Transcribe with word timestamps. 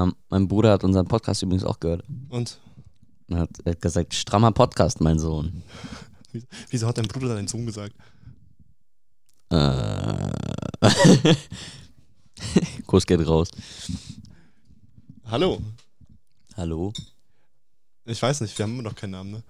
Ähm, 0.00 0.14
mein 0.28 0.48
Bruder 0.48 0.72
hat 0.72 0.84
unseren 0.84 1.06
Podcast 1.06 1.42
übrigens 1.42 1.64
auch 1.64 1.80
gehört. 1.80 2.04
Und 2.28 2.58
Er 3.28 3.40
hat, 3.40 3.50
er 3.64 3.72
hat 3.72 3.82
gesagt, 3.82 4.14
strammer 4.14 4.52
Podcast, 4.52 5.00
mein 5.00 5.18
Sohn. 5.18 5.62
wieso 6.70 6.86
hat 6.86 6.98
dein 6.98 7.08
Bruder 7.08 7.34
deinen 7.34 7.48
Sohn 7.48 7.66
gesagt? 7.66 7.94
Äh. 9.50 10.30
Kurs 12.86 13.06
geht 13.06 13.26
raus. 13.26 13.50
Hallo. 15.26 15.60
Hallo? 16.56 16.92
Ich 18.06 18.20
weiß 18.22 18.40
nicht, 18.40 18.56
wir 18.58 18.64
haben 18.64 18.72
immer 18.74 18.82
noch 18.82 18.94
keinen 18.94 19.10
Namen, 19.10 19.30
ne? 19.30 19.42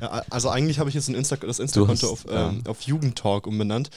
Ja, 0.00 0.08
also 0.30 0.48
eigentlich 0.50 0.78
habe 0.78 0.88
ich 0.88 0.94
jetzt 0.94 1.08
Insta 1.08 1.36
das 1.36 1.58
Insta-Konto 1.58 2.10
auf, 2.10 2.24
ja. 2.26 2.50
ähm, 2.50 2.62
auf 2.66 2.82
Jugendtalk 2.82 3.46
umbenannt, 3.46 3.90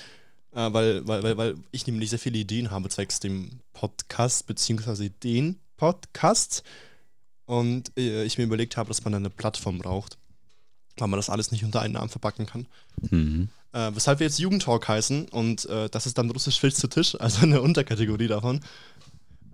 äh, 0.54 0.72
weil, 0.72 1.08
weil, 1.08 1.24
weil, 1.24 1.38
weil 1.38 1.56
ich 1.72 1.86
nämlich 1.88 2.10
sehr 2.12 2.20
viele 2.20 2.38
Ideen 2.38 2.72
habe 2.72 2.90
zwecks 2.90 3.20
dem 3.20 3.60
Podcast, 3.74 4.46
beziehungsweise 4.48 5.10
den 5.10 5.60
Podcast. 5.78 6.64
Und 7.46 7.92
äh, 7.98 8.24
ich 8.24 8.38
mir 8.38 8.44
überlegt 8.46 8.76
habe, 8.78 8.88
dass 8.88 9.04
man 9.04 9.14
eine 9.14 9.30
Plattform 9.30 9.78
braucht, 9.78 10.18
weil 10.98 11.08
man 11.08 11.18
das 11.20 11.30
alles 11.30 11.52
nicht 11.52 11.64
unter 11.64 11.82
einen 11.82 11.94
Namen 11.94 12.10
verpacken 12.10 12.46
kann. 12.48 12.66
Mhm. 13.12 13.50
Äh, 13.72 13.92
weshalb 13.94 14.20
wir 14.20 14.26
jetzt 14.28 14.40
Jugendtalk 14.40 14.88
heißen 14.88 15.28
und 15.30 15.66
äh, 15.66 15.90
das 15.90 16.06
ist 16.08 16.18
dann 16.18 16.30
russisch 16.32 16.60
Fisch 16.60 16.76
zu 16.76 16.88
Tisch, 16.88 17.16
also 17.20 17.42
eine 17.44 17.62
Unterkategorie 17.62 18.28
davon. 18.28 18.62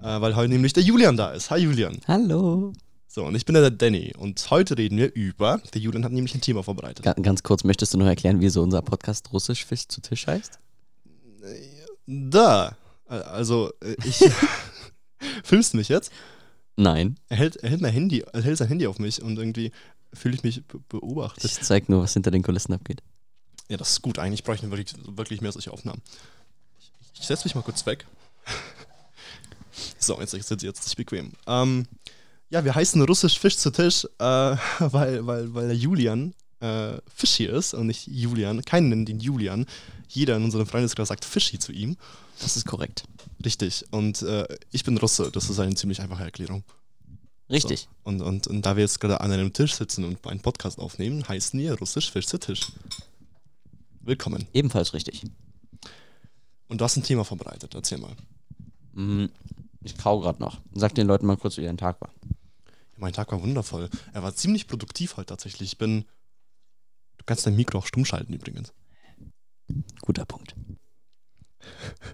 Äh, 0.01 0.21
weil 0.21 0.35
heute 0.35 0.49
nämlich 0.53 0.73
der 0.73 0.83
Julian 0.83 1.17
da 1.17 1.31
ist. 1.31 1.49
Hi 1.51 1.59
Julian. 1.59 1.99
Hallo. 2.07 2.71
So, 3.07 3.25
und 3.25 3.35
ich 3.35 3.43
bin 3.45 3.55
der 3.55 3.69
Danny 3.71 4.13
und 4.17 4.49
heute 4.51 4.77
reden 4.77 4.97
wir 4.97 5.13
über, 5.13 5.57
der 5.73 5.81
Julian 5.81 6.05
hat 6.05 6.13
nämlich 6.13 6.33
ein 6.33 6.39
Thema 6.39 6.63
vorbereitet. 6.63 7.03
Ga- 7.03 7.11
Ganz 7.13 7.43
kurz, 7.43 7.65
möchtest 7.65 7.93
du 7.93 7.97
noch 7.97 8.05
erklären, 8.05 8.39
wieso 8.39 8.61
unser 8.63 8.81
Podcast 8.81 9.33
Russisch 9.33 9.65
Fisch 9.65 9.87
zu 9.89 9.99
Tisch 10.01 10.27
heißt? 10.27 10.59
Da. 12.07 12.77
Äh, 13.09 13.13
Also, 13.15 13.71
äh, 13.83 13.95
ich. 14.05 14.19
Filmst 15.43 15.73
du 15.73 15.77
mich 15.77 15.89
jetzt? 15.89 16.11
Nein. 16.75 17.17
Er 17.29 17.37
hält, 17.37 17.57
er 17.57 17.69
hält 17.69 17.81
mein 17.81 17.91
Handy, 17.91 18.19
er 18.21 18.41
hält 18.41 18.57
sein 18.57 18.67
Handy 18.67 18.87
auf 18.87 18.99
mich 18.99 19.21
und 19.21 19.37
irgendwie 19.37 19.71
fühle 20.13 20.35
ich 20.35 20.43
mich 20.43 20.65
be 20.65 20.79
beobachtet. 20.89 21.45
Ich 21.45 21.61
zeig 21.61 21.89
nur, 21.89 22.03
was 22.03 22.13
hinter 22.13 22.31
den 22.31 22.43
Kulissen 22.43 22.73
abgeht. 22.73 23.01
Ja, 23.69 23.77
das 23.77 23.91
ist 23.91 24.01
gut. 24.01 24.19
Eigentlich 24.19 24.43
bräuchten 24.43 24.69
wir 24.69 24.77
wirklich, 24.77 24.95
wirklich 25.07 25.41
mehr 25.41 25.51
solche 25.51 25.71
Aufnahmen. 25.71 26.01
Ich, 26.79 26.91
ich 27.21 27.27
setze 27.27 27.45
mich 27.45 27.55
mal 27.55 27.61
kurz 27.61 27.85
weg. 27.85 28.05
so, 29.99 30.19
jetzt 30.19 30.31
sitze 30.31 30.55
ich 30.55 30.63
jetzt 30.63 30.83
nicht 30.83 30.97
bequem. 30.97 31.31
Ähm, 31.47 31.85
ja, 32.49 32.65
wir 32.65 32.75
heißen 32.75 33.01
russisch 33.03 33.39
Fisch 33.39 33.57
zu 33.57 33.71
Tisch, 33.71 34.05
äh, 34.19 34.23
weil, 34.79 35.25
weil, 35.25 35.53
weil 35.53 35.67
der 35.67 35.77
Julian 35.77 36.33
äh, 36.59 36.97
Fisch 37.13 37.35
hier 37.35 37.53
ist 37.53 37.73
und 37.73 37.87
nicht 37.87 38.07
Julian. 38.07 38.63
Keinen 38.63 38.89
nennt 38.89 39.09
ihn 39.09 39.19
Julian. 39.19 39.65
Jeder 40.07 40.35
in 40.35 40.43
unserem 40.43 40.67
Freundeskreis 40.67 41.07
sagt 41.07 41.25
Fischi 41.25 41.57
zu 41.57 41.71
ihm. 41.71 41.97
Das 42.41 42.57
ist 42.57 42.65
korrekt. 42.65 43.03
Richtig. 43.45 43.85
Und 43.91 44.23
äh, 44.23 44.47
ich 44.71 44.83
bin 44.83 44.97
Russe. 44.97 45.31
Das 45.31 45.49
ist 45.49 45.59
eine 45.59 45.75
ziemlich 45.75 46.01
einfache 46.01 46.23
Erklärung. 46.23 46.63
Richtig. 47.49 47.87
Und, 48.03 48.21
und, 48.21 48.47
und 48.47 48.65
da 48.65 48.75
wir 48.75 48.83
jetzt 48.83 48.99
gerade 48.99 49.21
an 49.21 49.31
einem 49.31 49.53
Tisch 49.53 49.75
sitzen 49.75 50.05
und 50.05 50.25
einen 50.25 50.39
Podcast 50.39 50.79
aufnehmen, 50.79 51.27
heißen 51.27 51.59
wir 51.59 51.77
russisch 51.77 52.11
Fisch 52.11 52.27
zu 52.27 52.39
Tisch. 52.39 52.71
Willkommen. 54.01 54.47
Ebenfalls 54.53 54.93
richtig. 54.93 55.23
Und 56.67 56.81
du 56.81 56.85
hast 56.85 56.97
ein 56.97 57.03
Thema 57.03 57.25
vorbereitet. 57.25 57.75
Erzähl 57.75 57.99
mal. 57.99 58.15
Mhm. 58.93 59.29
Ich 59.83 59.97
kau 59.97 60.19
gerade 60.19 60.41
noch. 60.41 60.61
Sag 60.73 60.95
den 60.95 61.07
Leuten 61.07 61.25
mal 61.25 61.37
kurz, 61.37 61.57
wie 61.57 61.65
dein 61.65 61.77
Tag 61.77 62.01
war. 62.01 62.11
Mein 62.97 63.13
Tag 63.13 63.31
war 63.31 63.41
wundervoll. 63.41 63.89
Er 64.13 64.23
war 64.23 64.33
ziemlich 64.33 64.67
produktiv 64.67 65.17
heute 65.17 65.27
tatsächlich. 65.27 65.73
Ich 65.73 65.77
bin. 65.77 66.05
Du 67.17 67.25
kannst 67.25 67.45
dein 67.45 67.55
Mikro 67.55 67.79
auch 67.79 67.85
stumm 67.85 68.05
schalten 68.05 68.33
übrigens. 68.33 68.73
Guter 70.01 70.25
Punkt. 70.25 70.55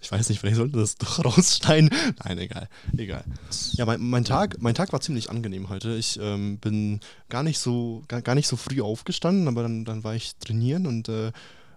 Ich 0.00 0.10
weiß 0.10 0.28
nicht, 0.28 0.38
vielleicht 0.40 0.56
sollte 0.56 0.78
das 0.78 0.96
doch 0.96 1.24
rausschneiden. 1.24 1.90
Nein, 2.24 2.38
egal. 2.38 2.68
Egal. 2.96 3.24
Ja, 3.72 3.86
mein, 3.86 4.00
mein, 4.00 4.24
Tag, 4.24 4.56
mein 4.60 4.74
Tag 4.74 4.92
war 4.92 5.00
ziemlich 5.00 5.30
angenehm 5.30 5.68
heute. 5.68 5.94
Ich 5.96 6.18
ähm, 6.20 6.58
bin 6.58 7.00
gar 7.28 7.42
nicht 7.42 7.58
so, 7.58 8.02
gar, 8.08 8.22
gar 8.22 8.34
nicht 8.34 8.48
so 8.48 8.56
früh 8.56 8.80
aufgestanden, 8.82 9.48
aber 9.48 9.62
dann, 9.62 9.84
dann 9.84 10.04
war 10.04 10.14
ich 10.14 10.36
trainieren 10.36 10.86
und 10.86 11.08
äh, 11.08 11.32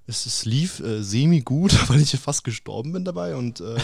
es, 0.05 0.25
es 0.25 0.43
lief 0.43 0.79
äh, 0.81 1.01
semi-gut, 1.01 1.73
weil 1.89 2.01
ich 2.01 2.11
fast 2.19 2.43
gestorben 2.43 2.91
bin 2.91 3.05
dabei. 3.05 3.35
Und 3.35 3.61
äh, 3.61 3.77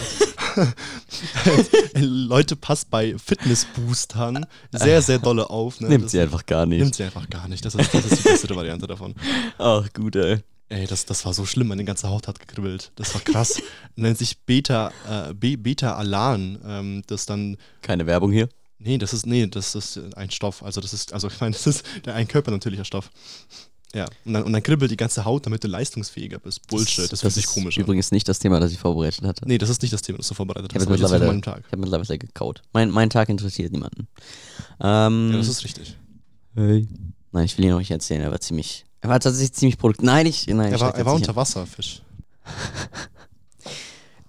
Leute, 1.98 2.56
passt 2.56 2.90
bei 2.90 3.16
Fitness-Boostern 3.18 4.46
sehr, 4.72 5.02
sehr 5.02 5.18
dolle 5.18 5.48
auf. 5.50 5.80
Ne? 5.80 5.88
Nimmt 5.88 6.04
Das- 6.04 6.12
sie 6.12 6.20
einfach 6.20 6.44
gar 6.46 6.66
nicht. 6.66 6.80
Nimmt 6.80 6.94
sie 6.94 7.04
einfach 7.04 7.28
gar 7.30 7.48
nicht. 7.48 7.64
Das 7.64 7.74
ist, 7.74 7.92
das 7.94 8.04
ist 8.04 8.18
die 8.24 8.28
beste 8.28 8.54
Variante 8.54 8.86
davon. 8.86 9.14
Ach, 9.58 9.86
gut, 9.92 10.16
ey. 10.16 10.40
Ey, 10.70 10.86
das, 10.86 11.04
das 11.04 11.24
war 11.26 11.34
so 11.34 11.44
schlimm, 11.46 11.66
meine 11.68 11.84
ganze 11.84 12.08
Haut 12.08 12.28
hat 12.28 12.38
gekribbelt. 12.38 12.92
Das 12.96 13.12
war 13.14 13.20
krass. 13.20 13.60
Nennt 13.96 14.16
sich 14.18 14.38
Beta, 14.38 14.92
äh, 15.08 15.34
B- 15.34 15.56
Beta-Alan. 15.56 16.58
Ähm, 16.64 17.02
das 17.08 17.26
dann. 17.26 17.56
Keine 17.82 18.06
Werbung 18.06 18.30
hier. 18.32 18.48
Nee, 18.78 18.96
das 18.96 19.12
ist. 19.12 19.26
Nee, 19.26 19.46
das 19.48 19.74
ist 19.74 20.00
ein 20.16 20.30
Stoff. 20.30 20.62
Also 20.62 20.80
das 20.80 20.92
ist, 20.94 21.12
also 21.12 21.26
ich 21.32 21.40
meine, 21.40 21.52
das 21.52 21.66
ist 21.66 21.84
der, 22.04 22.14
ein 22.14 22.28
körpernatürlicher 22.28 22.84
Stoff. 22.84 23.10
Ja. 23.92 24.06
Und 24.24 24.34
dann, 24.34 24.44
und 24.44 24.52
dann 24.52 24.62
kribbelt 24.62 24.88
die 24.92 24.96
ganze 24.96 25.24
Haut, 25.24 25.44
damit 25.46 25.64
du 25.64 25.68
leistungsfähiger 25.68 26.38
bist. 26.38 26.64
Bullshit, 26.68 27.10
das, 27.10 27.22
fühlt 27.22 27.32
sich 27.32 27.46
komisch 27.46 27.76
an. 27.76 27.82
Übrigens 27.82 28.12
nicht 28.12 28.28
das 28.28 28.38
Thema, 28.38 28.60
das 28.60 28.70
ich 28.70 28.78
vorbereitet 28.78 29.24
hatte. 29.24 29.48
Nee, 29.48 29.58
das 29.58 29.68
ist 29.68 29.82
nicht 29.82 29.92
das 29.92 30.02
Thema, 30.02 30.18
das 30.18 30.28
du 30.28 30.34
vorbereitet 30.34 30.70
Ich 30.70 30.76
hast. 30.76 30.84
habe 30.86 30.94
jetzt 30.94 31.02
von 31.02 31.10
mittlerweile, 31.10 31.40
Tag. 31.40 31.64
ich 31.66 31.72
hab 31.72 31.78
mittlerweile 31.80 32.18
gekaut. 32.18 32.62
Mein, 32.72 32.90
mein 32.92 33.10
Tag 33.10 33.28
interessiert 33.28 33.72
niemanden. 33.72 34.06
Ähm, 34.80 35.30
Ja, 35.32 35.38
das 35.38 35.48
ist 35.48 35.64
richtig. 35.64 35.96
hey. 36.54 36.86
Nein, 37.32 37.44
ich 37.44 37.58
will 37.58 37.64
ihn 37.64 37.72
euch 37.72 37.78
nicht 37.80 37.90
erzählen. 37.90 38.20
Er 38.22 38.30
war 38.30 38.40
ziemlich. 38.40 38.84
Er 39.02 39.08
war 39.08 39.18
tatsächlich 39.20 39.52
ziemlich 39.54 39.78
produktiv. 39.78 40.04
Nein, 40.06 40.26
ich. 40.26 40.46
Nein, 40.46 40.72
Er 40.72 40.80
war, 40.80 40.94
er 40.94 41.04
war 41.06 41.14
unter 41.14 41.34
Wasser, 41.36 41.66
Fisch. 41.66 42.02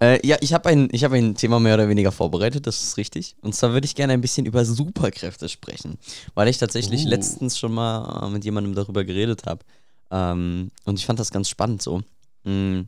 Äh, 0.03 0.25
ja, 0.25 0.35
ich 0.41 0.51
habe 0.51 0.67
ein, 0.69 0.89
ich 0.91 1.03
hab 1.03 1.11
ein 1.11 1.35
Thema 1.35 1.59
mehr 1.59 1.75
oder 1.75 1.87
weniger 1.87 2.11
vorbereitet, 2.11 2.65
das 2.65 2.81
ist 2.83 2.97
richtig. 2.97 3.35
Und 3.41 3.53
zwar 3.53 3.71
würde 3.73 3.85
ich 3.85 3.93
gerne 3.93 4.13
ein 4.13 4.21
bisschen 4.21 4.47
über 4.47 4.65
Superkräfte 4.65 5.47
sprechen, 5.47 5.99
weil 6.33 6.47
ich 6.47 6.57
tatsächlich 6.57 7.05
Oh. 7.05 7.09
letztens 7.09 7.59
schon 7.59 7.71
mal 7.71 8.25
äh, 8.25 8.29
mit 8.31 8.43
jemandem 8.43 8.73
darüber 8.73 9.03
geredet 9.03 9.43
habe. 9.45 9.63
Ähm, 10.09 10.71
und 10.85 10.97
ich 10.97 11.05
fand 11.05 11.19
das 11.19 11.29
ganz 11.29 11.49
spannend 11.49 11.83
so. 11.83 11.99
Mm, 12.45 12.81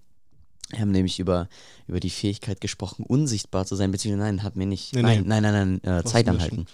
Wir 0.71 0.79
haben 0.79 0.89
nämlich 0.89 1.19
über, 1.19 1.49
über 1.85 1.99
die 1.99 2.09
Fähigkeit 2.09 2.59
gesprochen, 2.59 3.05
unsichtbar 3.05 3.67
zu 3.67 3.75
sein, 3.75 3.91
beziehungsweise 3.91 4.25
nein, 4.25 4.41
hat 4.41 4.55
mir 4.55 4.65
nicht. 4.65 4.95
Nee, 4.95 5.03
nein, 5.03 5.23
nein, 5.27 5.43
nein, 5.43 5.79
nein, 5.83 5.97
äh, 5.99 6.03
Zeit 6.05 6.27
anhalten. 6.27 6.65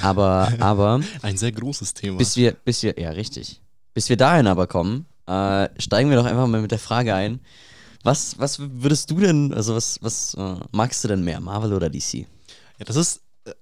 Aber, 0.00 0.52
aber, 0.60 1.00
Ein 1.22 1.36
sehr 1.36 1.50
großes 1.50 1.92
Thema. 1.94 2.18
bis 2.18 2.36
wir, 2.36 2.52
bis 2.52 2.84
wir, 2.84 2.96
ja, 3.00 3.10
richtig. 3.10 3.60
Bis 3.94 4.08
wir 4.08 4.16
dahin 4.16 4.46
aber 4.46 4.66
kommen, 4.66 5.06
äh, 5.26 5.68
steigen 5.78 6.10
wir 6.10 6.16
doch 6.16 6.24
einfach 6.24 6.46
mal 6.46 6.60
mit 6.62 6.70
der 6.70 6.78
Frage 6.78 7.14
ein. 7.14 7.40
Was, 8.04 8.38
was 8.38 8.58
würdest 8.58 9.10
du 9.10 9.20
denn, 9.20 9.52
also 9.54 9.74
was, 9.76 9.98
was 10.02 10.34
äh, 10.34 10.56
magst 10.72 11.04
du 11.04 11.08
denn 11.08 11.22
mehr, 11.22 11.40
Marvel 11.40 11.72
oder 11.72 11.88
DC? 11.90 12.14
Ja, 12.78 12.84
das 12.86 12.96
ist. 12.96 13.20
äh, 13.44 13.52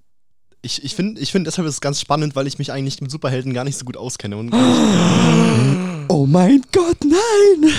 Ich, 0.63 0.83
ich 0.85 0.95
finde 0.95 1.21
ich 1.21 1.31
find 1.33 1.47
deshalb 1.47 1.67
ist 1.69 1.75
es 1.75 1.81
ganz 1.81 2.01
spannend, 2.01 2.37
weil 2.37 2.47
ich 2.47 2.59
mich 2.59 2.73
eigentlich 2.73 3.01
mit 3.03 3.11
Superhelden 3.11 3.53
gar 3.53 3.65
nicht 3.65 3.77
so 3.77 3.85
gut 3.85 3.97
auskenne. 3.97 4.37
Und 4.37 4.51
Oh 6.09 6.27
mein 6.27 6.63
Gott, 6.73 6.97
nein! 7.05 7.71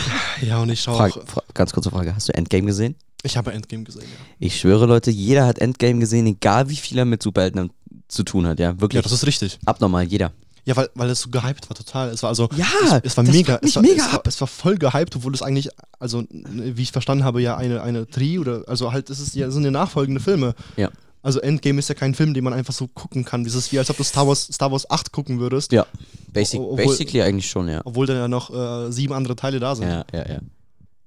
ja, 0.42 0.62
und 0.62 0.70
ich 0.70 0.82
schaue 0.82 1.04
auch. 1.10 1.28
fra 1.28 1.44
ganz 1.54 1.74
kurze 1.74 1.90
Frage, 1.92 2.16
hast 2.16 2.30
du 2.30 2.34
Endgame 2.34 2.66
gesehen? 2.68 2.96
Ich 3.24 3.36
habe 3.38 3.52
Endgame 3.54 3.84
gesehen, 3.84 4.04
ja. 4.04 4.26
Ich 4.40 4.60
schwöre, 4.60 4.86
Leute, 4.86 5.12
jeder 5.12 5.46
hat 5.46 5.60
Endgame 5.60 6.00
gesehen, 6.00 6.26
egal 6.28 6.70
wie 6.70 6.76
viel 6.76 6.98
er 6.98 7.06
mit 7.06 7.22
Superhelden 7.22 7.72
zu 8.08 8.24
tun 8.24 8.48
hat, 8.48 8.60
ja. 8.60 8.80
Wirklich 8.80 8.98
Ja, 8.98 9.02
das 9.02 9.12
ist 9.12 9.26
richtig. 9.28 9.60
abnormal, 9.66 10.04
jeder. 10.06 10.32
Ja, 10.64 10.76
weil, 10.76 10.90
weil 10.94 11.10
es 11.10 11.22
so 11.22 11.30
gehypt 11.30 11.70
war, 11.70 11.76
total. 11.76 12.10
Es 12.10 12.22
war 12.22 12.30
also. 12.30 12.48
Ja, 12.56 12.66
es, 12.98 13.12
es 13.12 13.18
war 13.18 13.24
mega. 13.24 13.60
es, 13.64 13.76
war, 13.76 13.82
mega 13.82 14.06
es, 14.06 14.14
war, 14.14 14.22
es 14.26 14.42
war 14.42 14.48
voll 14.48 14.78
gehypt, 14.78 15.16
obwohl 15.16 15.34
es 15.34 15.42
eigentlich, 15.42 15.70
also, 16.00 16.24
wie 16.30 16.82
ich 16.84 16.92
verstanden 16.92 17.24
habe, 17.24 17.42
ja 17.42 17.58
eine, 17.58 17.82
eine 17.82 18.08
Tri 18.08 18.38
oder, 18.38 18.64
also 18.68 18.92
halt, 18.92 19.10
es 19.10 19.20
ist 19.20 19.36
ja, 19.36 19.50
sind 19.50 19.64
ja 19.64 19.72
nachfolgende 19.72 20.22
Filme. 20.22 20.54
Ja. 20.78 20.90
Also 21.24 21.40
Endgame 21.40 21.78
ist 21.80 21.88
ja 21.88 21.96
kein 21.96 22.16
Film, 22.16 22.34
den 22.34 22.44
man 22.44 22.54
einfach 22.54 22.74
so 22.74 22.88
gucken 22.88 23.26
kann. 23.26 23.46
Ist 23.46 23.72
wie, 23.72 23.78
als 23.80 23.90
ob 23.92 23.98
du 23.98 24.04
Star 24.04 24.28
Wars, 24.28 24.48
Star 24.52 24.72
Wars 24.72 24.90
8 24.90 25.12
gucken 25.12 25.40
würdest, 25.40 25.72
Ja, 25.72 25.86
basic, 26.34 26.60
obwohl- 26.60 26.86
basically 26.86 27.22
eigentlich 27.22 27.50
schon, 27.50 27.68
ja. 27.68 27.82
obwohl 27.86 28.08
dann 28.08 28.18
ja 28.18 28.28
noch 28.28 28.50
äh, 28.52 28.92
sieben 28.92 29.14
andere 29.14 29.36
Teile 29.36 29.60
da 29.60 29.76
sind. 29.76 29.88
Ja, 29.88 30.06
ja, 30.14 30.28
ja. 30.28 30.40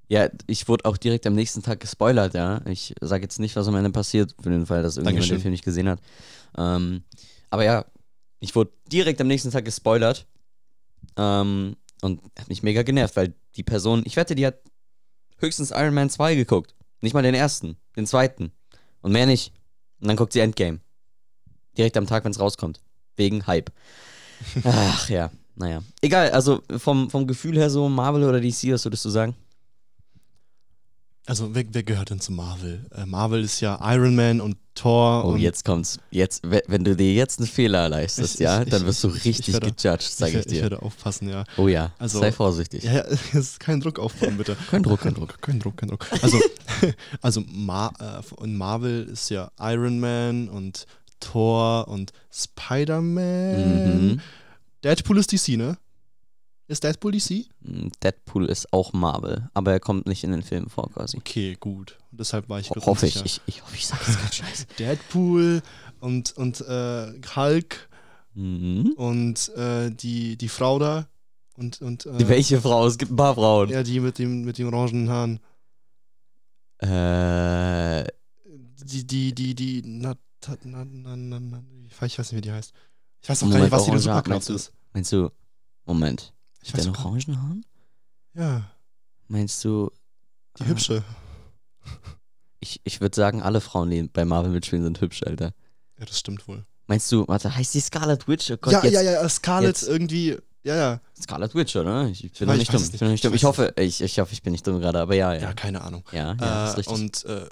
Ja, 0.07 0.29
ich 0.45 0.67
wurde 0.67 0.85
auch 0.85 0.97
direkt 0.97 1.25
am 1.25 1.33
nächsten 1.33 1.63
Tag 1.63 1.79
gespoilert, 1.79 2.33
ja. 2.35 2.61
Ich 2.67 2.93
sage 3.01 3.23
jetzt 3.23 3.39
nicht, 3.39 3.55
was 3.55 3.67
am 3.67 3.75
Ende 3.75 3.89
passiert, 3.89 4.35
für 4.41 4.49
den 4.51 4.65
Fall, 4.67 4.83
dass 4.83 4.97
irgendjemand 4.97 5.23
Dankeschön. 5.23 5.37
den 5.37 5.41
Film 5.41 5.51
nicht 5.51 5.65
gesehen 5.65 5.89
hat. 5.89 5.99
Ähm, 6.57 7.01
aber 7.49 7.63
ja, 7.65 7.85
ich 8.45 8.55
wurde 8.55 8.71
direkt 8.91 9.19
am 9.19 9.27
nächsten 9.27 9.49
Tag 9.49 9.65
gespoilert. 9.65 10.27
Ähm, 11.17 11.75
und 12.01 12.21
hat 12.37 12.47
mich 12.47 12.61
mega 12.61 12.83
genervt, 12.83 13.15
weil 13.15 13.33
die 13.55 13.63
Person, 13.63 14.03
ich 14.05 14.15
wette, 14.15 14.35
die 14.35 14.45
hat 14.45 14.59
höchstens 15.39 15.71
Iron 15.71 15.95
Man 15.95 16.09
2 16.11 16.35
geguckt. 16.35 16.75
Nicht 17.01 17.13
mal 17.13 17.23
den 17.23 17.33
ersten, 17.33 17.77
den 17.95 18.05
zweiten. 18.05 18.51
Und 19.01 19.11
mehr 19.11 19.25
nicht. 19.25 19.51
Und 19.99 20.09
dann 20.09 20.17
guckt 20.17 20.33
sie 20.33 20.39
Endgame. 20.41 20.79
Direkt 21.77 21.97
am 21.97 22.05
Tag, 22.05 22.23
wenn 22.23 22.31
es 22.31 22.39
rauskommt. 22.39 22.81
Wegen 23.15 23.47
Hype. 23.47 23.71
Ach 24.63 25.09
ja, 25.09 25.31
naja. 25.55 25.81
Egal, 26.01 26.29
also 26.31 26.61
vom, 26.77 27.09
vom 27.09 27.25
Gefühl 27.25 27.57
her 27.57 27.71
so 27.71 27.89
Marvel 27.89 28.23
oder 28.23 28.39
DC, 28.39 28.71
was 28.71 28.85
würdest 28.85 29.05
du 29.05 29.09
sagen? 29.09 29.35
Also, 31.27 31.55
wer, 31.55 31.63
wer 31.71 31.81
gehört 31.83 32.11
denn 32.11 32.19
zu 32.19 32.31
Marvel? 32.31 32.85
Äh, 32.95 33.05
Marvel 33.07 33.43
ist 33.43 33.59
ja 33.59 33.79
Iron 33.95 34.15
Man 34.15 34.39
und 34.41 34.57
Thor. 34.75 35.25
Oh, 35.25 35.29
und 35.29 35.39
jetzt 35.39 35.65
kommt's. 35.65 35.97
Jetzt, 36.11 36.43
we- 36.43 36.61
wenn 36.67 36.83
du 36.83 36.95
dir 36.95 37.13
jetzt 37.13 37.39
einen 37.39 37.47
Fehler 37.47 37.89
leistest, 37.89 38.35
Ich- 38.35 38.39
ja, 38.41 38.61
ich- 38.61 38.69
dann 38.69 38.85
wirst 38.85 39.03
du 39.03 39.09
ich- 39.09 39.15
ich 39.17 39.25
richtig 39.25 39.53
werde- 39.55 39.71
gejudged, 39.71 40.01
sag 40.03 40.27
ich, 40.29 40.33
ich, 40.35 40.39
ich 40.41 40.51
dir. 40.51 40.61
werde 40.63 40.81
aufpassen, 40.83 41.27
ja. 41.29 41.43
oh 41.57 41.67
ja, 41.67 41.91
Also- 41.97 42.19
sei 42.19 42.31
vorsichtig. 42.31 42.83
Ja, 42.83 42.93
ja, 42.93 43.03
es 43.33 43.57
kein 43.57 43.79
Druck 43.81 43.97
aufbauen, 43.99 44.37
bitte. 44.37 44.55
Kein 44.69 44.83
Druck, 44.83 45.01
kein 45.01 45.15
Druck. 45.15 45.41
Kein 45.41 45.59
Druck, 45.59 45.77
kein 45.77 45.89
Druck. 45.89 46.05
Also, 46.21 46.39
also 47.21 47.41
Mar 47.47 47.93
äh, 47.99 48.45
Marvel 48.47 49.05
ist 49.05 49.29
ja 49.29 49.49
Iron 49.59 49.99
Man 49.99 50.47
und 50.49 50.85
Thor 51.19 51.87
und 51.87 52.11
Spider-Man. 52.31 54.11
Mhm. 54.11 54.21
Deadpool 54.83 55.17
ist 55.17 55.31
DC, 55.31 55.57
ne? 55.57 55.77
Ist 56.67 56.83
Deadpool 56.83 57.11
DC? 57.11 57.45
Mm, 57.61 57.89
Deadpool 58.01 58.45
ist 58.45 58.73
auch 58.73 58.91
Marvel, 58.93 59.49
aber 59.53 59.71
er 59.73 59.79
kommt 59.79 60.07
nicht 60.07 60.23
in 60.23 60.31
den 60.31 60.41
Filmen 60.41 60.67
vor 60.69 60.89
quasi. 60.91 61.17
Okay, 61.17 61.55
gut. 61.59 61.97
Deshalb 62.11 62.49
war 62.49 62.59
ich 62.59 62.69
kurz 62.69 62.85
Hoffe 62.87 63.05
ich. 63.05 63.23
ich. 63.23 63.41
Ich 63.45 63.61
hoffe, 63.61 63.75
ich 63.75 63.85
sage 63.85 64.01
jetzt 64.07 64.17
keinen 64.19 64.31
Scheiß. 64.31 64.67
Deadpool 64.79 65.61
und, 65.99 66.31
und 66.37 66.61
äh, 66.61 67.13
Hulk 67.35 67.89
Mhm. 68.37 68.93
und 68.97 69.47
äh, 69.55 69.89
die, 69.91 70.35
die 70.37 70.49
Frau 70.49 70.77
da 70.77 71.07
und, 71.55 71.81
und 71.81 72.05
äh, 72.05 72.27
Welche 72.27 72.59
Frau? 72.59 72.85
Es 72.85 72.97
gibt 72.97 73.11
ein 73.11 73.15
paar 73.15 73.33
Frauen. 73.35 73.69
ja, 73.69 73.81
die 73.81 74.01
mit 74.01 74.17
dem 74.19 74.43
mit 74.43 74.57
den 74.57 74.65
orangenen 74.73 75.09
Haaren. 75.09 75.39
Äh, 76.79 78.03
Die, 78.83 79.07
die, 79.07 79.33
die, 79.33 79.55
die, 79.55 79.81
na, 79.85 80.15
na, 80.63 80.83
na, 80.85 81.15
na, 81.15 81.39
na, 81.39 81.63
ich 81.87 81.99
weiß 82.01 82.17
nicht, 82.19 82.33
wie 82.33 82.41
die 82.41 82.51
heißt. 82.51 82.73
Ich 83.21 83.29
weiß 83.29 83.41
auch 83.43 83.47
gar 83.47 83.53
Moment, 83.59 83.63
nicht, 83.63 83.71
was 83.71 83.85
die 83.85 83.91
orange- 83.91 83.99
Superkraft 84.03 84.49
ist. 84.49 84.73
meinst 84.93 85.11
du, 85.13 85.29
Moment, 85.85 86.33
Ich 86.65 86.73
mit 86.73 86.77
weiß 86.79 86.85
den 86.85 86.95
auch, 86.95 87.05
orangen 87.05 87.41
Haaren? 87.41 87.65
ja, 88.33 88.71
Meinst 89.27 89.63
du, 89.65 89.91
die 90.59 90.63
Ah. 90.63 90.67
hübsche. 90.67 91.03
ich, 92.59 92.81
ich 92.83 93.01
würde 93.01 93.15
sagen, 93.15 93.41
alle 93.41 93.61
Frauen, 93.61 93.89
die 93.89 94.03
bei 94.03 94.25
Marvel 94.25 94.51
mitspielen, 94.51 94.83
sind 94.83 95.01
hübsch, 95.01 95.23
Alter. 95.23 95.53
Ja, 95.99 96.05
das 96.05 96.19
stimmt 96.19 96.47
wohl. 96.47 96.65
Meinst 96.87 97.11
du, 97.11 97.27
warte, 97.27 97.55
heißt 97.55 97.73
die 97.73 97.79
Scarlet 97.81 98.27
Witch? 98.27 98.51
Oh 98.51 98.57
Gott, 98.57 98.73
ja, 98.73 98.83
jetzt, 98.83 98.93
ja, 98.93 99.01
ja, 99.01 99.29
Scarlett 99.29 99.67
jetzt- 99.77 99.87
irgendwie, 99.87 100.37
ja, 100.63 100.75
ja. 100.75 101.01
Scarlet 101.19 101.53
Witch, 101.55 101.75
oder? 101.75 102.07
Ich, 102.07 102.21
bin 102.33 102.47
nicht 102.49 102.61
ich 102.63 102.73
weiß 102.73 102.81
dumm. 102.81 102.83
Ich, 102.83 102.91
nicht. 102.91 102.99
bin 102.99 103.11
nicht 103.11 103.25
dumm. 103.25 103.33
Ich 103.33 103.43
hoffe, 103.43 103.73
ich, 103.77 104.01
ich 104.01 104.19
hoffe, 104.19 104.33
ich 104.33 104.41
bin 104.43 104.51
nicht 104.51 104.65
dumm 104.67 104.79
gerade, 104.79 104.99
aber 104.99 105.15
ja, 105.15 105.33
Ja, 105.33 105.39
ja. 105.41 105.53
keine 105.53 105.81
Ahnung. 105.81 106.03
Ja, 106.11 106.35
ja, 106.39 106.67
ist 106.67 106.73
äh, 106.73 106.77
richtig. 106.77 106.93
und 106.93 107.25
äh, 107.25 107.49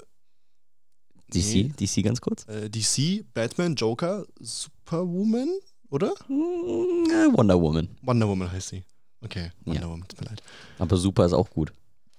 DC, 1.32 1.76
DC 1.76 2.02
ganz 2.04 2.20
kurz? 2.20 2.46
äh, 2.48 2.68
DC, 2.70 3.24
Batman, 3.34 3.74
Joker, 3.74 4.24
Superwoman, 4.40 5.48
oder? 5.90 6.14
Mm, 6.28 7.10
äh, 7.10 7.36
Wonder 7.36 7.60
Woman. 7.60 7.88
Wonder 8.02 8.28
Woman 8.28 8.50
heißt 8.52 8.68
sie. 8.68 8.84
Okay, 9.24 9.50
Wonder 9.64 9.80
Ja. 9.82 9.88
Woman, 9.88 10.06
tut 10.08 10.20
mir 10.20 10.26
leid. 10.28 10.42
Aber 10.78 10.96
Super 10.96 11.24
ist 11.26 11.32
auch 11.32 11.50
gut. 11.50 11.72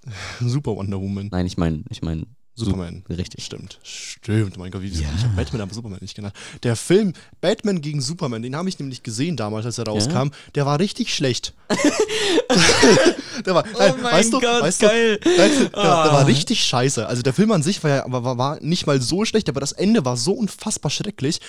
Super 0.42 0.76
Wonder 0.76 1.00
Woman. 1.00 1.30
Nein, 1.32 1.46
ich 1.46 1.58
meine, 1.58 1.84
ich 1.90 2.02
meine, 2.02 2.26
Superman. 2.58 3.04
richtig. 3.10 3.44
Stimmt, 3.44 3.80
stimmt. 3.84 4.58
Mein 4.58 4.72
Gott, 4.72 4.82
wie 4.82 4.88
Ja. 4.88 5.10
ich 5.16 5.24
habe 5.24 5.36
Batman 5.36 5.62
aber 5.62 5.74
Superman 5.74 6.00
nicht 6.02 6.16
genannt. 6.16 6.34
Der 6.64 6.76
Film 6.78 7.12
Batman 7.42 7.82
gegen 7.82 8.00
Superman, 8.02 8.42
den 8.44 8.56
habe 8.56 8.70
ich 8.70 8.80
nämlich 8.80 9.04
gesehen 9.04 9.36
damals, 9.36 9.66
als 9.66 9.78
er 9.78 9.86
rauskam. 9.88 10.30
Der 10.56 10.66
war 10.66 10.80
richtig 10.80 11.14
schlecht. 11.14 11.54
der 13.46 13.56
war, 13.56 13.66
nein, 13.78 14.02
weißt 14.04 14.34
du, 14.34 14.42
weißt 14.42 14.82
du, 14.82 14.88
geil. 14.88 15.20
Du, 15.22 15.30
der, 15.36 15.50
der 15.50 15.78
Ah. 15.78 16.14
war 16.14 16.28
richtig 16.28 16.64
scheiße. 16.64 17.06
Also 17.08 17.22
der 17.22 17.34
Film 17.34 17.52
an 17.52 17.62
sich 17.64 17.84
war 17.84 17.90
ja, 17.92 18.04
war, 18.08 18.38
war 18.38 18.60
nicht 18.62 18.88
mal 18.88 19.02
so 19.02 19.26
schlecht, 19.26 19.50
aber 19.50 19.60
das 19.60 19.72
Ende 19.74 20.06
war 20.06 20.16
so 20.18 20.32
unfassbar 20.34 20.92
schrecklich. 20.92 21.40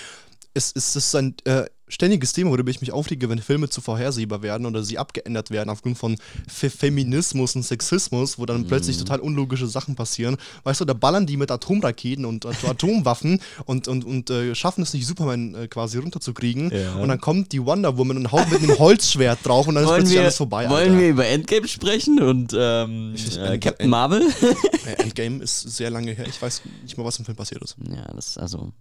Es, 0.57 0.71
es 0.75 0.95
ist 0.95 1.15
ein 1.15 1.35
äh, 1.45 1.65
ständiges 1.87 2.33
Thema, 2.33 2.49
worüber 2.51 2.69
ich 2.71 2.81
mich 2.81 2.91
aufrege, 2.91 3.29
wenn 3.29 3.39
Filme 3.39 3.69
zu 3.69 3.79
vorhersehbar 3.79 4.41
werden 4.41 4.65
oder 4.65 4.83
sie 4.83 4.97
abgeändert 4.97 5.51
werden 5.51 5.69
aufgrund 5.69 5.97
von 5.97 6.17
Fe 6.47 6.69
Feminismus 6.69 7.55
und 7.55 7.63
Sexismus, 7.63 8.37
wo 8.39 8.45
dann 8.45 8.65
plötzlich 8.67 8.97
total 8.97 9.19
unlogische 9.19 9.67
Sachen 9.67 9.95
passieren. 9.95 10.35
Weißt 10.63 10.81
du, 10.81 10.85
da 10.85 10.93
ballern 10.93 11.27
die 11.27 11.37
mit 11.37 11.51
Atomraketen 11.51 12.25
und 12.25 12.45
At- 12.45 12.65
Atomwaffen 12.65 13.39
und, 13.65 13.87
und, 13.87 14.03
und 14.03 14.29
äh, 14.31 14.53
schaffen 14.55 14.81
es 14.81 14.93
nicht, 14.93 15.05
Superman 15.05 15.53
äh, 15.55 15.67
quasi 15.67 15.97
runterzukriegen. 15.99 16.71
Ja. 16.71 16.95
Und 16.95 17.07
dann 17.09 17.21
kommt 17.21 17.51
die 17.51 17.63
Wonder 17.63 17.97
Woman 17.97 18.17
und 18.17 18.31
haut 18.31 18.49
mit 18.51 18.61
einem 18.63 18.77
Holzschwert 18.79 19.45
drauf 19.45 19.67
und 19.67 19.75
dann 19.75 19.83
ist 19.83 19.89
Wollen 19.89 19.99
plötzlich 20.01 20.15
wir, 20.17 20.23
alles 20.23 20.37
vorbei. 20.37 20.69
wollen 20.69 20.89
Alter. 20.89 20.99
wir 20.99 21.09
über 21.09 21.25
Endgame 21.27 21.67
sprechen 21.67 22.21
und 22.21 22.53
ähm, 22.57 23.13
Ich- 23.15 23.37
äh, 23.37 23.59
Captain 23.59 23.81
End- 23.85 23.89
Marvel? 23.91 24.23
Äh, 24.87 25.03
Endgame 25.03 25.43
ist 25.43 25.61
sehr 25.61 25.89
lange 25.91 26.11
her. 26.13 26.25
Ich 26.27 26.41
weiß 26.41 26.63
nicht 26.81 26.97
mal, 26.97 27.05
was 27.05 27.19
im 27.19 27.25
Film 27.25 27.37
passiert 27.37 27.61
ist. 27.61 27.75
ja, 27.87 28.03
das 28.15 28.29
ist 28.29 28.37
also. 28.39 28.71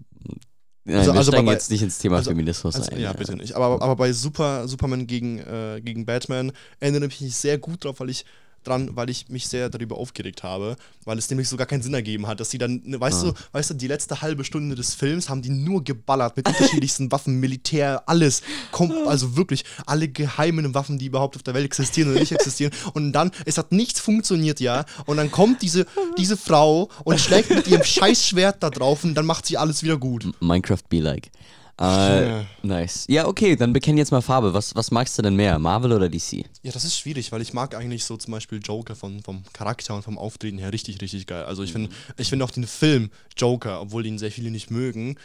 Nein, 0.88 0.99
Also- 0.99 1.12
wir 1.12 1.19
also 1.19 1.33
steigen 1.33 1.47
bei- 1.47 1.53
jetzt 1.53 1.71
nicht 1.71 1.83
ins 1.83 1.99
Thema 1.99 2.17
also- 2.17 2.31
Feminismus 2.31 2.77
Also, 2.77 2.93
ein. 2.93 3.00
ja, 3.00 3.12
bitte 3.12 3.35
nicht. 3.37 3.55
Aber, 3.55 3.83
aber 3.83 3.97
bei 3.97 4.12
Super, 4.12 4.69
Superman 4.69 5.06
gegen, 5.09 5.38
äh, 5.41 5.81
gegen 5.83 6.06
Batman 6.06 6.53
erinnere 6.79 7.06
ich 7.06 7.21
mich 7.21 7.35
sehr 7.37 7.59
gut 7.59 7.85
drauf, 7.85 7.99
weil 7.99 8.11
ich 8.11 8.25
dran, 8.67 8.91
weil 8.95 9.11
ich 9.11 9.29
mich 9.29 9.47
sehr 9.49 9.69
darüber 9.71 9.97
aufgeregt 9.99 10.43
habe, 10.43 10.77
weil 11.05 11.19
es 11.19 11.29
nämlich 11.31 11.49
so 11.49 11.57
gar 11.57 11.67
keinen 11.67 11.83
Sinn 11.83 11.95
ergeben 11.95 12.27
hat, 12.27 12.41
dass 12.41 12.51
sie 12.51 12.59
dann, 12.59 12.83
ne, 12.85 13.01
weißt 13.01 13.25
Ah. 13.25 13.31
du, 13.31 13.35
weißt 13.53 13.71
du, 13.71 13.75
die 13.75 13.87
letzte 13.87 14.21
halbe 14.23 14.45
Stunde 14.45 14.75
des 14.75 14.95
Films 14.95 15.29
haben 15.29 15.43
die 15.43 15.51
nur 15.51 15.85
geballert 15.85 16.37
mit 16.37 16.49
unterschiedlichsten 16.49 17.11
Waffen, 17.13 17.41
Militär, 17.41 18.03
alles, 18.07 18.43
Kom 18.73 18.93
also 19.07 19.37
wirklich 19.37 19.65
alle 19.87 20.09
geheimen 20.09 20.75
Waffen, 20.75 20.99
die 20.99 21.07
überhaupt 21.07 21.37
auf 21.37 21.43
der 21.43 21.55
Welt 21.55 21.65
existieren 21.67 22.11
oder 22.11 22.21
nicht 22.21 22.33
existieren 22.33 22.73
und 22.95 23.13
dann, 23.13 23.31
es 23.45 23.59
hat 23.59 23.73
nichts 23.73 24.01
funktioniert, 24.01 24.61
ja, 24.61 24.85
und 25.07 25.17
dann 25.17 25.31
kommt 25.31 25.62
diese, 25.62 25.87
diese 26.19 26.37
Frau 26.37 26.89
und 27.05 27.21
schlägt 27.21 27.51
mit 27.51 27.67
ihrem 27.69 27.85
Scheißschwert 27.85 28.62
da 28.62 28.71
drauf 28.71 29.05
und 29.05 29.15
dann 29.15 29.27
macht 29.27 29.47
sie 29.47 29.57
alles 29.57 29.83
wieder 29.83 29.97
gut. 29.97 30.29
Minecraft 30.41 30.83
be 30.89 31.01
like. 31.01 31.31
Äh, 31.78 32.28
Ja. 32.28 32.44
nice. 32.62 33.05
Ja, 33.08 33.26
okay, 33.26 33.55
dann 33.55 33.73
bekenn 33.73 33.99
jetzt 33.99 34.11
mal 34.11 34.23
Farbe. 34.23 34.55
Was, 34.55 34.75
was 34.75 34.90
magst 34.90 35.19
du 35.19 35.23
denn 35.23 35.37
mehr, 35.37 35.58
Marvel 35.58 35.93
oder 35.93 36.08
DC? 36.08 36.44
Ja, 36.62 36.73
das 36.73 36.84
ist 36.84 36.99
schwierig, 36.99 37.32
weil 37.32 37.43
ich 37.43 37.52
mag 37.52 37.75
eigentlich 37.75 38.05
so 38.05 38.17
zum 38.17 38.32
Beispiel 38.32 38.61
Joker 38.62 38.94
von, 38.96 39.23
vom 39.23 39.43
Charakter 39.52 39.94
und 39.94 40.02
vom 40.02 40.17
Auftreten 40.17 40.56
her 40.58 40.73
richtig, 40.73 41.00
richtig 41.02 41.26
geil. 41.26 41.44
Also 41.44 41.62
ich 41.62 41.73
finde 41.73 41.90
ich 42.17 42.31
find 42.31 42.43
auch 42.43 42.50
den 42.50 42.67
Film 42.67 43.11
Joker, 43.37 43.81
obwohl 43.82 44.06
ihn 44.06 44.19
sehr 44.19 44.31
viele 44.31 44.50
nicht 44.50 44.70
mögen. 44.70 45.17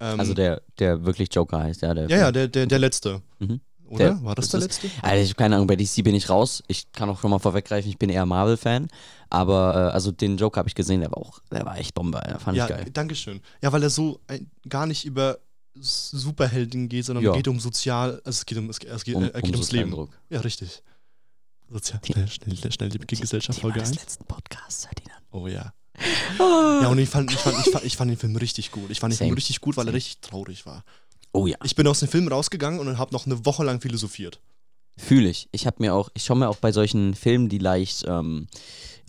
Ähm, 0.00 0.18
Also 0.18 0.34
der, 0.34 0.62
der 0.80 1.04
wirklich 1.04 1.28
Joker 1.32 1.62
heißt, 1.62 1.82
ja. 1.82 1.94
Der 1.94 2.08
ja, 2.08 2.16
ja, 2.16 2.32
der, 2.32 2.48
der, 2.48 2.66
der 2.66 2.78
letzte. 2.80 3.22
Mhm. 3.38 3.60
Oder? 3.86 3.98
Der- 4.14 4.24
War 4.24 4.34
das 4.34 4.48
das 4.48 4.50
der 4.50 4.68
ist- 4.70 4.82
letzte? 4.82 5.02
Also 5.06 5.22
ich 5.22 5.28
habe 5.30 5.36
keine 5.36 5.54
Ahnung, 5.56 5.66
bei 5.68 5.76
DC 5.76 6.02
bin 6.02 6.14
ich 6.16 6.28
raus. 6.28 6.62
Ich 6.68 6.90
kann 6.92 7.08
auch 7.08 7.20
schon 7.20 7.30
mal 7.30 7.38
vorweggreifen, 7.38 7.88
ich 7.88 7.98
bin 7.98 8.08
eher 8.10 8.26
Marvel-Fan. 8.26 8.88
Aber 9.30 9.90
äh, 9.90 9.94
also 9.94 10.10
den 10.10 10.36
Joker 10.38 10.58
habe 10.58 10.68
ich 10.68 10.74
gesehen, 10.74 11.00
der 11.02 11.10
war 11.12 11.18
auch, 11.18 11.38
der 11.52 11.64
war 11.64 11.78
echt 11.78 11.94
Bombe, 11.94 12.20
der 12.26 12.40
fand 12.40 12.56
Ja, 12.56 12.64
ich 12.64 12.70
geil. 12.70 12.86
Dankeschön. 12.92 13.40
Ja, 13.62 13.70
weil 13.72 13.82
er 13.84 13.90
so 13.90 14.20
ein, 14.26 14.50
gar 14.68 14.86
nicht 14.86 15.04
über 15.04 15.38
S- 15.80 16.10
Superhelden 16.10 16.88
geht, 16.88 17.04
sondern 17.06 17.24
Ja. 17.24 17.32
geht 17.32 17.48
um 17.48 17.58
sozial, 17.60 18.14
also 18.24 18.30
es 18.38 18.46
geht, 18.46 18.58
um, 18.58 18.68
es 18.70 18.78
geht, 18.78 18.90
es 18.90 19.04
geht, 19.04 19.14
Um, 19.16 19.24
äh, 19.24 19.28
er 19.28 19.42
geht 19.42 19.50
um 19.50 19.56
ums 19.56 19.72
Leben. 19.72 19.90
Sozialdruck. 19.90 20.20
Ja, 20.30 20.40
richtig. 20.40 20.82
Sozial, 21.68 22.00
Die- 22.04 22.12
schnell, 22.12 22.28
schnell, 22.28 22.72
schnell, 22.72 22.88
die 22.88 22.98
Gesellschaft 23.16 23.60
Folge 23.60 23.80
des 23.80 23.90
1. 23.90 24.00
letzten 24.00 24.24
Podcasts, 24.24 24.86
Ferdinand. 24.86 25.22
Oh 25.30 25.46
ja. 25.46 25.72
Ja, 26.38 26.88
und 26.88 26.98
ich 26.98 27.08
fand, 27.08 27.30
ich, 27.32 27.38
fand, 27.38 27.58
ich, 27.66 27.72
fand, 27.72 27.84
ich 27.84 27.96
fand 27.96 28.10
den 28.10 28.16
Film 28.18 28.34
richtig 28.36 28.70
gut. 28.72 28.90
Ich 28.90 29.00
fand 29.00 29.12
den 29.12 29.18
Film 29.18 29.34
richtig 29.34 29.60
gut, 29.60 29.76
weil 29.76 29.84
er 29.84 29.88
Same. 29.90 29.96
richtig 29.96 30.20
traurig 30.20 30.64
war. 30.66 30.84
Oh 31.32 31.46
ja, 31.46 31.56
Ich 31.64 31.74
bin 31.76 31.86
aus 31.86 32.00
dem 32.00 32.08
Film 32.08 32.26
rausgegangen 32.28 32.80
und 32.80 32.96
habe 32.98 33.12
noch 33.12 33.26
eine 33.26 33.44
Woche 33.44 33.62
lang 33.64 33.80
philosophiert. 33.80 34.40
fühle 34.96 35.28
ich. 35.28 35.48
Ich 35.52 35.66
habe 35.66 35.76
mir 35.80 35.94
auch, 35.94 36.08
ich 36.14 36.24
schaue 36.24 36.38
mir 36.38 36.48
auch 36.48 36.56
bei 36.56 36.72
solchen 36.72 37.14
Filmen, 37.14 37.48
die 37.48 37.58
leicht 37.58 38.04
ähm, 38.06 38.48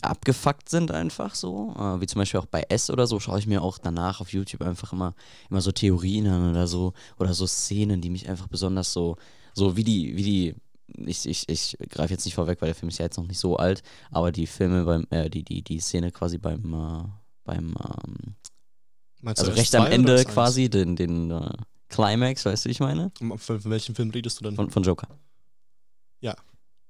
abgefuckt 0.04 0.68
sind, 0.68 0.90
einfach 0.90 1.34
so, 1.34 1.74
äh, 1.76 2.00
wie 2.00 2.06
zum 2.06 2.20
Beispiel 2.20 2.40
auch 2.40 2.46
bei 2.46 2.64
S 2.68 2.90
oder 2.90 3.06
so, 3.06 3.20
schaue 3.20 3.38
ich 3.38 3.46
mir 3.46 3.62
auch 3.62 3.78
danach 3.78 4.20
auf 4.20 4.32
YouTube 4.32 4.62
einfach 4.62 4.92
immer, 4.92 5.14
immer 5.50 5.60
so 5.60 5.72
Theorien 5.72 6.26
an 6.26 6.50
oder 6.50 6.66
so, 6.66 6.92
oder 7.18 7.34
so 7.34 7.46
Szenen, 7.46 8.00
die 8.00 8.10
mich 8.10 8.28
einfach 8.28 8.48
besonders 8.48 8.92
so, 8.92 9.16
so 9.54 9.76
wie 9.76 9.84
die, 9.84 10.16
wie 10.16 10.22
die, 10.22 10.54
ich, 11.08 11.26
ich, 11.26 11.48
ich 11.48 11.76
greife 11.88 12.12
jetzt 12.12 12.24
nicht 12.24 12.34
vorweg, 12.34 12.60
weil 12.60 12.68
der 12.68 12.74
Film 12.74 12.88
ist 12.88 12.98
ja 12.98 13.06
jetzt 13.06 13.16
noch 13.16 13.26
nicht 13.26 13.38
so 13.38 13.56
alt, 13.56 13.82
aber 14.10 14.32
die 14.32 14.46
Filme 14.46 14.84
beim, 14.84 15.06
äh, 15.10 15.30
die, 15.30 15.42
die, 15.42 15.62
die 15.62 15.80
Szene 15.80 16.10
quasi 16.10 16.38
beim, 16.38 16.74
äh, 16.74 17.04
beim, 17.44 17.74
ähm, 17.84 18.36
also 19.24 19.50
recht 19.52 19.74
S2 19.74 19.78
am 19.78 19.86
Ende 19.86 20.16
S1? 20.16 20.24
quasi, 20.26 20.68
den, 20.68 20.96
den 20.96 21.30
äh, 21.30 21.52
Climax, 21.88 22.44
weißt 22.44 22.64
du, 22.64 22.68
wie 22.68 22.72
ich 22.72 22.80
meine? 22.80 23.12
Von, 23.18 23.38
von 23.38 23.64
welchem 23.64 23.94
Film 23.94 24.10
redest 24.10 24.40
du 24.40 24.44
denn? 24.44 24.56
Von, 24.56 24.70
von 24.70 24.82
Joker. 24.82 25.08
Ja. 26.20 26.34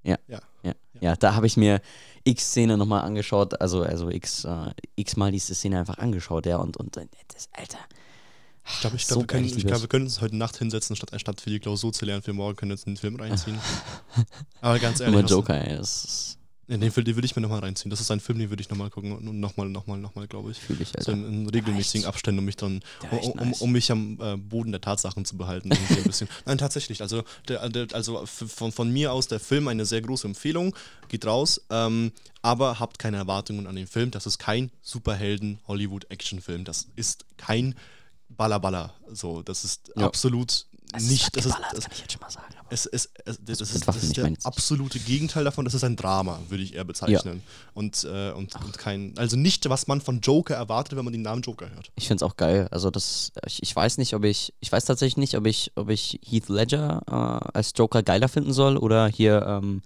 Ja. 0.02 0.18
Ja. 0.28 0.40
Ja, 0.62 0.74
ja 1.02 1.14
da 1.16 1.34
habe 1.34 1.46
ich 1.46 1.56
mir 1.56 1.80
x 2.24 2.44
Szene 2.50 2.76
nochmal 2.78 3.02
angeschaut, 3.02 3.60
also, 3.60 3.82
also 3.82 4.08
x, 4.08 4.44
äh, 4.44 4.70
x 4.96 5.16
mal 5.16 5.30
diese 5.32 5.54
Szene 5.54 5.78
einfach 5.80 5.98
angeschaut, 5.98 6.46
ja, 6.46 6.56
und, 6.56 6.76
und 6.76 6.96
äh, 6.96 7.06
das, 7.34 7.48
Alter. 7.52 7.78
ich 8.66 8.80
glaube, 8.80 8.96
ich 8.96 9.06
so 9.06 9.16
glaub, 9.16 9.22
wir, 9.22 9.26
geil, 9.26 9.42
können, 9.42 9.58
ich 9.58 9.66
glaub, 9.66 9.80
wir 9.80 9.88
können 9.88 10.04
uns 10.04 10.20
heute 10.20 10.36
Nacht 10.36 10.56
hinsetzen, 10.56 10.94
statt, 10.96 11.10
statt 11.20 11.40
für 11.40 11.50
die 11.50 11.58
Klausur 11.58 11.92
zu 11.92 12.04
lernen. 12.06 12.22
Für 12.22 12.32
morgen 12.32 12.54
können 12.56 12.70
wir 12.70 12.74
uns 12.74 12.84
den 12.84 12.96
Film 12.96 13.16
reinziehen. 13.16 13.58
Aber 14.60 14.78
ganz 14.78 15.00
ehrlich, 15.00 15.14
Immer 15.16 15.24
was- 15.24 15.30
Joker, 15.30 15.60
ey, 15.66 15.76
das 15.76 16.04
ist- 16.04 16.38
Ja, 16.68 16.76
den 16.76 16.92
Film 16.92 17.04
den 17.04 17.16
würde 17.16 17.26
ich 17.26 17.34
mir 17.34 17.42
nochmal 17.42 17.58
reinziehen. 17.58 17.90
Das 17.90 18.00
ist 18.00 18.10
ein 18.12 18.20
Film, 18.20 18.38
den 18.38 18.48
würde 18.50 18.60
ich 18.60 18.70
nochmal 18.70 18.88
gucken 18.88 19.12
und 19.12 19.40
nochmal, 19.40 19.68
nochmal, 19.68 19.98
nochmal, 19.98 20.28
glaube 20.28 20.52
ich. 20.52 20.58
fühle 20.60 20.82
ich, 20.82 20.88
So 20.90 20.94
Alter. 20.98 21.12
in, 21.12 21.24
in 21.42 21.48
regelmäßigen 21.48 22.06
Abständen, 22.06 22.38
um 22.38 22.44
mich 22.44 22.54
dann, 22.56 22.80
um, 23.10 23.18
um, 23.32 23.52
um 23.52 23.72
mich 23.72 23.90
am 23.90 24.18
äh, 24.20 24.36
Boden 24.36 24.70
der 24.70 24.80
Tatsachen 24.80 25.24
zu 25.24 25.36
behalten. 25.36 25.70
Nein, 26.46 26.58
tatsächlich. 26.58 27.02
Also, 27.02 27.24
der, 27.48 27.68
der, 27.68 27.88
also 27.94 28.24
von, 28.26 28.70
von 28.70 28.90
mir 28.92 29.12
aus 29.12 29.26
der 29.26 29.40
Film 29.40 29.66
eine 29.68 29.84
sehr 29.84 30.02
große 30.02 30.26
Empfehlung. 30.26 30.74
Geht 31.08 31.26
raus. 31.26 31.60
Ähm, 31.68 32.12
aber 32.42 32.78
habt 32.80 32.98
keine 32.98 33.16
Erwartungen 33.16 33.66
an 33.66 33.74
den 33.76 33.86
Film. 33.88 34.10
Das 34.12 34.26
ist 34.26 34.38
kein 34.38 34.70
Superhelden-Hollywood-Action-Film. 34.82 36.64
Das 36.64 36.86
ist 36.96 37.24
kein 37.36 37.74
Baller-Baller. 38.28 38.94
So, 39.12 39.42
das 39.42 39.64
ist 39.64 39.92
Ja. 39.96 40.06
absolut 40.06 40.66
Es 40.92 41.08
nicht. 41.08 41.36
Ist 41.36 41.36
Das 41.36 41.46
ist, 41.46 41.54
das, 41.72 41.84
kann 41.84 41.92
ich 41.92 42.00
jetzt 42.00 42.12
schon 42.12 42.20
mal 42.20 42.30
sagen. 42.30 42.54
Es, 42.70 42.86
es, 42.86 43.10
es, 43.24 43.24
das, 43.24 43.38
mit 43.38 43.60
ist, 43.60 43.88
das 43.88 44.02
ist 44.02 44.16
der 44.16 44.32
absolute 44.44 44.98
Gegenteil 44.98 45.44
davon. 45.44 45.64
Das 45.64 45.74
ist 45.74 45.84
ein 45.84 45.96
Drama, 45.96 46.40
würde 46.48 46.62
ich 46.62 46.74
eher 46.74 46.84
bezeichnen. 46.84 47.42
Und, 47.74 48.04
äh, 48.04 48.32
und, 48.32 48.54
und 48.54 48.78
kein, 48.78 49.12
also 49.18 49.36
nicht, 49.36 49.68
was 49.68 49.86
man 49.86 50.00
von 50.00 50.20
Joker 50.20 50.54
erwartet, 50.54 50.96
wenn 50.96 51.04
man 51.04 51.12
den 51.12 51.22
Namen 51.22 51.42
Joker 51.42 51.70
hört. 51.70 51.90
ich 51.96 52.08
finde 52.08 52.24
es 52.24 52.30
auch 52.30 52.36
geil. 52.36 52.68
Also 52.70 52.90
das, 52.90 53.32
ich, 53.46 53.62
ich 53.62 53.76
weiß 53.76 53.98
nicht, 53.98 54.14
ob 54.14 54.24
ich, 54.24 54.54
ich 54.60 54.72
weiß 54.72 54.84
tatsächlich 54.84 55.18
nicht, 55.18 55.36
ob 55.36 55.46
ich, 55.46 55.72
ob 55.74 55.90
ich 55.90 56.18
Heath 56.24 56.48
Ledger 56.48 57.02
äh, 57.06 57.58
als 57.58 57.72
Joker 57.76 58.02
geiler 58.02 58.28
finden 58.28 58.52
soll 58.52 58.76
oder 58.76 59.08
hier, 59.08 59.44
ähm, 59.46 59.82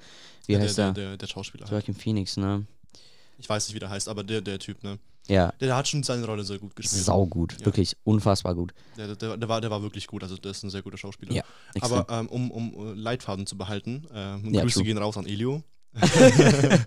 wie 0.47 0.53
der, 0.53 0.63
heißt 0.63 0.79
der, 0.79 0.93
der? 0.93 1.09
der, 1.09 1.17
der 1.17 1.27
Schauspieler. 1.27 1.67
Joaquin 1.69 1.95
Phoenix, 1.95 2.37
ne? 2.37 2.67
Ich 3.39 3.49
weiß 3.49 3.67
nicht, 3.69 3.75
wie 3.75 3.81
der 3.81 3.91
heißt, 3.91 4.09
aber 4.09 4.23
der, 4.23 4.41
der 4.41 4.59
Typ, 4.59 4.83
ne? 4.83 4.99
Ja, 5.29 5.53
Der, 5.61 5.69
der 5.69 5.77
hat 5.77 5.89
schon 5.89 6.03
seine 6.03 6.25
Rolle 6.27 6.45
sehr 6.45 6.59
gut 6.59 6.75
gespielt. 6.77 7.03
sau 7.05 7.27
gut, 7.27 7.57
Ja. 7.61 7.67
wirklich 7.67 7.97
unfassbar 8.05 8.55
gut. 8.55 8.73
Der, 8.97 9.15
der, 9.15 9.37
der, 9.37 9.49
war, 9.49 9.61
der 9.61 9.71
war 9.71 9.83
wirklich 9.83 10.07
gut, 10.07 10.23
also 10.23 10.37
der 10.37 10.51
ist 10.53 10.63
ein 10.63 10.71
sehr 10.71 10.83
guter 10.83 10.97
Schauspieler. 10.99 11.33
Ja, 11.33 11.43
extrem. 11.75 11.99
Aber 11.99 12.21
ähm, 12.21 12.29
um, 12.29 12.51
um 12.51 12.89
äh, 12.89 12.93
Leitfaden 12.95 13.47
zu 13.47 13.57
behalten, 13.59 14.07
äh, 14.13 14.37
Ja, 14.51 14.63
Grüße 14.63 14.75
true. 14.75 14.85
gehen 14.85 14.99
raus 14.99 15.17
an 15.17 15.27
Elio. 15.27 15.63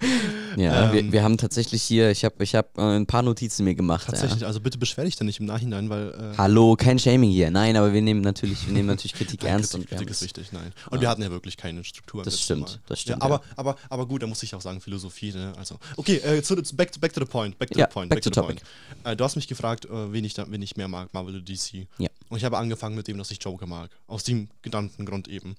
Ja, 0.57 0.87
Ähm, 0.89 0.93
wir, 0.93 1.11
wir 1.13 1.23
haben 1.23 1.37
tatsächlich 1.37 1.81
hier, 1.83 2.09
ich 2.11 2.25
habe 2.25 2.43
ich 2.43 2.55
hab, 2.55 2.77
äh, 2.77 2.81
ein 2.81 3.05
paar 3.05 3.21
Notizen 3.21 3.63
mir 3.63 3.75
gemacht. 3.75 4.07
Tatsächlich, 4.07 4.41
Ja. 4.41 4.47
also 4.47 4.59
bitte 4.59 4.77
beschwer 4.77 5.05
dich 5.05 5.15
da 5.15 5.23
nicht 5.23 5.39
im 5.39 5.45
Nachhinein, 5.45 5.89
weil 5.89 6.09
äh, 6.09 6.37
Hallo, 6.37 6.75
kein 6.75 6.99
Shaming 6.99 7.29
hier. 7.29 7.49
Nein, 7.51 7.77
aber 7.77 7.93
wir 7.93 8.01
nehmen 8.01 8.21
natürlich, 8.21 8.65
wir 8.65 8.73
nehmen 8.73 8.87
natürlich 8.87 9.13
Kritik 9.13 9.41
Nein, 9.43 9.51
ernst. 9.53 9.71
Kritik, 9.71 9.91
und 9.91 9.97
Kritik 9.97 10.09
ist 10.11 10.21
wichtig, 10.23 10.51
nein. 10.51 10.73
Und 10.89 11.01
wir 11.01 11.07
hatten 11.07 11.21
ja 11.21 11.29
wirklich 11.29 11.55
keine 11.55 11.83
Struktur. 11.83 12.23
Das 12.23 12.41
stimmt, 12.41 12.61
Mal. 12.61 12.79
das 12.87 12.99
stimmt, 13.01 13.19
Ja, 13.19 13.25
aber, 13.25 13.35
ja. 13.35 13.41
aber, 13.55 13.75
aber 13.89 14.07
gut, 14.07 14.23
da 14.23 14.27
muss 14.27 14.41
ich 14.43 14.53
auch 14.55 14.61
sagen, 14.61 14.81
Philosophie, 14.81 15.31
ne? 15.31 15.53
Also, 15.57 15.77
okay, 15.97 16.17
äh, 16.17 16.41
zu, 16.41 16.55
back, 16.75 16.91
to, 16.91 16.99
back 16.99 17.13
to 17.13 17.21
the 17.21 17.25
point. 17.27 17.57
Back 17.57 17.69
to 17.71 17.79
Ja, 17.79 17.87
the 17.87 17.93
point. 17.93 18.09
back 18.09 18.21
to 18.21 18.29
topic. 18.29 18.57
Äh, 19.03 19.15
du 19.15 19.23
hast 19.23 19.35
mich 19.35 19.47
gefragt, 19.47 19.85
äh, 19.85 20.11
wen, 20.11 20.25
ich 20.25 20.33
da, 20.33 20.45
wen 20.49 20.61
ich 20.61 20.75
mehr 20.75 20.87
mag, 20.87 21.13
Marvel 21.13 21.35
oder 21.35 21.43
DC. 21.43 21.87
Ja. 21.99 22.09
Und 22.29 22.37
ich 22.37 22.43
habe 22.43 22.57
angefangen 22.57 22.95
mit 22.95 23.07
dem, 23.07 23.17
dass 23.17 23.31
ich 23.31 23.41
Joker 23.41 23.65
mag. 23.67 23.91
Aus 24.07 24.23
dem 24.23 24.49
Gedankengrund 24.61 25.27
eben. 25.27 25.55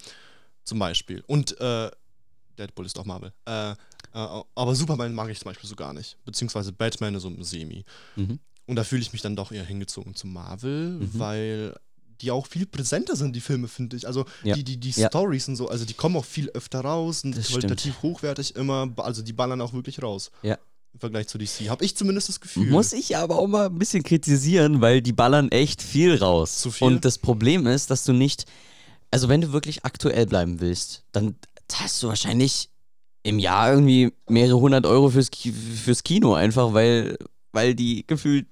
Zum 0.63 0.77
Beispiel. 0.77 1.23
Und 1.25 1.59
äh, 1.59 1.89
Deadpool 2.61 2.85
ist 2.85 2.97
auch 2.99 3.05
Marvel. 3.05 3.31
Äh, 3.45 3.71
äh, 3.71 3.75
aber 4.13 4.75
Superman 4.75 5.13
mag 5.13 5.29
ich 5.29 5.39
zum 5.39 5.49
Beispiel 5.51 5.69
so 5.69 5.75
gar 5.75 5.93
nicht. 5.93 6.17
Beziehungsweise 6.25 6.71
Batman 6.71 7.19
so 7.19 7.31
semi. 7.43 7.83
Mhm. 8.15 8.39
Und 8.67 8.75
da 8.75 8.83
fühle 8.83 9.01
ich 9.01 9.11
mich 9.13 9.21
dann 9.21 9.35
doch 9.35 9.51
eher 9.51 9.65
hingezogen 9.65 10.15
zu 10.15 10.27
Marvel, 10.27 10.91
Mhm. 10.99 11.09
weil 11.13 11.75
die 12.21 12.29
auch 12.31 12.45
viel 12.45 12.67
präsenter 12.67 13.15
sind, 13.15 13.35
die 13.35 13.41
Filme, 13.41 13.67
finde 13.67 13.97
ich. 13.97 14.05
Also 14.05 14.25
Ja. 14.43 14.53
die, 14.55 14.63
die, 14.63 14.77
die 14.77 14.91
Ja. 14.91 15.07
Stories 15.07 15.47
und 15.47 15.55
so, 15.55 15.67
also 15.69 15.85
die 15.85 15.95
kommen 15.95 16.15
auch 16.15 16.25
viel 16.25 16.49
öfter 16.51 16.81
raus, 16.81 17.21
sind 17.21 17.35
Das 17.35 17.47
qualitativ 17.47 18.01
hochwertig 18.03 18.55
immer, 18.55 18.89
also 18.97 19.23
die 19.23 19.33
ballern 19.33 19.59
auch 19.59 19.73
wirklich 19.73 20.01
raus. 20.03 20.29
Ja. 20.43 20.57
Im 20.93 20.99
Vergleich 20.99 21.27
zu 21.29 21.37
DC. 21.39 21.69
Habe 21.69 21.83
ich 21.85 21.95
zumindest 21.97 22.29
das 22.29 22.39
Gefühl. 22.41 22.69
Muss 22.69 22.91
ich 22.93 23.15
aber 23.17 23.37
auch 23.39 23.47
mal 23.47 23.67
ein 23.67 23.79
bisschen 23.79 24.03
kritisieren, 24.03 24.81
weil 24.81 25.01
die 25.01 25.13
ballern 25.13 25.49
echt 25.49 25.81
viel 25.81 26.15
raus. 26.17 26.59
Zu 26.59 26.69
viel? 26.69 26.85
Und 26.87 27.05
das 27.05 27.17
Problem 27.17 27.65
ist, 27.65 27.89
dass 27.89 28.03
du 28.03 28.11
nicht, 28.13 28.45
also 29.09 29.27
wenn 29.29 29.41
du 29.41 29.51
wirklich 29.53 29.83
aktuell 29.85 30.25
bleiben 30.27 30.59
willst, 30.59 31.03
dann 31.13 31.35
hast 31.73 32.01
du 32.01 32.07
wahrscheinlich 32.07 32.69
im 33.23 33.39
Jahr 33.39 33.71
irgendwie 33.71 34.13
mehrere 34.27 34.59
hundert 34.59 34.85
Euro 34.85 35.09
fürs, 35.09 35.29
fürs 35.29 36.03
Kino 36.03 36.33
einfach, 36.33 36.73
weil, 36.73 37.17
weil 37.51 37.75
die 37.75 38.05
gefühlt 38.07 38.47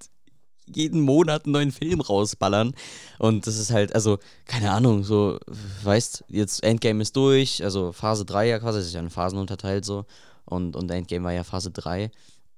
jeden 0.75 1.01
Monat 1.01 1.45
einen 1.45 1.53
neuen 1.53 1.71
Film 1.71 2.01
rausballern. 2.01 2.73
Und 3.17 3.47
das 3.47 3.57
ist 3.57 3.71
halt, 3.71 3.95
also, 3.95 4.19
keine 4.45 4.71
Ahnung, 4.71 5.03
so, 5.03 5.39
weißt, 5.83 6.25
jetzt 6.27 6.63
Endgame 6.63 7.01
ist 7.01 7.15
durch, 7.15 7.63
also 7.63 7.91
Phase 7.91 8.25
3 8.25 8.47
ja 8.47 8.59
quasi, 8.59 8.79
das 8.79 8.87
ist 8.87 8.93
ja 8.93 8.99
in 8.99 9.09
Phasen 9.09 9.39
unterteilt 9.39 9.85
so. 9.85 10.05
Und, 10.45 10.75
und 10.75 10.89
Endgame 10.91 11.25
war 11.25 11.33
ja 11.33 11.43
Phase 11.43 11.71
3, 11.71 12.11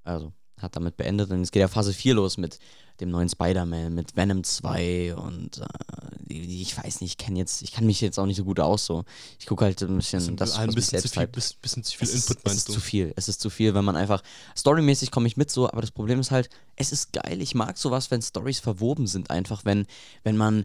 also 0.04 0.32
hat 0.60 0.76
damit 0.76 0.96
beendet. 0.96 1.30
Und 1.30 1.40
jetzt 1.40 1.52
geht 1.52 1.60
ja 1.60 1.68
Phase 1.68 1.92
4 1.92 2.14
los 2.14 2.38
mit 2.38 2.58
dem 3.00 3.10
neuen 3.10 3.28
Spider-Man, 3.28 3.94
mit 3.94 4.16
Venom 4.16 4.44
2 4.44 5.14
und 5.16 5.58
äh, 5.58 6.34
ich 6.34 6.76
weiß 6.76 7.00
nicht, 7.00 7.12
ich 7.12 7.18
kenne 7.18 7.38
jetzt, 7.38 7.62
ich 7.62 7.72
kann 7.72 7.84
mich 7.86 8.00
jetzt 8.00 8.18
auch 8.18 8.26
nicht 8.26 8.36
so 8.36 8.44
gut 8.44 8.60
aus 8.60 8.86
so. 8.86 9.04
Ich 9.38 9.46
gucke 9.46 9.64
halt 9.64 9.82
ein 9.82 9.96
bisschen 9.96 10.20
Bisschen, 10.20 10.36
das, 10.36 10.56
ein 10.56 10.68
was 10.68 10.74
bisschen 10.74 11.00
zu 11.00 11.08
viel, 11.08 11.26
bisschen, 11.26 11.58
bisschen 11.60 11.84
zu 11.84 11.96
viel 11.98 12.08
Es 12.08 12.14
ist, 12.14 12.30
Input, 12.30 12.38
es 12.38 12.44
meinst 12.44 12.58
ist 12.58 12.68
du? 12.68 12.72
zu 12.74 12.80
viel. 12.80 13.12
Es 13.16 13.28
ist 13.28 13.40
zu 13.40 13.50
viel, 13.50 13.74
wenn 13.74 13.84
man 13.84 13.96
einfach. 13.96 14.22
Storymäßig 14.56 15.10
komme 15.10 15.26
ich 15.26 15.36
mit 15.36 15.50
so, 15.50 15.68
aber 15.68 15.80
das 15.80 15.90
Problem 15.90 16.20
ist 16.20 16.30
halt, 16.30 16.48
es 16.76 16.92
ist 16.92 17.12
geil. 17.12 17.40
Ich 17.42 17.54
mag 17.54 17.76
sowas, 17.76 18.10
wenn 18.10 18.22
Stories 18.22 18.60
verwoben 18.60 19.06
sind, 19.06 19.30
einfach, 19.30 19.64
wenn, 19.64 19.86
wenn 20.22 20.36
man, 20.36 20.64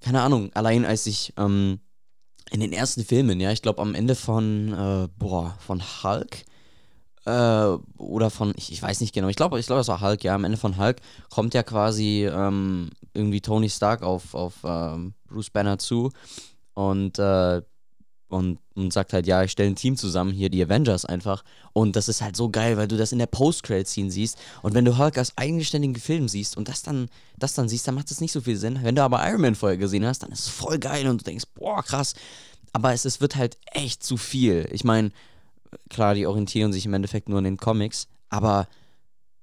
keine 0.00 0.20
Ahnung, 0.22 0.50
allein 0.54 0.84
als 0.84 1.06
ich 1.06 1.32
ähm, 1.36 1.80
in 2.50 2.60
den 2.60 2.72
ersten 2.72 3.04
Filmen, 3.04 3.40
ja, 3.40 3.52
ich 3.52 3.62
glaube 3.62 3.82
am 3.82 3.94
Ende 3.94 4.14
von, 4.14 4.72
äh, 4.72 5.08
boah, 5.18 5.56
von 5.60 5.82
Hulk, 6.02 6.44
äh, 7.28 7.78
oder 7.98 8.30
von, 8.30 8.54
ich, 8.56 8.72
ich 8.72 8.82
weiß 8.82 9.00
nicht 9.00 9.14
genau, 9.14 9.28
ich 9.28 9.36
glaube, 9.36 9.60
ich 9.60 9.66
glaube, 9.66 9.80
das 9.80 9.88
war 9.88 10.00
Hulk, 10.00 10.24
ja, 10.24 10.34
am 10.34 10.44
Ende 10.44 10.56
von 10.56 10.78
Hulk 10.78 10.96
kommt 11.28 11.52
ja 11.52 11.62
quasi 11.62 12.26
ähm, 12.26 12.90
irgendwie 13.12 13.42
Tony 13.42 13.68
Stark 13.68 14.02
auf, 14.02 14.34
auf 14.34 14.54
ähm, 14.64 15.12
Bruce 15.28 15.50
Banner 15.50 15.78
zu 15.78 16.10
und, 16.72 17.18
äh, 17.18 17.60
und, 18.28 18.58
und 18.74 18.92
sagt 18.92 19.12
halt, 19.12 19.26
ja, 19.26 19.42
ich 19.42 19.52
stelle 19.52 19.70
ein 19.70 19.76
Team 19.76 19.96
zusammen, 19.96 20.32
hier 20.32 20.50
die 20.50 20.62
Avengers 20.62 21.06
einfach. 21.06 21.44
Und 21.72 21.96
das 21.96 22.08
ist 22.08 22.20
halt 22.20 22.36
so 22.36 22.50
geil, 22.50 22.76
weil 22.76 22.86
du 22.86 22.98
das 22.98 23.12
in 23.12 23.18
der 23.18 23.26
Post-Credit-Scene 23.26 24.10
siehst. 24.10 24.38
Und 24.60 24.74
wenn 24.74 24.84
du 24.84 24.98
Hulk 24.98 25.16
als 25.16 25.32
eigenständigen 25.36 25.96
Film 25.96 26.28
siehst 26.28 26.56
und 26.56 26.68
das 26.68 26.82
dann, 26.82 27.08
das 27.38 27.54
dann 27.54 27.70
siehst, 27.70 27.88
dann 27.88 27.94
macht 27.94 28.10
das 28.10 28.20
nicht 28.20 28.32
so 28.32 28.42
viel 28.42 28.56
Sinn. 28.56 28.80
Wenn 28.82 28.94
du 28.94 29.02
aber 29.02 29.26
Iron 29.26 29.40
Man 29.40 29.54
vorher 29.54 29.78
gesehen 29.78 30.04
hast, 30.04 30.22
dann 30.22 30.30
ist 30.30 30.40
es 30.40 30.48
voll 30.48 30.78
geil 30.78 31.08
und 31.08 31.22
du 31.22 31.24
denkst, 31.24 31.46
boah, 31.54 31.82
krass. 31.82 32.12
Aber 32.74 32.92
es, 32.92 33.06
es 33.06 33.22
wird 33.22 33.36
halt 33.36 33.56
echt 33.72 34.02
zu 34.02 34.18
viel. 34.18 34.68
Ich 34.72 34.84
meine, 34.84 35.10
klar, 35.90 36.14
die 36.14 36.26
orientieren 36.26 36.72
sich 36.72 36.86
im 36.86 36.94
Endeffekt 36.94 37.28
nur 37.28 37.38
an 37.38 37.44
den 37.44 37.56
Comics, 37.56 38.08
aber 38.28 38.68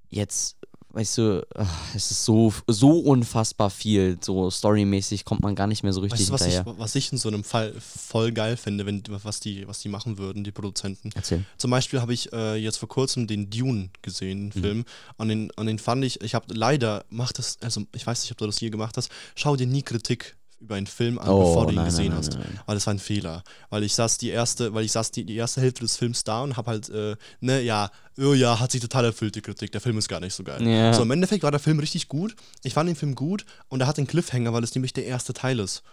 jetzt, 0.09 0.55
weißt 0.89 1.17
du, 1.17 1.47
ach, 1.55 1.95
es 1.95 2.11
ist 2.11 2.23
so, 2.23 2.53
so 2.67 2.99
unfassbar 2.99 3.69
viel. 3.69 4.17
So 4.21 4.49
storymäßig 4.49 5.25
kommt 5.25 5.41
man 5.41 5.53
gar 5.55 5.67
nicht 5.67 5.83
mehr 5.83 5.91
so 5.91 5.99
richtig 6.01 6.21
Weißt 6.21 6.29
du, 6.29 6.33
was 6.33 6.41
ich, 6.45 6.53
hinterher. 6.53 6.79
was 6.79 6.95
ich 6.95 7.11
in 7.11 7.17
so 7.17 7.27
einem 7.27 7.43
Fall 7.43 7.73
voll 7.79 8.31
geil 8.31 8.55
finde, 8.55 8.85
wenn, 8.85 9.03
was, 9.09 9.39
die, 9.41 9.67
was 9.67 9.79
die 9.79 9.89
machen 9.89 10.17
würden, 10.17 10.43
die 10.43 10.51
Produzenten? 10.51 11.09
Erzähl. 11.15 11.43
Zum 11.57 11.71
Beispiel 11.71 11.99
habe 11.99 12.13
ich 12.13 12.31
äh, 12.31 12.55
jetzt 12.55 12.77
vor 12.77 12.87
kurzem 12.89 13.27
den 13.27 13.49
Dune 13.49 13.89
gesehen, 14.01 14.51
den 14.51 14.59
Mhm. 14.59 14.63
Film. 14.63 14.85
Und 15.17 15.27
den, 15.27 15.51
und 15.51 15.65
den 15.65 15.79
fand 15.79 16.05
ich, 16.05 16.21
ich 16.21 16.33
habe 16.33 16.53
leider, 16.53 17.03
mach 17.09 17.31
das, 17.33 17.57
also 17.61 17.81
ich 17.93 18.05
weiß 18.07 18.21
nicht, 18.21 18.31
ob 18.31 18.37
du 18.37 18.45
das 18.45 18.59
je 18.61 18.69
gemacht 18.69 18.95
hast, 18.95 19.09
schau 19.35 19.55
dir 19.57 19.67
nie 19.67 19.81
Kritik 19.83 20.37
über 20.65 20.75
einen 20.75 20.87
Film 20.87 21.17
an, 21.19 21.29
Oh, 21.29 21.39
bevor 21.39 21.65
du 21.65 21.71
ihn 21.71 21.75
nein, 21.77 21.85
gesehen 21.85 22.09
nein, 22.09 22.17
hast. 22.17 22.33
nein. 22.33 22.59
Weil 22.65 22.75
das 22.75 22.85
war 22.87 22.93
ein 22.93 22.99
Fehler. 22.99 23.43
Weil 23.69 23.83
ich 23.83 23.93
saß 23.95 24.17
die 24.17 24.29
erste, 24.29 24.73
weil 24.73 24.83
ich 24.85 24.91
saß 24.91 25.11
die, 25.11 25.23
die 25.23 25.35
erste 25.35 25.61
Hälfte 25.61 25.81
des 25.81 25.95
Films 25.97 26.23
da 26.23 26.41
und 26.41 26.57
habe 26.57 26.71
halt, 26.71 26.89
äh, 26.89 27.15
ne, 27.39 27.61
ja, 27.61 27.89
oh 28.19 28.33
ja, 28.33 28.59
hat 28.59 28.71
sich 28.71 28.81
total 28.81 29.05
erfüllt, 29.05 29.35
die 29.35 29.41
Kritik. 29.41 29.71
Der 29.71 29.81
Film 29.81 29.97
ist 29.97 30.07
gar 30.07 30.19
nicht 30.19 30.33
so 30.33 30.43
geil. 30.43 30.61
Ja. 30.67 30.93
So, 30.93 31.03
im 31.03 31.11
Endeffekt 31.11 31.43
war 31.43 31.51
der 31.51 31.59
Film 31.59 31.79
richtig 31.79 32.07
gut. 32.09 32.35
Ich 32.63 32.73
fand 32.73 32.89
den 32.89 32.95
Film 32.95 33.15
gut 33.15 33.45
und 33.69 33.81
er 33.81 33.87
hat 33.87 33.97
den 33.97 34.07
Cliffhanger, 34.07 34.51
weil 34.53 34.63
es 34.63 34.75
nämlich 34.75 34.93
der 34.93 35.05
erste 35.05 35.33
Teil 35.33 35.59
ist. 35.59 35.83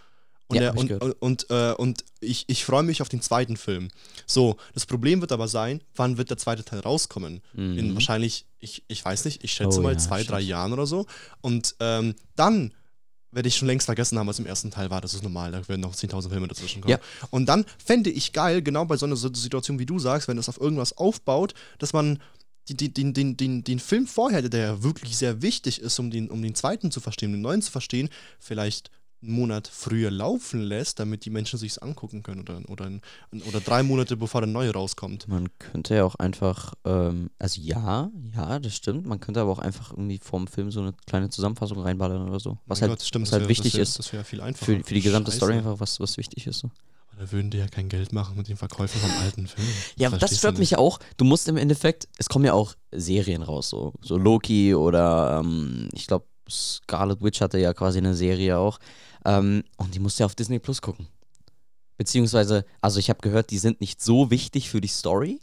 Und, 0.47 0.57
Ja, 0.57 0.59
der, 0.61 0.69
hab 0.71 0.75
ich 0.75 0.81
und, 0.81 0.87
gehört. 0.89 1.17
und, 1.21 1.49
äh, 1.51 1.71
und 1.77 2.03
ich, 2.19 2.43
ich 2.47 2.65
freue 2.65 2.83
mich 2.83 3.01
auf 3.01 3.07
den 3.07 3.21
zweiten 3.21 3.55
Film. 3.55 3.87
So, 4.27 4.57
das 4.73 4.85
Problem 4.85 5.21
wird 5.21 5.31
aber 5.31 5.47
sein, 5.47 5.79
wann 5.95 6.17
wird 6.17 6.29
der 6.31 6.37
zweite 6.37 6.65
Teil 6.65 6.81
rauskommen? 6.81 7.41
In 7.55 7.89
Mhm. 7.91 7.93
wahrscheinlich, 7.93 8.45
ich, 8.59 8.83
ich 8.89 9.03
weiß 9.05 9.23
nicht, 9.23 9.41
ich 9.45 9.53
schätze 9.53 9.79
Oh 9.79 9.83
mal 9.83 9.93
ja, 9.93 9.97
zwei, 9.99 10.21
drei 10.23 10.37
stimmt. 10.39 10.49
Jahren 10.49 10.73
oder 10.73 10.85
so. 10.85 11.05
Und 11.39 11.75
ähm, 11.79 12.15
dann 12.35 12.73
werde 13.33 13.49
ich 13.49 13.55
schon 13.55 13.67
längst 13.67 13.85
vergessen 13.85 14.17
haben, 14.17 14.27
was 14.27 14.39
im 14.39 14.45
ersten 14.45 14.71
Teil 14.71 14.89
war. 14.89 15.01
Das 15.01 15.13
ist 15.13 15.23
normal, 15.23 15.51
da 15.51 15.67
werden 15.67 15.81
noch 15.81 15.95
10.000 15.95 16.29
Filme 16.29 16.47
dazwischen 16.47 16.81
kommen. 16.81 16.91
Ja. 16.91 16.99
Und 17.29 17.47
dann 17.47 17.65
fände 17.83 18.09
ich 18.09 18.33
geil, 18.33 18.61
genau 18.61 18.85
bei 18.85 18.97
so 18.97 19.05
einer 19.05 19.15
Situation, 19.15 19.79
wie 19.79 19.85
du 19.85 19.99
sagst, 19.99 20.27
wenn 20.27 20.37
es 20.37 20.49
auf 20.49 20.59
irgendwas 20.59 20.97
aufbaut, 20.97 21.53
dass 21.79 21.93
man 21.93 22.19
die, 22.69 22.93
den, 22.93 23.13
den, 23.13 23.35
den, 23.35 23.63
den 23.63 23.79
Film 23.79 24.07
vorher, 24.07 24.41
der 24.41 24.61
ja 24.61 24.83
wirklich 24.83 25.17
sehr 25.17 25.41
wichtig 25.41 25.81
ist, 25.81 25.99
um 25.99 26.11
den, 26.11 26.29
um 26.29 26.41
den 26.41 26.55
zweiten 26.55 26.91
zu 26.91 27.01
verstehen, 27.01 27.31
den 27.31 27.41
neuen 27.41 27.61
zu 27.61 27.71
verstehen, 27.71 28.09
vielleicht 28.39 28.89
einen 29.23 29.33
Monat 29.33 29.67
früher 29.67 30.11
laufen 30.11 30.61
lässt, 30.61 30.99
damit 30.99 31.25
die 31.25 31.29
Menschen 31.29 31.57
sich 31.57 31.81
angucken 31.81 32.23
können 32.23 32.41
oder, 32.41 32.61
oder, 32.69 32.91
oder 33.47 33.59
drei 33.61 33.83
Monate 33.83 34.17
bevor 34.17 34.41
der 34.41 34.49
neue 34.49 34.71
rauskommt. 34.73 35.27
Man 35.27 35.47
könnte 35.59 35.95
ja 35.95 36.03
auch 36.03 36.15
einfach, 36.15 36.73
ähm, 36.85 37.29
also 37.39 37.61
ja, 37.61 38.11
ja, 38.35 38.59
das 38.59 38.75
stimmt. 38.75 39.05
Man 39.05 39.19
könnte 39.19 39.41
aber 39.41 39.51
auch 39.51 39.59
einfach 39.59 39.91
irgendwie 39.91 40.19
vorm 40.21 40.47
Film 40.47 40.71
so 40.71 40.81
eine 40.81 40.93
kleine 41.07 41.29
Zusammenfassung 41.29 41.79
reinballern 41.79 42.27
oder 42.29 42.39
so. 42.39 42.57
Was 42.65 42.81
Mein 42.81 42.89
halt, 42.89 42.99
Gott, 42.99 43.07
stimmt, 43.07 43.25
was 43.27 43.31
halt 43.33 43.43
wär- 43.43 43.49
wichtig 43.49 43.71
das 43.71 43.77
wär, 43.77 43.83
ist 43.83 43.99
Das 43.99 44.13
wäre 44.13 44.23
viel 44.23 44.41
einfacher. 44.41 44.65
für, 44.65 44.83
für 44.83 44.93
die 44.93 45.01
gesamte 45.01 45.31
Scheiße. 45.31 45.37
Story 45.37 45.53
einfach, 45.53 45.79
was, 45.79 45.99
was 45.99 46.17
wichtig 46.17 46.45
ist. 46.47 46.59
So. 46.59 46.69
Aber 47.11 47.21
da 47.25 47.31
würden 47.31 47.51
die 47.51 47.59
ja 47.59 47.67
kein 47.67 47.89
Geld 47.89 48.11
machen 48.11 48.35
mit 48.37 48.47
den 48.49 48.57
Verkäufen 48.57 48.99
vom 48.99 49.11
alten 49.21 49.47
Film. 49.47 49.67
Ja, 49.97 50.09
das 50.09 50.19
verstehst 50.19 50.39
stört 50.39 50.57
mich 50.57 50.71
ja 50.71 50.79
auch. 50.79 50.99
Du 51.17 51.25
musst 51.25 51.47
im 51.47 51.57
Endeffekt, 51.57 52.07
es 52.17 52.27
kommen 52.27 52.43
ja 52.45 52.53
auch 52.53 52.73
Serien 52.91 53.43
raus, 53.43 53.69
so, 53.69 53.93
so 54.01 54.17
Loki 54.17 54.73
oder 54.75 55.39
ähm, 55.43 55.89
ich 55.93 56.07
glaube 56.07 56.25
Scarlet 56.49 57.21
Witch 57.21 57.41
hatte 57.41 57.57
ja 57.57 57.73
quasi 57.73 57.99
eine 57.99 58.15
Serie 58.15 58.57
auch. 58.57 58.79
Ähm, 59.25 59.63
und 59.77 59.95
die 59.95 59.99
musst 59.99 60.19
du 60.19 60.23
ja 60.23 60.25
auf 60.25 60.35
Disney 60.35 60.59
Plus 60.59 60.81
gucken. 60.81 61.07
Beziehungsweise, 61.97 62.65
also 62.81 62.99
ich 62.99 63.09
habe 63.09 63.21
gehört, 63.21 63.51
die 63.51 63.59
sind 63.59 63.79
nicht 63.79 64.01
so 64.01 64.31
wichtig 64.31 64.69
für 64.69 64.81
die 64.81 64.87
Story, 64.87 65.39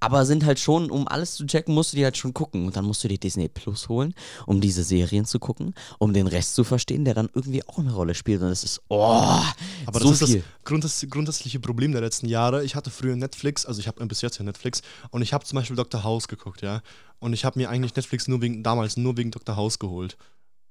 aber 0.00 0.24
sind 0.24 0.44
halt 0.44 0.60
schon, 0.60 0.90
um 0.90 1.08
alles 1.08 1.34
zu 1.34 1.44
checken, 1.44 1.74
musst 1.74 1.92
du 1.92 1.96
die 1.96 2.04
halt 2.04 2.16
schon 2.16 2.32
gucken. 2.32 2.66
Und 2.66 2.76
dann 2.76 2.84
musst 2.84 3.02
du 3.02 3.08
dir 3.08 3.18
Disney 3.18 3.48
Plus 3.48 3.88
holen, 3.88 4.14
um 4.46 4.60
diese 4.60 4.84
Serien 4.84 5.24
zu 5.24 5.40
gucken, 5.40 5.74
um 5.98 6.12
den 6.12 6.28
Rest 6.28 6.54
zu 6.54 6.62
verstehen, 6.62 7.04
der 7.04 7.14
dann 7.14 7.28
irgendwie 7.34 7.66
auch 7.66 7.78
eine 7.78 7.92
Rolle 7.92 8.14
spielt. 8.14 8.40
Und 8.40 8.48
das 8.48 8.62
ist, 8.62 8.80
oh, 8.88 9.42
Aber 9.86 10.00
so 10.00 10.10
das 10.10 10.22
ist 10.22 10.30
viel. 10.30 10.38
das 10.38 10.64
grundsätz 10.64 11.06
grundsätzliche 11.10 11.58
Problem 11.58 11.90
der 11.92 12.00
letzten 12.00 12.28
Jahre. 12.28 12.64
Ich 12.64 12.76
hatte 12.76 12.90
früher 12.90 13.16
Netflix, 13.16 13.66
also 13.66 13.80
ich 13.80 13.88
habe 13.88 14.06
bis 14.06 14.22
jetzt 14.22 14.38
ja 14.38 14.44
Netflix 14.44 14.82
und 15.10 15.22
ich 15.22 15.32
habe 15.32 15.44
zum 15.44 15.56
Beispiel 15.56 15.76
Dr. 15.76 16.04
House 16.04 16.28
geguckt, 16.28 16.62
ja. 16.62 16.80
Und 17.18 17.32
ich 17.32 17.44
habe 17.44 17.58
mir 17.58 17.68
eigentlich 17.68 17.96
Netflix 17.96 18.28
nur 18.28 18.40
wegen, 18.40 18.62
damals 18.62 18.96
nur 18.96 19.16
wegen 19.16 19.32
Dr. 19.32 19.56
House 19.56 19.80
geholt. 19.80 20.16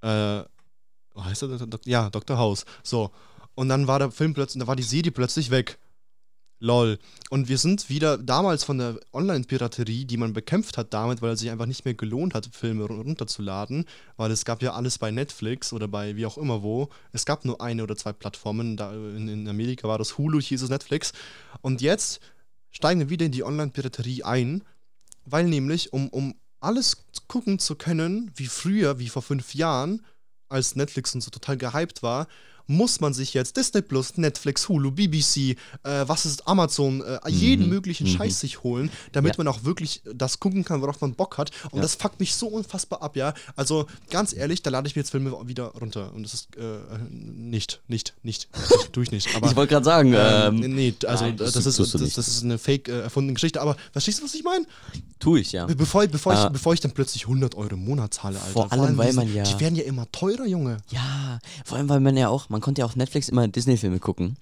Äh, 0.02 0.44
heißt 1.18 1.44
er? 1.44 1.68
Ja, 1.86 2.10
Dr. 2.10 2.38
House. 2.38 2.66
So. 2.84 3.12
und 3.56 3.70
dann 3.70 3.88
war 3.88 4.00
der 4.00 4.12
Film 4.12 4.34
plötzlich, 4.34 4.62
da 4.62 4.68
war 4.68 4.76
die 4.76 4.84
Serie 4.84 5.12
plötzlich 5.12 5.50
weg. 5.52 5.80
Lol. 6.60 6.98
Und 7.30 7.50
wir 7.50 7.60
sind 7.60 7.88
wieder 7.88 8.18
damals 8.18 8.64
von 8.64 8.80
der 8.80 9.00
Online-Piraterie, 9.14 10.06
die 10.06 10.18
man 10.18 10.34
bekämpft 10.34 10.78
hat 10.78 10.92
damit, 10.92 11.22
weil 11.22 11.32
es 11.32 11.40
sich 11.40 11.52
einfach 11.52 11.68
nicht 11.68 11.86
mehr 11.86 11.94
gelohnt 11.94 12.34
hat, 12.34 12.50
Filme 12.52 12.86
runterzuladen, 12.86 13.86
weil 14.16 14.32
es 14.32 14.44
gab 14.44 14.64
ja 14.64 14.74
alles 14.74 14.98
bei 14.98 15.12
Netflix 15.12 15.72
oder 15.72 15.88
bei 15.88 16.16
wie 16.16 16.26
auch 16.26 16.38
immer 16.38 16.64
wo. 16.64 16.90
Es 17.12 17.26
gab 17.26 17.46
nur 17.46 17.62
eine 17.62 17.84
oder 17.84 17.96
zwei 17.96 18.12
Plattformen. 18.12 18.76
Da 18.76 18.92
in, 18.92 19.28
in 19.28 19.48
Amerika 19.48 19.88
war 19.88 20.00
das 20.00 20.18
Hulu, 20.18 20.40
ist 20.40 20.52
es 20.52 20.70
Netflix. 20.70 21.14
Und 21.62 21.82
jetzt 21.82 22.22
steigen 22.72 23.02
wir 23.02 23.10
wieder 23.10 23.28
in 23.28 23.32
die 23.32 23.44
Online-Piraterie 23.44 24.24
ein, 24.24 24.64
weil 25.26 25.46
nämlich, 25.46 25.94
um, 25.94 26.10
um 26.10 26.34
alles 26.60 27.06
gucken 27.28 27.60
zu 27.60 27.76
können, 27.76 28.32
wie 28.36 28.48
früher, 28.48 29.00
wie 29.00 29.10
vor 29.10 29.22
fünf 29.22 29.54
Jahren, 29.54 30.06
als 30.50 30.76
Netflix 30.76 31.14
und 31.14 31.22
so 31.22 31.30
total 31.30 31.58
gehypt 31.58 32.04
war, 32.04 32.28
muss 32.68 33.00
man 33.00 33.14
sich 33.14 33.34
jetzt 33.34 33.56
Disney 33.58 33.82
Plus, 33.82 34.18
Netflix, 34.18 34.68
Hulu, 34.70 34.92
BBC, 34.92 35.56
äh, 35.84 36.04
was 36.08 36.26
ist 36.26 36.48
Amazon, 36.48 37.02
äh, 37.02 37.20
jeden 37.30 37.64
Mhm. 37.66 37.70
möglichen 37.70 38.06
Mhm. 38.08 38.18
Scheiß 38.18 38.40
sich 38.40 38.64
holen, 38.64 38.92
damit 39.14 39.36
Ja. 39.38 39.44
man 39.44 39.48
auch 39.54 39.64
wirklich 39.64 40.02
das 40.14 40.40
gucken 40.40 40.64
kann, 40.64 40.82
worauf 40.82 41.00
man 41.02 41.14
Bock 41.16 41.38
hat. 41.38 41.52
Und 41.72 41.78
Ja. 41.78 41.82
das 41.82 41.96
fuckt 41.96 42.20
mich 42.20 42.36
so 42.36 42.48
unfassbar 42.48 43.02
ab, 43.02 43.16
ja. 43.16 43.34
Also 43.56 43.88
ganz 44.10 44.34
ehrlich, 44.34 44.62
da 44.64 44.70
lade 44.70 44.88
ich 44.88 44.96
mir 44.96 45.02
jetzt 45.02 45.12
Filme 45.12 45.32
wieder 45.48 45.68
runter. 45.80 46.14
Und 46.14 46.24
das 46.24 46.34
ist 46.34 46.56
äh, 46.58 46.78
nicht, 47.12 47.82
nicht, 47.88 48.14
nicht, 48.24 48.48
tue 48.92 49.04
ich 49.04 49.12
nicht. 49.12 49.36
Aber 49.36 49.48
ich 49.52 49.56
wollte 49.56 49.72
gerade 49.74 49.86
sagen, 49.86 50.14
ähm, 50.16 50.64
ähm, 50.64 50.76
nee, 50.76 50.94
also 51.06 51.26
nein, 51.26 51.38
das, 51.38 51.54
das 51.54 51.66
ist, 51.66 51.80
das, 51.80 51.92
das 52.14 52.28
ist 52.28 52.44
eine 52.44 52.58
fake 52.58 52.90
äh, 52.90 53.00
erfundene 53.02 53.34
Geschichte. 53.36 53.62
Aber 53.62 53.76
verstehst 53.92 54.20
du, 54.20 54.24
was 54.24 54.34
ich 54.34 54.44
meine? 54.44 54.66
tue 55.20 55.40
ich 55.40 55.52
ja. 55.52 55.66
Be- 55.66 55.76
Bevor, 55.76 56.06
bevor, 56.08 56.34
Ah. 56.34 56.46
ich, 56.46 56.50
bevor 56.54 56.74
ich 56.74 56.80
dann 56.80 56.92
plötzlich 56.92 57.26
100 57.28 57.56
Euro 57.56 57.74
im 57.74 57.84
Monat 57.86 58.14
zahle, 58.14 58.40
Alter. 58.40 58.52
Vor 58.54 58.72
allem, 58.72 58.98
weil 58.98 59.08
diese- 59.08 59.18
man 59.20 59.34
ja- 59.34 59.44
Die 59.44 59.60
werden 59.60 59.76
ja 59.76 59.84
immer 59.84 60.12
teurer, 60.12 60.46
Junge. 60.46 60.78
Ja, 60.92 61.40
vor 61.66 61.78
allem, 61.78 61.90
weil 61.90 62.00
man 62.02 62.16
ja 62.18 62.30
auch, 62.30 62.50
man 62.50 62.57
konnte 62.62 62.80
ja 62.82 62.86
auf 62.86 62.96
Netflix 62.96 63.30
immer 63.30 63.48
Disney-Filme 63.48 64.00
gucken. 64.00 64.38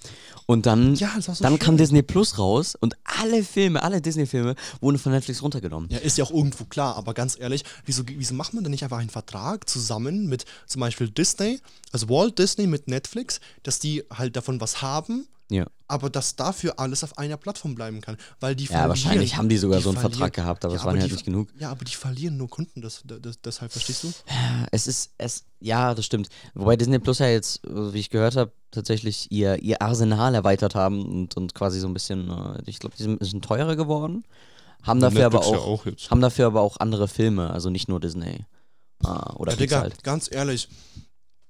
Und 0.45 0.65
dann, 0.65 0.95
Ja, 0.95 1.10
so 1.19 1.34
dann 1.41 1.53
schön. 1.53 1.60
kam 1.60 1.77
Disney 1.77 2.01
Plus 2.01 2.38
raus 2.38 2.75
und 2.79 2.95
alle 3.03 3.43
Filme, 3.43 3.81
alle 3.84 4.01
Disney-Filme 4.01 4.55
wurden 4.81 4.98
von 4.98 5.12
Netflix 5.12 5.41
runtergenommen. 5.41 5.89
Ja, 5.91 5.98
ist 6.00 6.17
ja 6.17 6.24
auch 6.24 6.31
irgendwo 6.31 6.65
klar, 6.65 6.95
aber 6.98 7.13
ganz 7.13 7.38
ehrlich, 7.39 7.63
wieso, 7.86 8.03
wieso 8.07 8.34
macht 8.36 8.53
man 8.53 8.63
denn 8.63 8.72
nicht 8.72 8.84
einfach 8.84 9.00
einen 9.00 9.10
Vertrag 9.10 9.67
zusammen 9.69 10.27
mit 10.27 10.45
zum 10.67 10.81
Beispiel 10.81 11.10
Disney, 11.10 11.60
also 11.91 12.10
Walt 12.10 12.38
Disney 12.39 12.67
mit 12.67 12.88
Netflix, 12.88 13.39
dass 13.63 13.79
die 13.79 14.03
halt 14.13 14.36
davon 14.36 14.62
was 14.62 14.81
haben, 14.81 15.27
Ja. 15.51 15.67
aber 15.87 16.09
dass 16.09 16.35
dafür 16.35 16.79
alles 16.79 17.03
auf 17.03 17.17
einer 17.19 17.37
Plattform 17.37 17.75
bleiben 17.75 18.01
kann? 18.01 18.17
Weil 18.39 18.55
die 18.55 18.65
Ja, 18.65 18.89
wahrscheinlich 18.89 19.37
haben 19.37 19.47
die 19.47 19.57
sogar 19.57 19.79
so 19.79 19.89
einen 19.89 19.99
Vertrag 19.99 20.33
gehabt, 20.33 20.65
aber 20.65 20.73
es 20.73 20.81
Ja, 20.81 20.85
waren 20.85 20.93
aber 20.95 21.01
halt 21.01 21.11
die- 21.11 21.15
nicht 21.15 21.25
genug. 21.25 21.49
Ja, 21.59 21.69
aber 21.69 21.85
die 21.85 21.93
verlieren 21.93 22.37
nur 22.37 22.49
Kunden, 22.49 22.81
das, 22.81 23.03
das, 23.05 23.39
deshalb, 23.41 23.71
verstehst 23.71 24.03
du? 24.03 24.11
Es 24.71 24.87
ist, 24.87 25.11
es, 25.19 25.45
ja, 25.59 25.93
das 25.93 26.05
stimmt. 26.05 26.29
Wobei 26.55 26.75
Disney 26.77 26.97
Plus 26.97 27.19
ja 27.19 27.27
jetzt, 27.27 27.61
wie 27.63 27.99
ich 27.99 28.09
gehört 28.09 28.35
habe, 28.35 28.51
tatsächlich 28.71 29.31
ihr, 29.31 29.61
ihr 29.61 29.81
Arsenal 29.83 30.33
erweitert 30.33 30.73
haben 30.73 31.05
und, 31.05 31.37
und 31.37 31.53
quasi 31.53 31.79
so 31.79 31.87
ein 31.87 31.93
bisschen, 31.93 32.29
äh, 32.31 32.61
ich 32.65 32.79
glaube, 32.79 32.95
die 32.97 33.03
sind 33.03 33.11
ein 33.13 33.19
bisschen 33.19 33.41
teurer 33.43 33.75
geworden. 33.75 34.23
Haben 34.81 34.99
dafür 34.99 35.27
aber 35.27 35.37
Netflix 35.39 35.51
ja 35.61 35.67
auch, 35.67 35.85
auch 35.85 36.09
haben 36.11 36.21
dafür 36.21 36.47
aber 36.47 36.61
auch 36.61 36.77
andere 36.77 37.07
Filme, 37.07 37.51
also 37.51 37.69
nicht 37.69 37.87
nur 37.87 37.99
Disney. 37.99 38.45
Äh, 39.03 39.07
oder 39.35 39.51
Ja, 39.53 39.57
Digga, 39.57 39.79
halt. 39.81 40.03
ganz 40.03 40.31
ehrlich, 40.31 40.67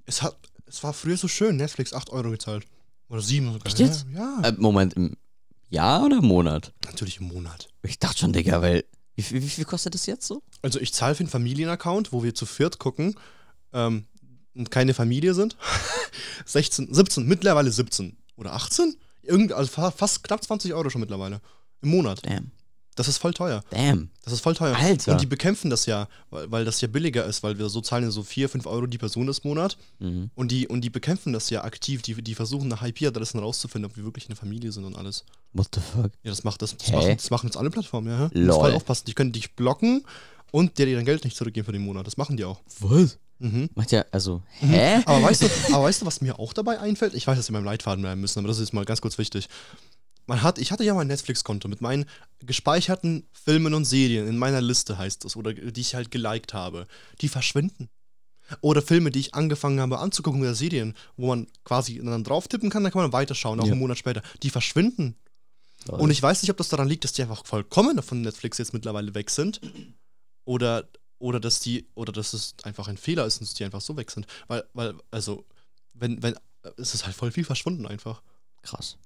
es, 0.06 0.22
hat, 0.22 0.36
es 0.66 0.84
war 0.84 0.92
früher 0.94 1.18
so 1.18 1.28
schön, 1.30 1.56
Netflix 1.56 1.94
8 1.94 2.10
Euro 2.12 2.30
gezahlt. 2.32 2.66
Oder 3.10 3.22
7 3.22 3.54
sogar. 3.54 3.66
Echt 3.68 3.80
jetzt? 3.80 4.06
Ja, 4.14 4.42
Äh, 4.44 4.54
Moment, 4.58 4.94
im 4.94 5.16
Jahr 5.70 6.04
oder 6.06 6.18
im 6.18 6.26
Monat? 6.26 6.74
natürlich 6.86 7.20
im 7.20 7.28
Monat. 7.28 7.68
Ich 7.84 8.00
dachte 8.00 8.20
schon, 8.20 8.34
Digga, 8.34 8.62
weil. 8.62 8.86
Wie, 9.16 9.22
viel- 9.22 9.42
wie 9.42 9.48
viel 9.50 9.66
kostet 9.66 9.94
das 9.94 10.06
jetzt 10.08 10.28
so? 10.28 10.42
Also 10.62 10.80
ich 10.80 10.94
zahle 10.94 11.16
für 11.16 11.22
einen 11.22 11.30
Familienaccount, 11.30 12.12
wo 12.12 12.24
wir 12.24 12.36
zu 12.36 12.46
viert 12.46 12.80
gucken 12.80 13.16
ähm, 13.74 14.06
und 14.56 14.72
keine 14.72 14.94
Familie 14.94 15.34
sind. 15.34 15.56
16, 16.46 16.94
17, 16.94 17.26
mittlerweile 17.26 17.72
17 17.72 18.18
oder 18.36 18.54
18? 18.54 18.96
Irgend, 19.24 19.54
also 19.54 19.72
fa- 19.72 19.92
fast 19.92 20.24
knapp 20.24 20.44
20 20.44 20.74
Euro 20.74 20.90
schon 20.90 21.02
mittlerweile. 21.02 21.42
Im 21.82 21.90
Monat. 21.90 22.26
Damn. 22.26 22.52
Das 22.96 23.10
ist 23.10 23.18
voll 23.18 23.34
teuer. 23.34 23.62
Damn. 23.72 24.10
Das 24.24 24.32
ist 24.32 24.40
voll 24.40 24.56
teuer. 24.56 24.76
Alter. 24.76 25.12
Und 25.12 25.22
die 25.22 25.26
bekämpfen 25.26 25.70
das 25.70 25.86
ja, 25.86 26.08
weil, 26.30 26.50
weil 26.50 26.66
das 26.66 26.80
ja 26.80 26.88
billiger 26.88 27.26
ist, 27.26 27.44
weil 27.44 27.60
wir 27.60 27.68
so 27.68 27.82
zahlen 27.82 28.06
ja 28.06 28.12
so 28.12 28.24
4, 28.24 28.48
5 28.48 28.66
Euro 28.66 28.88
die 28.88 28.98
Person 28.98 29.28
das 29.28 29.44
Monat. 29.44 29.78
Mhm. 30.00 30.30
Und 30.34 30.52
die, 30.52 30.68
und 30.68 30.82
die 30.82 30.90
bekämpfen 30.90 31.34
das 31.34 31.50
ja 31.50 31.64
aktiv. 31.66 32.02
Die, 32.02 32.16
die 32.22 32.36
versuchen 32.36 32.70
nach 32.70 32.84
IP-Adressen 32.84 33.40
rauszufinden, 33.40 33.92
ob 33.92 33.98
wir 33.98 34.06
wirklich 34.06 34.28
eine 34.28 34.38
Familie 34.38 34.72
sind 34.72 34.86
und 34.86 34.96
alles. 34.96 35.26
What 35.54 35.68
the 35.76 35.82
fuck? 35.82 36.12
Ja, 36.24 36.32
das 36.32 36.44
macht 36.46 36.62
das, 36.62 36.78
das, 36.78 36.88
Hä? 36.88 36.96
machen, 36.96 37.18
das 37.18 37.30
machen 37.30 37.48
jetzt 37.48 37.58
alle 37.58 37.70
Plattformen, 37.70 38.08
ja. 38.08 38.30
Du 38.30 38.40
musst 38.40 38.48
Lol. 38.48 38.60
voll 38.60 38.74
aufpassen. 38.74 39.04
Die 39.08 39.14
können 39.14 39.34
dich 39.34 39.56
blocken 39.56 40.06
und 40.52 40.78
dir 40.78 40.86
dein 40.86 41.06
Geld 41.06 41.26
nicht 41.26 41.36
zurückgeben 41.36 41.66
für 41.66 41.74
den 41.74 41.84
Monat. 41.84 42.08
Das 42.08 42.16
machen 42.16 42.38
die 42.38 42.46
auch. 42.46 42.62
Was? 42.80 43.18
Mhm. 43.40 43.70
Macht 43.76 43.92
ja, 43.92 44.06
also, 44.12 44.42
hä? 44.62 45.02
Aber 45.06 45.22
weißt 45.22 45.42
du, 45.42 45.48
aber 45.74 45.84
weißt 45.84 46.02
du, 46.02 46.06
was 46.06 46.22
mir 46.22 46.40
auch 46.40 46.54
dabei 46.54 46.80
einfällt? 46.80 47.14
Ich 47.14 47.28
weiß, 47.28 47.38
dass 47.38 47.50
wir 47.50 47.54
beim 47.54 47.66
Leitfaden 47.66 48.02
bleiben 48.02 48.22
müssen, 48.22 48.40
aber 48.40 48.48
das 48.48 48.58
ist 48.58 48.68
jetzt 48.70 48.74
mal 48.74 48.86
ganz 48.86 49.02
kurz 49.02 49.18
wichtig. 49.18 49.50
Man 50.28 50.42
hat, 50.42 50.58
ich 50.58 50.72
hatte 50.72 50.84
ja 50.84 50.94
mein 50.94 51.08
Netflix-Konto 51.08 51.68
mit 51.68 51.82
meinen 51.82 52.06
gespeicherten 52.40 53.28
Filmen 53.32 53.74
und 53.74 53.86
Serien 53.86 54.28
in 54.28 54.38
meiner 54.38 54.62
Liste, 54.62 54.98
heißt 54.98 55.24
es, 55.26 55.36
oder 55.36 55.54
die 55.54 55.82
ich 55.82 55.94
halt 55.96 56.10
geliked 56.12 56.54
habe. 56.54 56.88
Die 57.22 57.30
verschwinden. 57.30 57.90
Oder 58.62 58.82
Filme, 58.82 59.10
die 59.12 59.20
ich 59.20 59.34
angefangen 59.34 59.80
habe 59.80 60.00
anzugucken 60.00 60.42
oder 60.42 60.54
Serien, 60.56 60.96
wo 61.18 61.28
man 61.28 61.48
quasi 61.64 62.00
dann 62.04 62.24
drauf 62.24 62.48
tippen 62.48 62.70
kann, 62.70 62.84
dann 62.84 62.92
kann 62.92 63.02
man 63.02 63.14
weiterschauen, 63.14 63.60
auch 63.60 63.66
Ja. 63.66 63.72
einen 63.72 63.80
Monat 63.80 63.98
später. 63.98 64.22
Die 64.44 64.50
verschwinden. 64.52 65.16
Lol. 65.88 66.00
Und 66.02 66.10
ich 66.12 66.22
weiß 66.22 66.42
nicht, 66.42 66.52
ob 66.52 66.58
das 66.58 66.70
daran 66.70 66.88
liegt, 66.88 67.04
dass 67.04 67.14
die 67.14 67.22
einfach 67.24 67.46
vollkommen 67.46 68.02
von 68.02 68.22
Netflix 68.22 68.58
jetzt 68.58 68.74
mittlerweile 68.74 69.14
weg 69.16 69.30
sind. 69.30 69.62
Oder, 70.44 70.88
oder 71.20 71.40
dass 71.40 71.60
die, 71.60 71.88
oder 71.96 72.12
dass 72.12 72.34
es 72.34 72.56
einfach 72.64 72.88
ein 72.88 72.98
Fehler 72.98 73.26
ist 73.26 73.40
und 73.40 73.48
dass 73.50 73.56
die 73.56 73.64
einfach 73.64 73.82
so 73.82 73.98
weg 73.98 74.12
sind. 74.12 74.28
Weil, 74.48 74.64
weil, 74.74 74.94
also, 75.12 75.46
wenn, 75.94 76.22
wenn, 76.22 76.36
es 76.78 76.94
ist 76.94 77.06
halt 77.06 77.16
voll 77.16 77.32
viel 77.32 77.46
verschwunden 77.46 77.86
einfach. 77.88 78.22
Krass. 78.62 78.98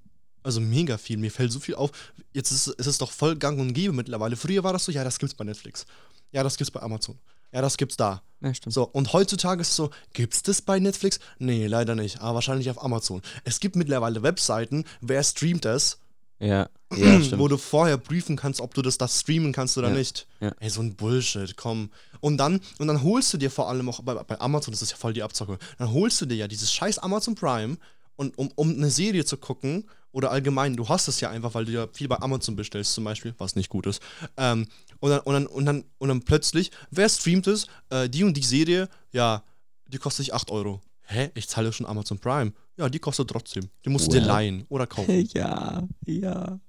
Also 0.44 0.62
mega 0.62 0.98
viel. 0.98 1.18
Mir 1.18 1.32
fällt 1.32 1.52
so 1.52 1.60
viel 1.60 1.76
auf. 1.76 1.92
Jetzt 2.34 2.52
ist, 2.52 2.68
ist 2.68 2.86
es 2.88 2.98
doch 2.98 3.12
voll 3.12 3.36
gang 3.36 3.60
und 3.60 3.74
gäbe 3.74 3.94
mittlerweile. 3.94 4.36
Früher 4.36 4.64
war 4.64 4.74
das 4.74 4.86
so, 4.86 4.92
ja, 4.92 5.04
das 5.04 5.20
gibt's 5.20 5.36
bei 5.36 5.44
Netflix. 5.44 5.86
Ja, 6.32 6.44
das 6.44 6.58
gibt's 6.58 6.72
bei 6.72 6.82
Amazon. 6.82 7.18
Ja, 7.52 7.62
das 7.62 7.78
gibt's 7.78 7.98
da. 7.98 8.22
Ja, 8.42 8.54
stimmt. 8.54 8.74
So, 8.74 8.84
und 8.84 9.12
heutzutage 9.12 9.62
ist 9.62 9.70
es 9.70 9.76
so, 9.76 9.90
gibt's 10.14 10.44
das 10.44 10.62
bei 10.62 10.80
Netflix? 10.80 11.20
Nee, 11.40 11.66
leider 11.68 11.96
nicht. 11.96 12.22
Aber 12.22 12.36
wahrscheinlich 12.36 12.70
auf 12.70 12.82
Amazon. 12.84 13.22
Es 13.44 13.60
gibt 13.60 13.76
mittlerweile 13.76 14.22
Webseiten, 14.24 14.86
wer 15.02 15.24
streamt 15.24 15.66
das? 15.66 15.98
Ja, 16.40 16.70
ja, 16.96 17.20
wo 17.40 17.48
du 17.50 17.58
vorher 17.58 17.98
prüfen 17.98 18.38
kannst, 18.38 18.62
ob 18.62 18.74
du 18.74 18.82
das 18.82 18.98
da 18.98 19.08
streamen 19.10 19.52
kannst 19.52 19.78
oder 19.78 19.90
Ja, 19.90 19.96
nicht. 19.96 20.26
ja. 20.40 20.54
Ey, 20.60 20.70
so 20.70 20.82
ein 20.82 20.96
Bullshit, 20.96 21.58
komm. 21.58 21.90
Und 22.22 22.38
dann, 22.38 22.62
und 22.78 22.88
dann 22.88 23.04
holst 23.04 23.34
du 23.34 23.38
dir 23.38 23.52
vor 23.52 23.68
allem 23.68 23.90
auch 23.90 24.02
bei, 24.04 24.14
bei 24.14 24.40
Amazon, 24.40 24.72
das 24.72 24.82
ist 24.82 24.92
ja 24.92 24.98
voll 24.98 25.12
die 25.14 25.24
Abzocke, 25.24 25.58
dann 25.78 25.92
holst 25.92 26.22
du 26.22 26.26
dir 26.26 26.36
ja 26.36 26.48
dieses 26.48 26.72
scheiß 26.72 27.00
Amazon 27.00 27.36
Prime 27.36 27.78
und 28.20 28.38
um, 28.38 28.52
um 28.56 28.70
eine 28.76 28.90
Serie 28.90 29.24
zu 29.24 29.38
gucken 29.38 29.86
oder 30.12 30.30
allgemein, 30.32 30.76
du 30.76 30.90
hast 30.90 31.08
es 31.08 31.22
ja 31.22 31.30
einfach, 31.30 31.54
weil 31.54 31.66
du 31.66 31.72
ja 31.72 31.88
viel 31.94 32.08
bei 32.10 32.20
Amazon 32.20 32.56
bestellst 32.58 32.94
zum 32.94 33.06
Beispiel, 33.06 33.34
was 33.38 33.56
nicht 33.56 33.70
gut 33.70 33.86
ist. 33.88 34.02
Ähm, 34.36 34.68
und, 35.00 35.12
dann, 35.12 35.20
und, 35.22 35.34
dann, 35.34 35.48
und, 35.48 35.66
dann, 35.66 35.84
und 36.00 36.10
dann 36.10 36.22
plötzlich, 36.24 36.72
wer 36.92 37.08
streamt 37.08 37.48
es? 37.48 37.68
Äh, 37.90 38.10
die 38.10 38.24
und 38.26 38.36
die 38.36 38.44
Serie, 38.44 38.90
ja, 39.14 39.44
die 39.88 39.98
kostet 39.98 40.26
sich 40.26 40.34
8 40.34 40.52
Euro. 40.52 40.82
Hä? 41.04 41.32
Ich 41.34 41.48
zahle 41.48 41.72
schon 41.72 41.86
Amazon 41.86 42.20
Prime. 42.20 42.52
Ja, 42.78 42.90
die 42.90 43.00
kostet 43.00 43.30
trotzdem. 43.30 43.70
Die 43.86 43.90
musst 43.90 44.08
du 44.08 44.12
dir 44.12 44.22
Well. 44.22 44.28
leihen 44.28 44.66
oder 44.70 44.86
kaufen. 44.86 45.28
Ja, 45.34 45.88
ja. 46.06 46.60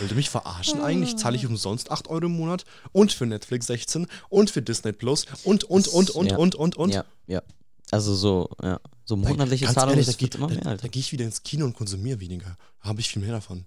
Wollt 0.00 0.10
ihr 0.10 0.16
mich 0.16 0.30
verarschen 0.30 0.80
eigentlich? 0.82 1.16
Zahle 1.16 1.36
ich 1.36 1.46
umsonst 1.46 1.90
8 1.90 2.06
Euro 2.08 2.26
im 2.26 2.36
Monat 2.36 2.64
und 2.92 3.12
für 3.12 3.26
Netflix 3.26 3.66
16 3.66 4.06
und 4.28 4.50
für 4.50 4.60
Disney 4.62 4.92
Plus 4.92 5.24
und, 5.44 5.64
und, 5.64 5.88
und, 5.88 6.10
und, 6.10 6.30
Ja. 6.30 6.36
und, 6.36 6.54
und, 6.54 6.76
und. 6.76 6.94
Ja, 6.94 7.04
ja. 7.26 7.42
Also 7.90 8.14
so, 8.14 8.50
ja. 8.62 8.78
So 9.04 9.16
Da- 9.16 9.28
monatliche 9.28 9.66
Zahlungen, 9.66 9.98
das 10.04 10.14
da, 10.16 10.20
wird 10.20 10.30
geh- 10.32 10.38
immer 10.38 10.48
da, 10.48 10.54
mehr, 10.54 10.64
da, 10.64 10.70
Alter. 10.70 10.88
gehe 10.88 11.00
ich 11.00 11.12
wieder 11.12 11.24
ins 11.24 11.42
Kino 11.42 11.64
und 11.64 11.74
konsumiere 11.74 12.20
weniger. 12.20 12.56
Da 12.82 12.88
habe 12.88 13.00
ich 13.00 13.08
viel 13.08 13.20
mehr 13.22 13.32
davon. 13.32 13.66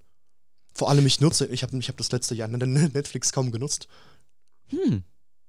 Vor 0.73 0.89
allem, 0.89 1.05
ich 1.05 1.19
nutze, 1.21 1.45
ich 1.47 1.63
habe 1.63 1.77
ich 1.77 1.87
hab 1.89 1.97
das 1.97 2.11
letzte 2.11 2.35
Jahr 2.35 2.47
Netflix 2.47 3.31
kaum 3.31 3.51
genutzt. 3.51 3.87
Hm. 4.67 5.03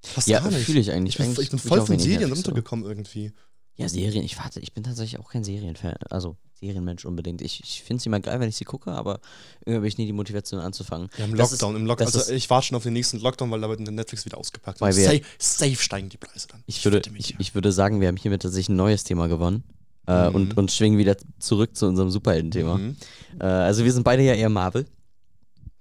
Fast 0.04 0.28
Ja, 0.28 0.40
fühle 0.42 0.78
ich 0.80 0.92
eigentlich. 0.92 1.14
Ich 1.14 1.18
bin, 1.18 1.26
Eigentlich 1.26 1.44
ich 1.46 1.50
bin 1.50 1.58
würde 1.64 1.68
voll 1.68 1.86
von 1.86 1.98
Serien 1.98 2.20
Netflix 2.20 2.40
so. 2.40 2.46
runtergekommen 2.50 2.84
irgendwie. 2.84 3.32
Ja, 3.78 3.88
Serien, 3.88 4.24
ich 4.24 4.38
warte, 4.38 4.60
ich 4.60 4.72
bin 4.72 4.84
tatsächlich 4.84 5.18
auch 5.20 5.28
kein 5.30 5.44
Serienfan, 5.44 5.94
also 6.08 6.36
Serienmensch 6.54 7.04
unbedingt. 7.04 7.42
Ich, 7.42 7.60
ich 7.62 7.82
finde 7.82 8.02
sie 8.02 8.08
immer 8.08 8.20
geil, 8.20 8.40
wenn 8.40 8.48
ich 8.48 8.56
sie 8.56 8.64
gucke, 8.64 8.90
aber 8.92 9.20
irgendwie 9.60 9.76
habe 9.76 9.88
ich 9.88 9.98
nie 9.98 10.06
die 10.06 10.12
Motivation 10.14 10.60
anzufangen. 10.60 11.08
Ja, 11.18 11.26
im 11.26 11.34
Lockdown, 11.34 11.74
ist- 11.74 11.80
im 11.80 11.86
Lockdown. 11.86 12.06
Also 12.06 12.32
ich 12.32 12.48
warte 12.48 12.68
schon 12.68 12.76
auf 12.76 12.84
den 12.84 12.94
nächsten 12.94 13.18
Lockdown, 13.18 13.50
weil 13.50 13.60
da 13.60 13.68
wird 13.68 13.80
Netflix 13.80 14.24
wieder 14.24 14.38
ausgepackt. 14.38 14.80
Weil 14.80 14.96
wir- 14.96 15.04
safe, 15.04 15.22
safe 15.38 15.76
steigen 15.76 16.08
die 16.08 16.16
Preise 16.16 16.46
dann. 16.48 16.62
Ich 16.66 16.82
würde, 16.84 16.98
wette 16.98 17.10
mich, 17.10 17.32
ich, 17.34 17.40
ich 17.40 17.54
würde 17.54 17.70
sagen, 17.70 18.00
wir 18.00 18.08
haben 18.08 18.16
hiermit 18.16 18.40
tatsächlich 18.42 18.70
ein 18.70 18.76
neues 18.76 19.04
Thema 19.04 19.26
gewonnen. 19.26 19.64
Äh, 20.08 20.28
Mhm. 20.28 20.34
und, 20.36 20.56
und 20.56 20.70
schwingen 20.70 20.98
wieder 20.98 21.16
zurück 21.40 21.76
zu 21.76 21.86
unserem 21.86 22.10
Superhelden-Thema. 22.10 22.78
Mhm. 22.78 22.96
Äh, 23.40 23.44
also 23.44 23.84
wir 23.84 23.92
sind 23.92 24.04
beide 24.04 24.22
ja 24.22 24.34
eher 24.34 24.48
Marvel. 24.48 24.86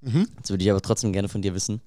Mhm. 0.02 0.28
Jetzt 0.38 0.50
würde 0.50 0.64
ich 0.64 0.72
aber 0.72 0.82
trotzdem 0.82 1.14
gerne 1.14 1.30
von 1.30 1.42
dir 1.42 1.54
wissen, 1.54 1.82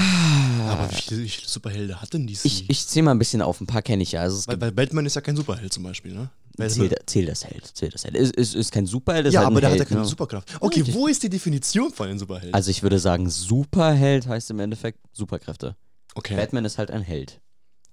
Aber 0.00 0.90
wie 0.90 0.94
viele, 0.94 1.22
wie 1.24 1.28
viele 1.28 1.48
Superhelden 1.48 2.00
hat 2.00 2.14
denn 2.14 2.26
DC? 2.26 2.44
Ich, 2.44 2.70
ich 2.70 2.86
zähle 2.86 3.04
mal 3.04 3.10
ein 3.10 3.18
bisschen 3.18 3.42
auf, 3.42 3.60
ein 3.60 3.66
paar 3.66 3.82
kenne 3.82 4.02
ich 4.02 4.12
ja. 4.12 4.20
Also 4.22 4.46
weil, 4.46 4.60
weil 4.60 4.72
Batman 4.72 5.04
ist 5.04 5.16
ja 5.16 5.20
kein 5.20 5.36
Superheld 5.36 5.72
zum 5.72 5.82
Beispiel, 5.82 6.14
ne? 6.14 6.30
Batman- 6.56 6.88
zähl, 6.88 6.96
zähl 7.06 7.26
das 7.26 7.44
Held, 7.44 7.66
zähl 7.66 7.90
das 7.90 8.04
Held. 8.04 8.16
Ist, 8.16 8.34
ist, 8.34 8.54
ist 8.54 8.72
kein 8.72 8.86
Superheld, 8.86 9.26
ist 9.26 9.34
ja, 9.34 9.40
halt 9.40 9.48
aber 9.48 9.60
der 9.60 9.70
hat 9.72 9.78
ja 9.78 9.84
keine 9.84 10.00
ne? 10.00 10.06
Superkraft. 10.06 10.56
Okay, 10.60 10.80
richtig. 10.80 10.94
wo 10.94 11.06
ist 11.06 11.22
die 11.22 11.28
Definition 11.28 11.92
von 11.92 12.08
den 12.08 12.18
Superhelden? 12.18 12.54
Also 12.54 12.70
ich 12.70 12.82
würde 12.82 12.98
sagen, 12.98 13.28
Superheld 13.28 14.26
heißt 14.26 14.50
im 14.52 14.60
Endeffekt 14.60 15.00
Superkräfte. 15.12 15.76
okay. 16.14 16.36
Batman 16.36 16.64
ist 16.64 16.78
halt 16.78 16.90
ein 16.90 17.02
Held. 17.02 17.40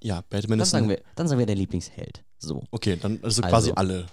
Ja, 0.05 0.21
Batman 0.29 0.59
Dann 0.59 0.63
ist 0.63 0.69
sagen, 0.69 0.87
wir, 0.89 1.01
dann 1.15 1.27
sagen 1.27 1.39
wir 1.39 1.45
der 1.47 1.55
Lieblingsheld. 1.55 2.23
So. 2.37 2.63
Okay, 2.71 2.95
dann 3.01 3.13
also, 3.23 3.41
Also, 3.41 3.41
quasi 3.41 3.71
alle. 3.75 4.05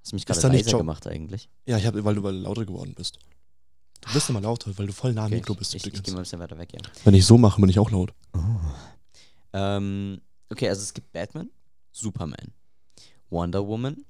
Hast 0.00 0.12
du 0.12 0.16
mich 0.16 0.26
gerade 0.26 0.48
leiser 0.48 0.70
Joe- 0.70 0.78
gemacht 0.78 1.06
eigentlich? 1.06 1.48
Ja, 1.66 1.76
ich 1.78 1.86
habe, 1.86 2.04
weil 2.04 2.14
du 2.14 2.22
weil 2.22 2.34
du 2.34 2.40
lauter 2.40 2.64
geworden 2.64 2.94
bist. 2.94 3.18
Du 4.02 4.12
bist 4.12 4.28
immer 4.30 4.40
lauter, 4.40 4.76
weil 4.78 4.86
du 4.86 4.92
voll 4.92 5.12
nah 5.12 5.22
am 5.22 5.26
Okay, 5.28 5.36
Mikro 5.36 5.54
bist. 5.54 5.74
ich, 5.74 5.84
ich, 5.86 5.94
ich 5.94 6.02
gehe 6.02 6.12
mal 6.14 6.20
ein 6.20 6.22
bisschen 6.24 6.38
weiter 6.38 6.56
weg, 6.58 6.72
ja. 6.72 6.80
Wenn 7.04 7.14
ich 7.14 7.24
so 7.26 7.36
mache, 7.38 7.60
bin 7.60 7.70
ich 7.70 7.78
auch 7.78 7.90
laut. 7.90 8.12
Ähm, 9.52 10.20
okay, 10.50 10.68
also 10.68 10.82
es 10.82 10.92
gibt 10.92 11.10
Batman, 11.12 11.48
Superman, 11.90 12.52
Wonder 13.30 13.66
Woman, 13.66 14.04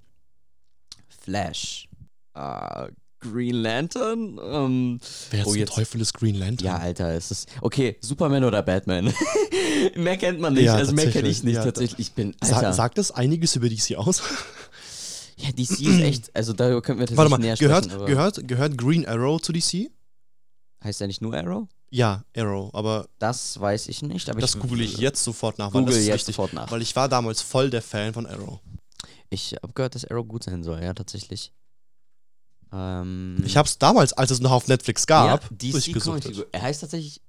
Flash, 1.09 1.89
äh, 2.35 2.89
Green 3.33 3.55
Lantern, 3.57 4.39
ähm, 4.43 5.01
Wer 5.31 5.47
Oh, 5.47 5.55
jetzt- 5.55 5.73
Teufel 5.75 6.01
ist 6.01 6.13
Green 6.15 6.35
Lantern? 6.37 6.67
ja, 6.67 6.77
Alter, 6.77 7.15
es 7.15 7.31
ist, 7.31 7.49
okay, 7.63 7.97
Superman 8.01 8.45
oder 8.45 8.63
Batman? 8.63 9.13
mehr 9.97 10.17
kennt 10.17 10.41
man 10.41 10.55
nicht, 10.55 10.65
Ja, 10.65 10.75
also 10.77 10.93
mehr 10.93 11.11
kenne 11.11 11.29
ich 11.29 11.43
nicht, 11.43 11.55
ja, 11.55 11.65
tatsächlich, 11.65 12.09
ich 12.09 12.13
bin, 12.15 12.35
Alter, 12.41 12.73
sagt 12.73 12.99
das 12.99 13.11
einiges 13.11 13.57
über 13.57 13.69
DC 13.69 13.97
aus? 13.97 14.23
ja, 15.37 15.51
DC 15.51 15.71
ist 15.81 15.81
echt, 16.01 16.37
also 16.37 16.53
da 16.53 16.81
können 16.81 16.99
wir 17.01 17.07
tatsächlich 17.07 17.17
Warte 17.19 17.31
mal, 17.31 17.39
näher 17.39 17.57
gehört, 17.57 17.85
sprechen, 17.87 18.07
gehört, 18.07 18.47
gehört 18.49 18.79
Green 18.79 19.07
Arrow 19.07 19.41
zu 19.41 19.53
DC? 19.53 19.91
heißt 20.85 21.01
der 21.01 21.07
nicht 21.07 21.23
nur 21.23 21.35
Arrow? 21.35 21.67
Ja, 21.91 22.25
Arrow, 22.37 22.75
aber 22.75 23.09
Das 23.19 23.59
weiß 23.59 23.89
ich 23.89 24.03
nicht, 24.03 24.29
aber 24.29 24.41
das 24.41 24.55
ich 24.55 24.61
google 24.61 24.81
ich 24.83 24.99
jetzt 24.99 25.25
sofort 25.25 25.59
nach, 25.59 25.73
weil 25.73 25.81
Google 25.83 25.95
das 25.95 26.03
ist 26.03 26.07
jetzt 26.09 26.15
wichtig, 26.21 26.35
sofort 26.37 26.53
nach. 26.53 26.71
weil 26.71 26.83
ich 26.83 26.95
war 26.95 27.09
damals 27.09 27.41
voll 27.41 27.71
der 27.71 27.83
Fan 27.83 28.13
von 28.13 28.27
Arrow. 28.27 28.59
Ich 29.31 29.55
habe 29.63 29.73
gehört, 29.73 29.95
dass 29.95 30.05
Arrow 30.05 30.27
gut 30.29 30.45
sein 30.45 30.63
soll, 30.63 30.83
ja, 30.83 30.93
tatsächlich. 30.93 31.53
Ähm, 32.73 33.43
Ich 33.45 33.57
habe 33.57 33.69
es 33.69 33.79
damals, 33.79 34.13
als 34.13 34.31
es 34.31 34.41
noch 34.41 34.51
auf 34.53 34.69
Netflix 34.69 35.07
gab, 35.07 35.43
ja, 35.43 35.49
durchgesucht. 35.71 36.29
Er 36.53 36.63
heißt 36.63 36.81
tatsächlich 36.83 37.21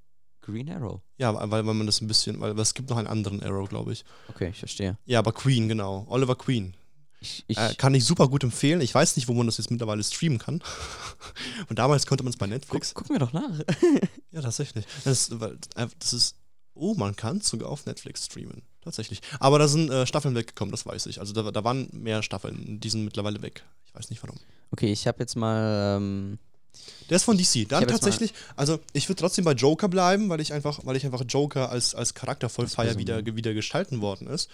Green 0.41 0.69
Arrow. 0.69 1.01
Ja, 1.17 1.33
weil, 1.49 1.65
weil 1.65 1.73
man 1.73 1.85
das 1.87 2.01
ein 2.01 2.07
bisschen, 2.07 2.39
weil 2.39 2.57
es 2.59 2.73
gibt 2.73 2.89
noch 2.89 2.97
einen 2.97 3.07
anderen 3.07 3.41
Arrow, 3.43 3.67
glaube 3.67 3.93
ich. 3.93 4.05
Okay, 4.29 4.49
ich 4.49 4.59
verstehe. 4.59 4.97
Ja, 5.05 5.19
aber 5.19 5.31
Queen, 5.33 5.67
genau. 5.67 6.05
Oliver 6.07 6.35
Queen. 6.35 6.75
Ich, 7.19 7.43
ich, 7.47 7.57
Äh, 7.57 7.73
kann 7.75 7.95
ich 7.95 8.05
super 8.05 8.27
gut 8.27 8.43
empfehlen. 8.43 8.81
Ich 8.81 8.93
weiß 8.93 9.15
nicht, 9.15 9.27
wo 9.27 9.33
man 9.33 9.47
das 9.47 9.57
jetzt 9.57 9.71
mittlerweile 9.71 10.03
streamen 10.03 10.37
kann. 10.37 10.61
Und 11.69 11.79
damals 11.79 12.05
konnte 12.05 12.23
man 12.23 12.31
es 12.31 12.37
bei 12.37 12.45
Netflix. 12.45 12.93
guck 12.93 13.09
mir 13.09 13.19
doch 13.19 13.33
nach. 13.33 13.49
Ja, 14.31 14.41
tatsächlich. 14.41 14.85
Das, 15.05 15.29
äh, 15.29 15.87
das 15.97 16.13
ist. 16.13 16.35
Oh, 16.73 16.93
man 16.93 17.15
kann 17.15 17.37
es 17.37 17.47
sogar 17.47 17.69
auf 17.69 17.85
Netflix 17.85 18.25
streamen. 18.25 18.63
Tatsächlich. 18.81 19.21
Aber 19.39 19.57
da 19.59 19.67
sind 19.69 19.89
äh, 19.89 20.05
Staffeln 20.05 20.35
weggekommen, 20.35 20.71
das 20.73 20.85
weiß 20.85 21.05
ich. 21.05 21.21
Also 21.21 21.31
da, 21.33 21.49
da 21.49 21.63
waren 21.63 21.87
mehr 21.93 22.21
Staffeln. 22.21 22.79
Die 22.81 22.89
sind 22.89 23.05
mittlerweile 23.05 23.41
weg. 23.41 23.63
Ich 23.95 23.99
weiß 23.99 24.09
nicht 24.09 24.21
warum. 24.23 24.37
Okay, 24.71 24.91
ich 24.91 25.07
habe 25.07 25.19
jetzt 25.19 25.35
mal. 25.35 25.97
Ähm, 25.97 26.37
Der 27.09 27.15
ist 27.15 27.23
von 27.23 27.37
DC. 27.37 27.67
Dann 27.69 27.87
tatsächlich, 27.87 28.33
also 28.57 28.79
ich 28.91 29.07
würde 29.07 29.21
trotzdem 29.21 29.45
bei 29.45 29.53
Joker 29.53 29.87
bleiben, 29.87 30.27
weil 30.27 30.41
ich 30.41 30.51
einfach, 30.51 30.81
weil 30.83 30.97
ich 30.97 31.05
einfach 31.05 31.23
Joker 31.25 31.69
als, 31.69 31.95
als 31.95 32.13
Charakter 32.13 32.49
voll 32.49 32.67
feier, 32.67 32.87
Person, 32.87 32.99
wie 32.99 33.05
der, 33.05 33.19
ja. 33.25 33.35
wie 33.35 33.41
der 33.41 33.53
gestalten 33.53 34.01
worden 34.01 34.27
ist. 34.27 34.49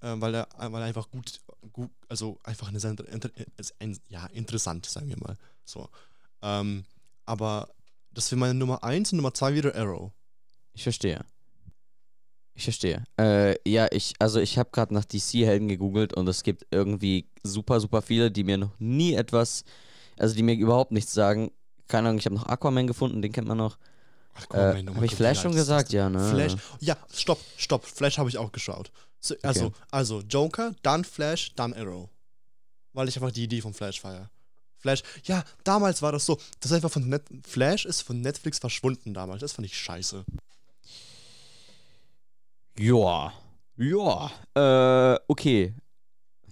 Äh, 0.00 0.14
weil, 0.18 0.34
er, 0.34 0.48
weil 0.58 0.82
er 0.82 0.86
einfach 0.86 1.10
gut, 1.10 1.40
gut, 1.72 1.90
also 2.08 2.38
einfach 2.44 2.68
eine 2.68 2.78
ein, 3.80 3.98
ja, 4.08 4.26
interessant, 4.26 4.86
sagen 4.86 5.08
wir 5.08 5.18
mal. 5.18 5.36
So. 5.64 5.88
Ähm, 6.40 6.84
aber 7.26 7.68
das 8.12 8.30
wäre 8.30 8.38
meine 8.38 8.54
Nummer 8.54 8.84
1 8.84 9.12
und 9.12 9.16
Nummer 9.16 9.34
2 9.34 9.54
wieder 9.54 9.74
Arrow. 9.74 10.12
ich 10.72 10.84
verstehe. 10.84 11.24
Ich 12.58 12.64
verstehe. 12.64 13.04
Äh, 13.20 13.54
ja, 13.70 13.86
ich, 13.92 14.14
also 14.18 14.40
ich 14.40 14.58
habe 14.58 14.70
gerade 14.72 14.92
nach 14.92 15.04
DC-Helden 15.04 15.68
gegoogelt 15.68 16.12
und 16.12 16.26
es 16.26 16.42
gibt 16.42 16.66
irgendwie 16.72 17.28
super, 17.44 17.78
super 17.78 18.02
viele, 18.02 18.32
die 18.32 18.42
mir 18.42 18.58
noch 18.58 18.72
nie 18.80 19.14
etwas, 19.14 19.62
also 20.18 20.34
die 20.34 20.42
mir 20.42 20.54
überhaupt 20.54 20.90
nichts 20.90 21.14
sagen. 21.14 21.52
Keine 21.86 22.08
Ahnung, 22.08 22.18
ich 22.18 22.24
habe 22.26 22.34
noch 22.34 22.46
Aquaman 22.46 22.88
gefunden, 22.88 23.22
den 23.22 23.30
kennt 23.30 23.46
man 23.46 23.58
noch. 23.58 23.78
Ach, 24.34 24.46
Äh, 24.54 24.82
Nummer 24.82 24.96
habe 24.96 25.06
ich 25.06 25.14
Flash 25.14 25.40
schon 25.40 25.54
gesagt? 25.54 25.92
Ja, 25.92 26.10
ne? 26.10 26.30
Flash. 26.30 26.56
Ja, 26.80 26.96
stopp, 27.14 27.38
stopp. 27.56 27.84
Flash 27.86 28.18
habe 28.18 28.28
ich 28.28 28.38
auch 28.38 28.50
geschaut. 28.50 28.90
So, 29.20 29.36
also, 29.42 29.66
Okay. 29.66 29.76
also 29.92 30.20
Joker, 30.28 30.74
dann 30.82 31.04
Flash, 31.04 31.54
dann 31.54 31.72
Arrow. 31.74 32.08
Weil 32.92 33.08
ich 33.08 33.14
einfach 33.16 33.30
die 33.30 33.44
Idee 33.44 33.60
von 33.60 33.72
Flash 33.72 34.00
feiere. 34.00 34.30
Flash, 34.78 35.04
ja, 35.22 35.44
damals 35.62 36.02
war 36.02 36.10
das 36.10 36.26
so. 36.26 36.36
Das 36.58 36.72
ist 36.72 36.74
einfach 36.74 36.90
von 36.90 37.08
Net 37.08 37.22
Flash 37.46 37.84
ist 37.84 38.02
von 38.02 38.20
Netflix 38.20 38.58
verschwunden 38.58 39.14
damals. 39.14 39.42
Das 39.42 39.52
fand 39.52 39.66
ich 39.66 39.76
scheiße. 39.78 40.24
Ja. 42.78 43.32
Ja. 43.76 44.30
Äh, 44.54 45.18
okay. 45.28 45.74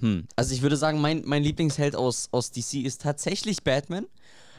Hm. 0.01 0.27
Also 0.37 0.55
ich 0.55 0.63
würde 0.63 0.77
sagen, 0.77 1.01
mein, 1.01 1.23
mein 1.25 1.43
Lieblingsheld 1.43 1.97
aus, 1.97 2.29
aus 2.33 2.51
DC 2.51 2.85
ist 2.85 3.03
tatsächlich 3.03 3.65
Batman. 3.65 4.07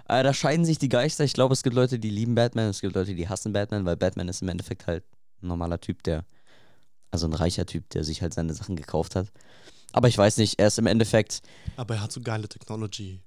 Äh, 0.07 0.23
da 0.23 0.33
scheiden 0.33 0.65
sich 0.65 0.79
die 0.79 0.89
Geister. 0.89 1.23
Ich 1.23 1.33
glaube, 1.33 1.53
es 1.53 1.63
gibt 1.63 1.75
Leute, 1.75 1.99
die 1.99 2.09
lieben 2.09 2.35
Batman, 2.35 2.69
es 2.69 2.81
gibt 2.81 2.95
Leute, 2.95 3.13
die 3.13 3.27
hassen 3.29 3.53
Batman, 3.53 3.85
weil 3.85 3.97
Batman 3.97 4.29
ist 4.29 4.41
im 4.41 4.49
Endeffekt 4.49 4.87
halt 4.87 5.03
ein 5.41 5.47
normaler 5.47 5.79
Typ, 5.79 6.03
der, 6.03 6.25
also 7.11 7.27
ein 7.27 7.33
reicher 7.33 7.65
Typ, 7.65 7.89
der 7.89 8.03
sich 8.03 8.21
halt 8.21 8.33
seine 8.33 8.53
Sachen 8.53 8.75
gekauft 8.75 9.15
hat. 9.15 9.27
Aber 9.93 10.07
ich 10.07 10.17
weiß 10.17 10.37
nicht, 10.37 10.59
er 10.59 10.67
ist 10.67 10.79
im 10.79 10.87
Endeffekt 10.87 11.41
Aber 11.75 11.95
er 11.95 12.01
hat 12.01 12.11
so 12.11 12.21
geile 12.21 12.47
Technology. 12.47 13.21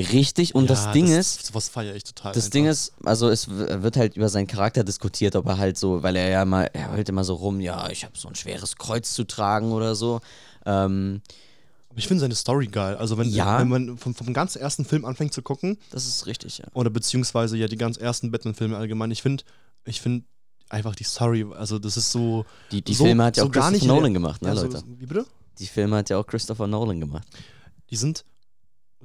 Richtig 0.00 0.54
und 0.54 0.68
das 0.70 0.90
Ding 0.92 1.06
ist, 1.08 1.46
Sowas 1.46 1.68
feiere 1.68 1.94
ich 1.94 2.04
total. 2.04 2.32
das 2.32 2.44
einfach. 2.44 2.52
Ding 2.52 2.66
ist, 2.66 2.92
also 3.04 3.28
es 3.28 3.48
wird 3.50 3.96
halt 3.96 4.16
über 4.16 4.28
seinen 4.28 4.46
Charakter 4.46 4.84
diskutiert, 4.84 5.36
ob 5.36 5.46
er 5.46 5.58
halt 5.58 5.78
so, 5.78 6.02
weil 6.02 6.16
er 6.16 6.28
ja 6.28 6.44
mal, 6.44 6.70
er 6.72 6.92
heult 6.92 7.08
immer 7.08 7.24
so 7.24 7.34
rum, 7.34 7.60
ja, 7.60 7.88
ich 7.90 8.04
habe 8.04 8.16
so 8.18 8.28
ein 8.28 8.34
schweres 8.34 8.76
Kreuz 8.76 9.12
zu 9.12 9.24
tragen 9.24 9.72
oder 9.72 9.94
so. 9.94 10.20
Ähm, 10.66 11.22
Aber 11.90 11.98
ich 11.98 12.06
finde 12.08 12.20
seine 12.20 12.34
Story 12.34 12.66
geil. 12.66 12.96
Also, 12.96 13.16
wenn, 13.18 13.28
Ja. 13.30 13.58
wenn 13.60 13.68
man 13.68 13.98
vom, 13.98 14.14
vom 14.14 14.32
ganz 14.34 14.56
ersten 14.56 14.84
Film 14.84 15.04
anfängt 15.04 15.32
zu 15.32 15.42
gucken, 15.42 15.78
das 15.90 16.06
ist 16.06 16.26
richtig, 16.26 16.58
ja. 16.58 16.66
oder 16.74 16.90
beziehungsweise 16.90 17.56
ja 17.56 17.66
die 17.68 17.76
ganz 17.78 17.96
ersten 17.96 18.30
Batman-Filme 18.30 18.76
allgemein, 18.76 19.10
ich 19.10 19.22
finde 19.22 19.44
ich 19.84 20.00
find 20.00 20.24
einfach 20.68 20.94
die 20.94 21.04
Story, 21.04 21.46
also 21.56 21.78
das 21.78 21.96
ist 21.96 22.12
so. 22.12 22.44
Die, 22.72 22.82
die 22.82 22.92
so, 22.94 23.04
Filme 23.04 23.24
hat 23.24 23.36
ja 23.38 23.44
so 23.44 23.48
auch 23.48 23.52
Christopher 23.52 23.86
Nolan 23.86 24.12
gemacht, 24.12 24.42
ne, 24.42 24.48
ja, 24.48 24.56
so- 24.56 24.62
Leute? 24.66 24.82
Wie 24.98 25.06
bitte? 25.06 25.24
Die 25.58 25.66
Filme 25.66 25.96
hat 25.96 26.10
ja 26.10 26.18
auch 26.18 26.26
Christopher 26.26 26.66
Nolan 26.66 27.00
gemacht. 27.00 27.26
Die 27.90 27.96
sind. 27.96 28.24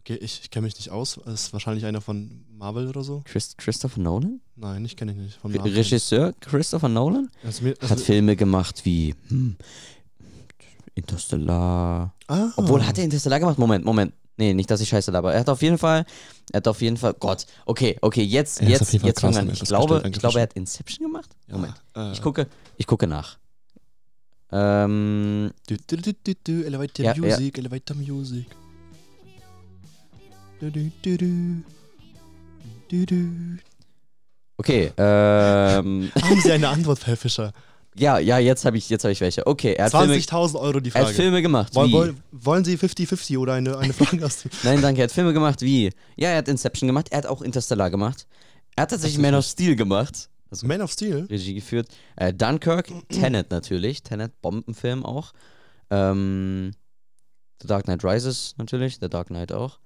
Okay, 0.05 0.15
ich, 0.15 0.41
ich 0.43 0.51
kenne 0.51 0.65
mich 0.65 0.75
nicht 0.75 0.89
aus. 0.89 1.17
Das 1.23 1.43
ist 1.45 1.53
wahrscheinlich 1.53 1.85
einer 1.85 2.01
von 2.01 2.43
Marvel 2.57 2.87
oder 2.89 3.03
so. 3.03 3.21
Chris, 3.23 3.55
Christopher 3.55 4.01
Nolan? 4.01 4.41
Nein, 4.57 4.83
ich 4.83 4.97
kenne 4.97 5.13
ihn 5.13 5.23
nicht. 5.23 5.37
Von 5.37 5.53
Marvel. 5.53 5.71
Regisseur 5.73 6.33
Christopher 6.41 6.89
Nolan? 6.89 7.29
Also 7.43 7.63
mir, 7.63 7.71
Hat 7.79 7.91
also, 7.91 8.03
Filme 8.03 8.35
gemacht 8.35 8.83
wie 8.83 9.15
hm, 9.29 9.55
Interstellar. 10.93 12.13
ah, 12.27 12.49
Obwohl, 12.57 12.85
hat 12.85 12.97
er 12.97 13.05
Interstellar 13.05 13.39
gemacht? 13.39 13.57
Moment, 13.57 13.85
Moment. 13.85 14.13
Nee, 14.35 14.53
nicht, 14.53 14.69
dass 14.69 14.81
ich 14.81 14.89
scheiße 14.89 15.11
laber. 15.11 15.33
Er 15.33 15.39
hat 15.41 15.49
auf 15.49 15.61
jeden 15.61 15.77
Fall, 15.77 16.05
er 16.51 16.57
hat 16.57 16.67
auf 16.67 16.81
jeden 16.81 16.97
Fall, 16.97 17.13
Gott, 17.13 17.45
okay, 17.65 17.97
okay, 18.01 18.23
jetzt, 18.23 18.61
Er 18.61 18.69
jetzt, 18.69 18.91
jetzt 18.91 19.19
krass, 19.21 19.37
an. 19.37 19.49
Ich 19.51 19.61
glaube, 19.61 20.03
ich 20.05 20.19
glaube, 20.19 20.39
er 20.39 20.43
hat 20.43 20.53
Inception 20.53 21.07
gemacht? 21.07 21.29
ja, 21.47 21.55
Moment. 21.55 21.75
Äh, 21.95 22.11
Ich 22.11 22.21
gucke, 22.21 22.47
ich 22.77 22.87
gucke 22.87 23.05
nach. 23.07 23.37
Ähm, 24.51 25.51
Du, 25.67 25.77
du, 25.87 25.97
du, 25.97 26.13
du, 26.13 26.33
du, 26.43 26.65
Elevator 26.65 27.05
Ja, 27.05 27.13
ja. 27.13 27.21
Music, 27.21 27.57
Elevator 27.57 27.95
Music. 27.95 28.45
Okay, 34.57 34.91
ähm, 34.97 36.11
Haben 36.21 36.41
Sie 36.41 36.51
eine 36.51 36.69
Antwort, 36.69 37.05
Herr 37.07 37.17
Fischer? 37.17 37.53
ja, 37.95 38.17
ja, 38.17 38.39
jetzt 38.39 38.65
habe 38.65 38.77
ich, 38.77 38.89
jetzt 38.89 39.03
habe 39.03 39.11
ich 39.11 39.21
welche. 39.21 39.45
Okay, 39.45 39.73
er 39.73 39.85
hat 39.85 39.91
Filme, 39.91 40.15
20.000 40.15 40.59
Euro 40.59 40.79
die 40.79 40.89
er 40.89 40.95
hat 40.95 41.03
Frage. 41.03 41.15
Filme 41.15 41.41
gemacht. 41.41 41.75
Woll, 41.75 41.91
woll, 41.91 42.15
wollen 42.31 42.65
Sie 42.65 42.77
50-50 42.77 43.37
oder 43.37 43.53
eine, 43.53 43.77
eine 43.77 43.93
Frage 43.93 44.25
aus. 44.25 44.43
Nein, 44.63 44.81
danke, 44.81 45.01
er 45.01 45.05
hat 45.05 45.11
Filme 45.11 45.33
gemacht 45.33 45.61
wie, 45.61 45.91
ja, 46.15 46.29
er 46.29 46.37
hat 46.37 46.47
Inception 46.47 46.87
gemacht, 46.87 47.07
er 47.11 47.19
hat 47.19 47.25
auch 47.25 47.41
Interstellar 47.41 47.89
gemacht. 47.89 48.27
Er 48.75 48.83
hat 48.83 48.89
tatsächlich 48.89 49.21
Man 49.21 49.35
of 49.35 49.45
Steel 49.45 49.75
gemacht. 49.75 50.29
Also 50.49 50.67
Man 50.67 50.81
of 50.81 50.91
Steel? 50.91 51.27
Regie 51.29 51.53
geführt. 51.55 51.87
Äh, 52.15 52.33
Dunkirk, 52.33 52.91
Tenet 53.09 53.51
natürlich. 53.51 54.03
Tenet, 54.03 54.41
Bombenfilm 54.41 55.05
auch. 55.05 55.33
Ähm, 55.89 56.71
The 57.61 57.67
Dark 57.67 57.85
Knight 57.85 58.03
Rises 58.03 58.55
natürlich, 58.57 58.97
The 58.99 59.09
Dark 59.09 59.27
Knight 59.27 59.51
auch. 59.51 59.79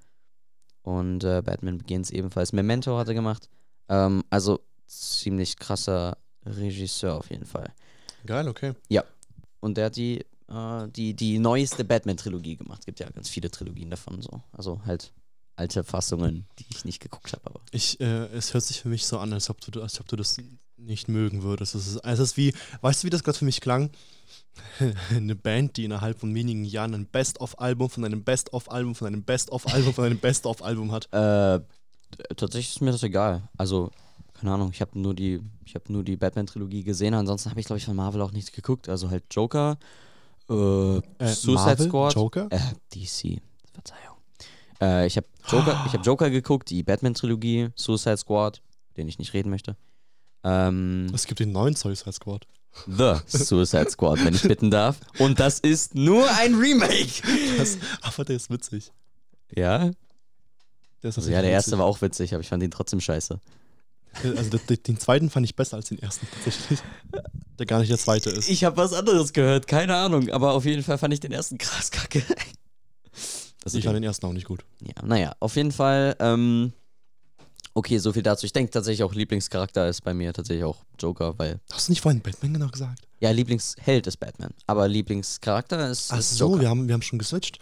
Und 0.87 1.25
äh, 1.25 1.41
Batman 1.43 1.79
Begins 1.79 2.11
ebenfalls. 2.11 2.53
Memento 2.53 2.97
hat 2.97 3.09
er 3.09 3.13
gemacht. 3.13 3.49
Ähm, 3.89 4.23
also 4.29 4.61
ziemlich 4.85 5.57
krasser 5.57 6.17
Regisseur 6.45 7.15
auf 7.15 7.29
jeden 7.29 7.43
Fall. 7.43 7.73
Geil, 8.25 8.47
okay. 8.47 8.71
Und 9.59 9.75
der 9.75 9.87
hat 9.87 9.97
die, 9.97 10.23
äh, 10.47 10.87
die, 10.87 11.13
die 11.13 11.39
neueste 11.39 11.83
Batman-Trilogie 11.83 12.55
gemacht. 12.55 12.79
Es 12.79 12.85
gibt 12.85 13.01
ja 13.01 13.09
ganz 13.09 13.27
viele 13.27 13.51
Trilogien 13.51 13.89
davon 13.89 14.21
so. 14.21 14.41
Also 14.53 14.81
halt 14.85 15.11
alte 15.57 15.83
Fassungen, 15.83 16.47
die 16.57 16.65
ich 16.69 16.85
nicht 16.85 17.01
geguckt 17.01 17.33
habe, 17.33 17.47
aber. 17.47 17.59
Ich, 17.71 17.99
äh, 17.99 18.27
es 18.27 18.53
hört 18.53 18.63
sich 18.63 18.79
für 18.79 18.87
mich 18.87 19.05
so 19.05 19.19
an, 19.19 19.33
als 19.33 19.49
ob 19.49 19.59
du, 19.59 19.81
als 19.81 19.99
ob 19.99 20.07
du 20.07 20.15
das 20.15 20.37
nicht 20.77 21.09
mögen 21.09 21.43
würdest. 21.43 21.75
Es 21.75 21.85
ist, 21.85 21.97
es 21.97 22.19
ist 22.19 22.37
wie, 22.37 22.53
weißt 22.79 23.03
du, 23.03 23.07
wie 23.07 23.09
das 23.09 23.25
gerade 23.25 23.37
für 23.37 23.43
mich 23.43 23.59
klang? 23.59 23.89
Eine 25.11 25.35
Band, 25.35 25.77
die 25.77 25.85
innerhalb 25.85 26.19
von 26.19 26.33
wenigen 26.33 26.63
Jahren 26.65 26.93
ein 26.93 27.05
Best-of-Album 27.07 27.89
von 27.89 28.05
einem 28.05 28.23
Best-of-Album 28.23 28.95
von 28.95 29.07
einem 29.07 29.23
Best-of-Album 29.23 29.93
von 29.93 30.05
einem 30.05 30.19
Best-of-Album 30.19 30.91
hat. 30.91 31.05
Äh, 31.13 31.59
tatsächlich 32.35 32.75
ist 32.75 32.81
mir 32.81 32.91
das 32.91 33.03
egal. 33.03 33.47
Also, 33.57 33.91
keine 34.33 34.53
Ahnung, 34.53 34.69
ich 34.71 34.81
habe 34.81 34.99
nur 34.99 35.13
die, 35.13 35.41
ich 35.65 35.75
habe 35.75 35.91
nur 35.91 36.03
die 36.03 36.15
Batman-Trilogie 36.17 36.83
gesehen, 36.83 37.13
ansonsten 37.13 37.49
habe 37.49 37.59
ich, 37.59 37.65
glaube 37.65 37.77
ich, 37.79 37.85
von 37.85 37.95
Marvel 37.95 38.21
auch 38.21 38.31
nichts 38.31 38.51
geguckt. 38.51 38.87
Also 38.89 39.09
halt 39.09 39.23
Joker, 39.31 39.77
äh, 40.49 40.53
Äh, 40.53 41.01
Suicide 41.19 41.53
Marvel, 41.53 41.87
Squad. 41.87 42.15
Joker? 42.15 42.47
Äh, 42.51 42.59
DC, 42.93 43.41
Verzeihung. 43.73 44.17
Äh, 44.81 45.07
ich 45.07 45.17
habe 45.17 45.27
Joker, 45.49 45.83
ich 45.87 45.93
habe 45.93 46.03
Joker 46.03 46.29
geguckt, 46.29 46.69
die 46.69 46.83
Batman-Trilogie, 46.83 47.69
Suicide 47.75 48.17
Squad, 48.17 48.61
den 48.95 49.07
ich 49.07 49.17
nicht 49.17 49.33
reden 49.33 49.49
möchte. 49.49 49.75
Ähm, 50.43 51.07
Es 51.13 51.25
gibt 51.25 51.39
den 51.39 51.51
neuen 51.51 51.75
Suicide 51.75 52.13
Squad. 52.13 52.45
The 52.85 53.15
Suicide 53.25 53.89
Squad, 53.89 54.23
wenn 54.23 54.35
ich 54.35 54.43
bitten 54.43 54.69
darf. 54.71 54.97
Und 55.17 55.39
das 55.39 55.59
ist 55.59 55.95
nur 55.95 56.29
ein 56.37 56.55
Remake. 56.55 57.21
Das, 57.57 57.77
aber 58.01 58.23
der 58.25 58.35
ist 58.35 58.49
witzig. 58.49 58.91
Ja? 59.55 59.91
Der 61.03 61.09
ist 61.09 61.17
Also 61.17 61.31
ja, 61.31 61.41
der 61.41 61.51
erste 61.51 61.77
war 61.77 61.85
auch 61.85 62.01
witzig, 62.01 62.33
aber 62.33 62.41
ich 62.41 62.49
fand 62.49 62.63
ihn 62.63 62.71
trotzdem 62.71 63.01
scheiße. 63.01 63.39
Also 64.23 64.57
den, 64.57 64.99
zweiten 64.99 65.29
fand 65.29 65.45
ich 65.45 65.55
besser 65.55 65.77
als 65.77 65.89
den 65.89 65.99
ersten 65.99 66.27
tatsächlich. 66.31 66.79
Der 67.59 67.65
gar 67.65 67.79
nicht 67.79 67.89
der 67.89 67.97
zweite 67.97 68.29
ist. 68.29 68.49
Ich 68.49 68.63
habe 68.63 68.77
was 68.77 68.93
anderes 68.93 69.33
gehört, 69.33 69.67
keine 69.67 69.95
Ahnung, 69.95 70.29
aber 70.29 70.53
auf 70.53 70.65
jeden 70.65 70.83
Fall 70.83 70.97
fand 70.97 71.13
ich 71.13 71.19
den 71.19 71.31
ersten 71.31 71.57
krass 71.57 71.91
kacke. 71.91 72.23
Das 73.63 73.73
Ich 73.73 73.83
fand 73.83 73.95
den 73.95 74.03
ersten 74.03 74.25
auch 74.25 74.33
nicht 74.33 74.47
gut. 74.47 74.63
ja, 74.79 75.05
naja, 75.05 75.35
auf 75.39 75.55
jeden 75.55 75.71
Fall, 75.71 76.15
ähm, 76.19 76.71
okay, 77.73 77.97
so 77.97 78.13
viel 78.13 78.23
dazu. 78.23 78.45
Ich 78.45 78.53
denke 78.53 78.71
tatsächlich 78.71 79.03
auch 79.03 79.13
Lieblingscharakter 79.13 79.87
ist 79.87 80.01
bei 80.03 80.13
mir 80.13 80.33
tatsächlich 80.33 80.63
auch 80.65 80.83
Joker, 80.99 81.37
weil, 81.37 81.59
Hast 81.71 81.87
du 81.87 81.91
nicht 81.91 82.01
vorhin 82.01 82.21
Batman 82.21 82.53
genau 82.53 82.67
gesagt? 82.67 83.07
ja, 83.19 83.31
Lieblingsheld 83.31 84.07
ist 84.07 84.17
Batman, 84.17 84.53
aber 84.67 84.87
Lieblingscharakter 84.87 85.89
ist, 85.89 86.11
Ach 86.11 86.19
ist 86.19 86.37
so, 86.37 86.49
Joker. 86.51 86.61
wir 86.61 86.69
haben, 86.69 86.87
wir 86.87 86.93
haben 86.93 87.01
schon 87.01 87.19
geswitcht. 87.19 87.59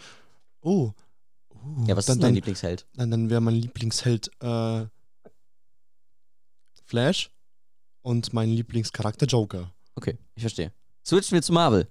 Oh. 0.60 0.92
Uh, 1.64 1.84
ja, 1.86 1.96
was 1.96 2.06
dann, 2.06 2.18
ist 2.18 2.22
dein 2.22 2.34
Lieblingsheld? 2.34 2.86
dann, 2.94 3.10
dann 3.10 3.30
wäre 3.30 3.40
mein 3.40 3.54
Lieblingsheld 3.54 4.30
äh, 4.40 4.86
Flash 6.84 7.30
und 8.02 8.32
mein 8.32 8.50
Lieblingscharakter 8.50 9.26
Joker. 9.26 9.72
Okay, 9.96 10.18
ich 10.34 10.42
verstehe. 10.42 10.72
Switchen 11.04 11.34
wir 11.34 11.42
zu 11.42 11.52
Marvel. 11.52 11.88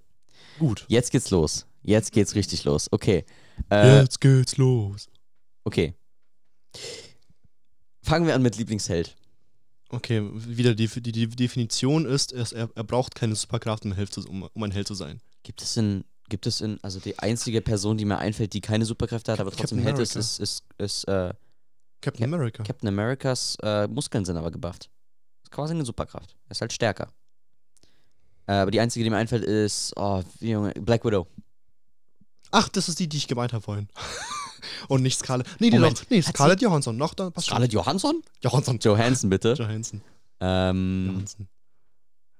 Gut. 0.59 0.85
Jetzt 0.87 1.11
geht's 1.11 1.29
los. 1.31 1.65
Jetzt 1.81 2.11
geht's 2.11 2.35
richtig 2.35 2.63
los. 2.63 2.87
Okay. 2.91 3.25
Äh, 3.69 4.01
Jetzt 4.01 4.21
geht's 4.21 4.57
los. 4.57 5.07
Okay. 5.63 5.93
Fangen 8.05 8.27
wir 8.27 8.35
an 8.35 8.43
mit 8.43 8.55
Lieblingsheld. 8.57 9.15
Okay, 9.89 10.29
wieder 10.33 10.75
die, 10.75 10.87
die, 10.87 11.11
die 11.11 11.27
Definition 11.27 12.05
ist, 12.05 12.33
er, 12.33 12.69
er, 12.75 12.83
braucht 12.83 13.15
keine 13.15 13.35
Superkraft, 13.35 13.83
um 13.83 13.91
ein, 13.91 13.95
Held 13.95 14.13
zu, 14.13 14.21
um, 14.29 14.43
um 14.43 14.63
ein 14.63 14.71
Held 14.71 14.87
zu 14.87 14.93
sein. 14.93 15.21
Gibt 15.41 15.63
es 15.63 15.75
in, 15.75 16.05
gibt 16.29 16.45
es 16.45 16.61
in, 16.61 16.79
also 16.83 16.99
die 16.99 17.17
einzige 17.17 17.61
Person, 17.61 17.97
die 17.97 18.05
mir 18.05 18.19
einfällt, 18.19 18.53
die 18.53 18.61
keine 18.61 18.85
Superkräfte 18.85 19.31
hat, 19.31 19.39
aber 19.39 19.51
trotzdem 19.51 19.79
Held 19.79 19.97
ist, 19.97 20.15
ist, 20.15 20.39
ist, 20.39 20.63
ist 20.77 21.07
äh, 21.07 21.33
Captain 22.01 22.29
Cap- 22.29 22.33
America. 22.33 22.63
Captain 22.63 22.89
Americas 22.89 23.57
äh, 23.63 23.87
Muskeln 23.87 24.23
sind 24.23 24.37
aber 24.37 24.51
gebufft. 24.51 24.89
Ist 25.43 25.51
quasi 25.51 25.73
eine 25.73 25.85
Superkraft. 25.85 26.35
Er 26.47 26.51
ist 26.51 26.61
halt 26.61 26.73
stärker. 26.73 27.11
Äh, 28.45 28.53
aber 28.53 28.71
die 28.71 28.79
einzige, 28.79 29.03
die 29.03 29.09
mir 29.09 29.17
einfällt, 29.17 29.43
ist, 29.43 29.93
oh, 29.95 30.21
Junge, 30.39 30.73
Black 30.73 31.03
Widow. 31.05 31.25
Ach, 32.51 32.69
das 32.69 32.87
ist 32.87 32.99
die, 32.99 33.09
die 33.09 33.17
ich 33.17 33.27
gemeint 33.27 33.53
habe 33.53 33.63
vorhin. 33.63 33.87
Und 34.87 35.01
nicht 35.03 35.19
Scarlett. 35.19 35.47
Nee, 35.59 35.69
die 35.69 35.77
Moment, 35.77 36.01
noch, 36.01 36.09
nee, 36.09 36.21
Scarlett 36.21 36.61
Johansson. 36.61 36.95
Noch, 36.97 37.13
da 37.13 37.29
passt 37.29 37.47
Scarlett 37.47 37.73
Johansson? 37.73 38.21
schon. 38.23 38.23
Johansson. 38.41 38.79
Johansson, 38.79 39.29
bitte. 39.29 39.53
Johansson. 39.53 40.01
Ähm, 40.39 41.09
Johansson. 41.13 41.47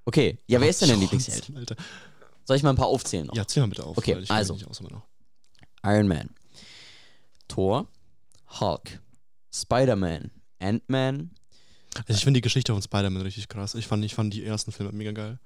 okay, 0.06 0.38
ja, 0.48 0.60
wer 0.60 0.70
ist 0.70 0.82
denn 0.82 0.90
dein 0.90 1.00
Lieblingsheld? 1.00 1.52
Alter. 1.56 1.76
Soll 2.44 2.58
ich 2.58 2.64
mal 2.64 2.70
ein 2.72 2.76
paar 2.76 2.88
aufzählen 2.88 3.26
noch? 3.26 3.36
Ja, 3.36 3.48
zähl 3.48 3.62
mal 3.64 3.70
bitte 3.70 3.84
auf. 3.84 3.98
Okay, 3.98 4.24
also. 4.30 4.54
aus. 4.54 4.82
Iron 5.84 6.08
Man, 6.08 6.30
Thor, 7.48 7.88
Hulk, 8.60 9.00
Spider-Man, 9.54 10.32
Ant-Man, 10.60 11.32
Also 12.08 12.14
ich 12.18 12.24
finde 12.24 12.40
die 12.40 12.42
Geschichte 12.42 12.74
von 12.74 12.82
Spider-Man 12.82 13.22
richtig 13.22 13.48
krass. 13.48 13.76
Ich 13.76 13.88
fand, 13.88 14.04
ich 14.04 14.16
fand 14.16 14.34
die 14.34 14.44
ersten 14.44 14.72
Filme 14.72 14.92
mega 14.92 15.12
geil. 15.12 15.40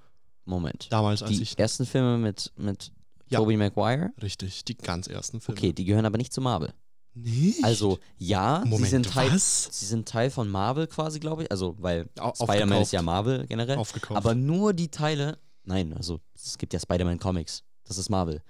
Moment. 0.45 0.87
Damals, 0.89 1.21
als 1.21 1.31
Die 1.37 1.43
ich. 1.43 1.59
ersten 1.59 1.85
Filme 1.85 2.17
mit, 2.17 2.51
mit 2.57 2.91
Ja. 3.29 3.39
Tobey 3.39 3.57
Maguire? 3.57 4.11
Richtig, 4.21 4.65
die 4.65 4.75
ganz 4.75 5.07
ersten 5.07 5.39
Filme. 5.39 5.57
Okay, 5.57 5.73
die 5.73 5.85
gehören 5.85 6.05
aber 6.05 6.17
nicht 6.17 6.33
zu 6.33 6.41
Marvel. 6.41 6.73
Nee. 7.13 7.55
Also, 7.63 7.99
ja, 8.17 8.59
Moment, 8.65 8.85
sie, 8.85 8.91
sind 8.91 9.09
Teil, 9.09 9.31
was? 9.31 9.69
sie 9.71 9.85
sind 9.85 10.07
Teil 10.07 10.29
von 10.29 10.49
Marvel 10.49 10.87
quasi, 10.87 11.19
glaube 11.19 11.43
ich. 11.43 11.51
Also, 11.51 11.75
weil 11.79 12.09
Spider-Man 12.35 12.81
ist 12.81 12.91
ja 12.91 13.01
Marvel 13.01 13.45
generell. 13.47 13.77
Aufgekauft. 13.77 14.17
Aber 14.17 14.35
nur 14.35 14.73
die 14.73 14.89
Teile. 14.89 15.37
Nein, 15.63 15.93
also, 15.93 16.19
es 16.35 16.57
gibt 16.57 16.73
ja 16.73 16.79
Spider-Man-Comics. 16.79 17.63
Das 17.83 17.97
ist 17.97 18.09
Marvel. 18.09 18.41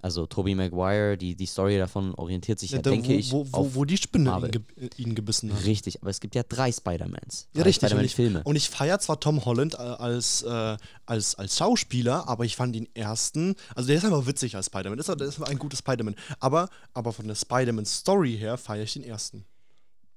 Also, 0.00 0.26
Tobey 0.26 0.54
Maguire, 0.54 1.16
die, 1.16 1.34
die 1.34 1.46
Story 1.46 1.76
davon 1.76 2.14
orientiert 2.14 2.60
sich 2.60 2.70
ja, 2.70 2.78
da, 2.80 2.90
denke 2.90 3.08
wo, 3.08 3.12
ich, 3.12 3.32
wo, 3.32 3.46
wo, 3.50 3.74
wo 3.74 3.84
die 3.84 3.96
Spinne 3.96 4.30
ihn, 4.30 4.50
ge 4.50 4.90
ihn 4.96 5.14
gebissen 5.16 5.52
hat. 5.52 5.64
Richtig, 5.64 6.00
aber 6.00 6.10
es 6.10 6.20
gibt 6.20 6.36
ja 6.36 6.44
drei 6.48 6.70
Spider-Mans. 6.70 7.48
Ja, 7.52 7.62
Drei 7.62 7.68
richtig. 7.68 7.92
Und 7.92 8.04
ich, 8.04 8.12
Spider-Man-Filme. 8.12 8.42
und 8.44 8.56
ich 8.56 8.70
feiere 8.70 9.00
zwar 9.00 9.18
Tom 9.18 9.44
Holland 9.44 9.74
äh, 9.74 9.78
als, 9.78 10.42
äh, 10.42 10.76
als, 11.06 11.34
als 11.34 11.56
Schauspieler, 11.56 12.28
aber 12.28 12.44
ich 12.44 12.54
fand 12.54 12.74
den 12.76 12.94
ersten, 12.94 13.56
also 13.74 13.88
der 13.88 13.96
ist 13.96 14.04
einfach 14.04 14.26
witzig 14.26 14.54
als 14.54 14.66
Spider-Man, 14.66 14.98
der 14.98 15.26
ist, 15.26 15.42
ein 15.42 15.58
guter 15.58 15.76
Spider-Man. 15.76 16.14
Aber, 16.38 16.68
aber 16.94 17.12
von 17.12 17.26
der 17.26 17.34
Spider-Man-Story 17.34 18.36
her 18.38 18.56
feiere 18.56 18.84
ich 18.84 18.92
den 18.92 19.02
ersten. 19.02 19.44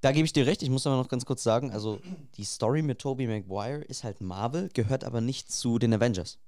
Da 0.02 0.12
gebe 0.12 0.26
ich 0.26 0.34
dir 0.34 0.48
recht, 0.48 0.63
ich 0.63 0.70
muss 0.70 0.88
aber 0.88 0.98
noch 0.98 1.10
ganz 1.10 1.26
kurz 1.26 1.44
sagen, 1.44 1.72
also 1.72 2.00
die 2.36 2.44
Story 2.44 2.82
mit 2.82 3.00
Tobey 3.00 3.28
Maguire 3.28 3.82
ist 3.84 4.04
halt 4.04 4.20
Marvel, 4.20 4.70
gehört 4.74 5.04
aber 5.04 5.22
nicht 5.22 5.52
zu 5.52 5.78
den 5.78 5.94
Avengers. 5.94 6.39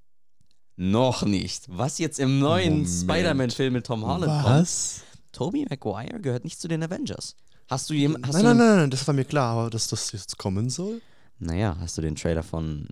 Noch 0.76 1.24
nicht. 1.24 1.66
Was 1.68 2.00
jetzt 2.00 2.20
im 2.20 2.40
neuen. 2.40 2.88
Spider-Man-Film 2.88 3.74
mit 3.74 3.86
Tom 3.86 4.06
Holland 4.06 4.44
kommt. 4.44 4.62
Was? 4.62 5.02
Tobey 5.32 5.66
Maguire 5.70 6.20
gehört 6.20 6.44
nicht 6.44 6.60
zu 6.60 6.68
den 6.68 6.84
Avengers. 6.84 7.36
Hast 7.70 7.90
du 7.90 7.94
jemand. 7.94 8.32
Nein, 8.32 8.44
nein, 8.44 8.58
nein, 8.58 8.76
nein, 8.78 8.90
das 8.90 9.08
war 9.08 9.14
mir 9.14 9.26
klar, 9.26 9.58
aber 9.58 9.70
dass 9.70 9.88
das 9.88 10.12
jetzt 10.12 10.38
kommen 10.38 10.70
soll? 10.70 11.02
Naja, 11.40 11.78
hast 11.80 11.98
du 11.98 12.02
den 12.02 12.16
Trailer 12.16 12.44
von. 12.44 12.88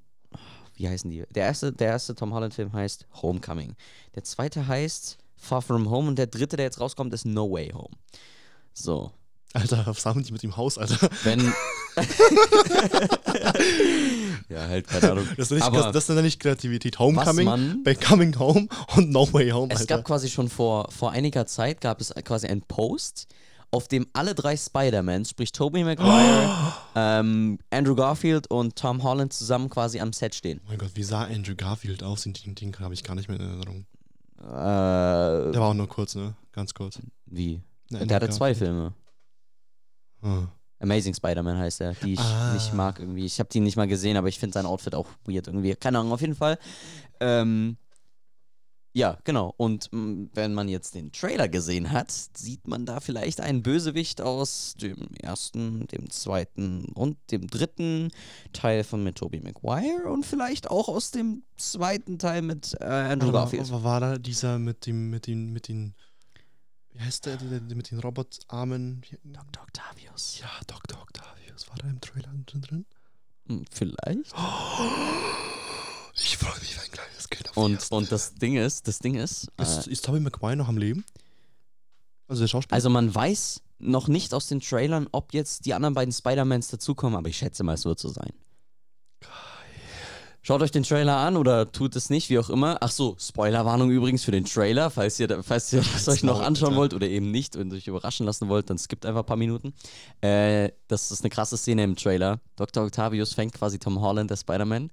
Wie 0.76 0.88
heißen 0.88 1.10
die? 1.10 1.24
Der 1.34 1.46
erste, 1.46 1.72
der 1.72 1.89
erste 1.89 2.15
Tom 2.15 2.34
Holland-Film 2.34 2.74
heißt 2.74 3.06
Homecoming. 3.22 3.76
Der 4.15 4.24
zweite 4.24 4.67
heißt 4.67 5.17
Far 5.36 5.62
From 5.62 5.89
Home 5.89 6.10
und 6.10 6.17
der 6.17 6.28
dritte, 6.28 6.58
der 6.58 6.65
jetzt 6.65 6.80
rauskommt, 6.80 7.13
ist 7.13 7.26
No 7.26 7.52
Way 7.52 7.72
Home. 7.74 7.96
So. 8.74 9.12
Alter, 9.54 9.86
was 9.86 10.06
haben 10.06 10.24
die 10.24 10.32
mit 10.32 10.44
dem 10.44 10.56
Haus, 10.56 10.78
Alter? 10.78 11.10
Wenn. 11.24 11.41
ja, 14.50 14.67
halt, 14.67 14.88
keine 14.88 15.12
Ahnung. 15.12 15.28
Das 15.38 15.52
ist, 15.52 15.62
Aber 15.62 15.84
das, 15.84 15.91
das 15.94 16.10
ist 16.10 16.15
ja 16.15 16.22
nicht 16.22 16.39
Kreativität. 16.39 17.00
Homecoming, 17.00 17.84
Becoming 17.84 18.38
Home 18.39 18.67
und 18.96 19.10
No 19.12 19.32
Way 19.34 19.50
Home, 19.52 19.74
es 19.74 19.82
Alter. 19.82 19.98
gab 19.98 20.06
quasi 20.06 20.30
schon 20.30 20.50
vor, 20.50 20.89
vor 20.91 21.12
einiger 21.12 21.46
Zeit 21.46 21.82
gab 21.82 22.02
es 22.02 22.13
quasi 22.24 22.48
einen 22.48 22.62
Post, 22.62 23.28
auf 23.72 23.88
dem 23.88 24.06
alle 24.13 24.36
drei 24.36 24.58
Spider-Mans, 24.58 25.30
sprich 25.30 25.52
Tobey 25.54 25.84
Maguire, 25.84 26.74
ähm, 26.96 27.58
Andrew 27.70 27.96
Garfield 27.96 28.48
und 28.52 28.76
Tom 28.76 29.02
Holland 29.04 29.32
zusammen 29.34 29.70
quasi 29.70 30.00
am 30.00 30.12
Set 30.13 30.36
stehen. 30.36 30.60
oh 30.65 30.70
mein 30.70 30.78
Gott, 30.78 30.91
wie 30.96 31.04
sah 31.04 31.24
Andrew 31.24 31.56
Garfield 31.56 32.04
aus? 32.04 32.24
Den, 32.24 32.34
den, 32.34 32.56
den 32.56 32.78
habe 32.80 32.94
ich 32.94 33.04
gar 33.04 33.15
nicht 33.15 33.30
mehr 33.30 33.39
in 33.39 33.46
Erinnerung. 33.48 33.86
Äh, 34.39 34.44
Der 35.52 35.56
war 35.56 35.70
auch 35.70 35.74
nur 35.74 35.88
kurz, 35.88 36.15
ne? 36.15 36.34
Ganz 36.52 36.74
kurz. 36.74 37.00
wie? 37.28 37.62
Ne, 37.89 38.06
Der 38.06 38.15
hatte 38.15 38.26
Andrew 38.26 38.38
zwei 38.38 38.50
Garfield. 38.52 38.58
Filme. 38.70 38.94
Ah. 40.24 40.48
Amazing 40.82 41.13
Spider-Man 41.13 41.58
heißt 41.58 41.82
er, 41.82 41.94
die 41.94 42.13
ich 42.13 42.20
Ah. 42.20 42.54
nicht 42.54 42.74
mag 42.74 43.00
irgendwie. 43.00 43.26
Ich 43.26 43.39
habe 43.39 43.50
die 43.50 43.60
nicht 43.60 43.78
mal 43.78 43.88
gesehen, 43.88 44.17
aber 44.17 44.28
ich 44.28 44.39
finde 44.39 44.54
sein 44.56 44.65
Outfit 44.65 44.96
auch 44.96 45.08
weird 45.26 45.48
irgendwie. 45.48 45.76
Keine 45.76 46.00
Ahnung, 46.00 46.12
auf 46.13 46.22
jeden 46.22 46.36
Fall. 46.36 46.58
Ähm, 47.20 47.78
ja, 48.94 49.17
genau. 49.24 49.54
Und 49.56 49.88
mh, 49.94 50.28
wenn 50.34 50.54
man 50.54 50.67
jetzt 50.67 50.96
den 50.96 51.13
Trailer 51.13 51.48
gesehen 51.48 51.91
hat, 51.91 52.12
sieht 52.12 52.67
man 52.67 52.86
da 52.86 53.00
vielleicht 53.00 53.39
einen 53.39 53.63
Bösewicht 53.63 54.20
aus 54.22 54.74
dem 54.82 55.08
ersten, 55.22 55.88
dem 55.88 56.10
zweiten 56.10 56.86
und 56.94 57.17
dem 57.32 57.48
dritten 57.48 58.10
Teil 58.52 58.84
von 58.84 59.02
mit 59.02 59.15
Tobey 59.15 59.39
Maguire 59.39 60.10
und 60.12 60.26
vielleicht 60.26 60.70
auch 60.70 60.89
aus 60.89 61.12
dem 61.12 61.44
zweiten 61.56 62.20
Teil 62.20 62.41
mit 62.41 62.76
äh, 62.82 62.84
Andrew 62.86 63.32
Garfield. 63.32 63.72
war, 63.72 63.84
war 63.86 64.00
da 64.02 64.17
dieser 64.17 64.60
mit 64.60 64.86
dem, 64.86 65.10
mit 65.10 65.26
den, 65.26 65.54
mit 65.54 65.70
den, 65.70 65.96
heißt 67.04 67.26
der, 67.26 67.38
der, 67.38 67.60
der 67.60 67.76
mit 67.78 67.92
den 67.92 68.00
Robotarmen? 68.00 69.02
Dr. 69.24 69.64
Octavius. 69.64 70.40
Ja, 70.40 70.50
Dr. 70.68 71.02
Octavius. 71.02 71.70
War 71.70 71.76
da 71.78 71.88
im 71.90 72.02
Trailer 72.02 72.32
drin? 72.46 72.86
Hm, 73.48 73.66
Vielleicht. 73.72 74.34
Ich 76.14 76.38
freue 76.38 76.60
mich 76.60 76.76
wie 76.76 76.80
ein 76.82 76.92
kleines 76.92 77.30
Kind 77.30 77.50
auf 77.50 77.58
Und, 77.58 77.74
erste. 77.74 77.96
und 77.96 78.12
das 78.12 78.36
Ding 78.36 78.56
ist, 78.58 78.88
das 78.88 79.00
Ding 79.00 79.16
ist, 79.16 79.48
äh, 79.58 79.64
Ist, 79.64 79.88
ist 79.88 80.06
Tobey 80.06 80.20
Maguire 80.20 80.56
noch 80.58 80.68
am 80.68 80.78
Leben? 80.78 81.06
Also 82.28 82.44
der 82.44 82.48
Schauspieler? 82.48 82.76
Also 82.76 82.90
man 82.90 83.14
weiß 83.16 83.62
noch 83.80 84.08
nicht 84.08 84.34
aus 84.34 84.48
den 84.48 84.60
Trailern, 84.60 85.08
ob 85.14 85.34
jetzt 85.34 85.66
die 85.66 85.74
anderen 85.74 85.94
beiden 85.96 86.12
Spider-Mans 86.14 86.68
dazukommen, 86.68 87.18
aber 87.18 87.30
ich 87.30 87.38
schätze 87.38 87.64
mal, 87.64 87.74
es 87.74 87.86
wird 87.86 87.98
so 87.98 88.10
sein. 88.10 88.34
Schaut 90.43 90.62
euch 90.63 90.71
den 90.71 90.82
Trailer 90.82 91.17
an 91.17 91.38
oder 91.38 91.71
tut 91.71 91.95
es 91.95 92.10
nicht, 92.10 92.32
wie 92.32 92.39
auch 92.39 92.49
immer. 92.49 92.77
Ach 92.82 92.89
so, 92.89 93.15
Spoilerwarnung 93.19 93.91
übrigens 93.91 94.23
für 94.23 94.32
den 94.32 94.45
Trailer, 94.45 94.89
falls 94.89 95.19
ihr, 95.19 95.43
falls 95.43 95.71
ihr 95.71 95.84
das 95.93 96.08
euch 96.08 96.23
noch 96.23 96.41
anschauen 96.41 96.75
wollt 96.75 96.95
oder 96.95 97.08
eben 97.08 97.30
nicht 97.30 97.56
und 97.56 97.71
euch 97.71 97.86
überraschen 97.86 98.25
lassen 98.25 98.49
wollt, 98.49 98.69
dann 98.71 98.80
skippt 98.80 99.06
einfach 99.06 99.21
ein 99.21 99.25
paar 99.25 99.38
Minuten. 99.38 99.73
Äh, 100.21 100.69
das 100.88 101.12
ist 101.12 101.21
eine 101.21 101.30
krasse 101.30 101.58
Szene 101.58 101.84
im 101.84 101.95
Trailer. 101.95 102.39
Dr. 102.56 102.84
Octavius 102.84 103.34
fängt 103.36 103.54
quasi 103.54 103.77
Tom 103.77 104.01
Holland, 104.01 104.32
der 104.32 104.38
Spider-Man, 104.38 104.89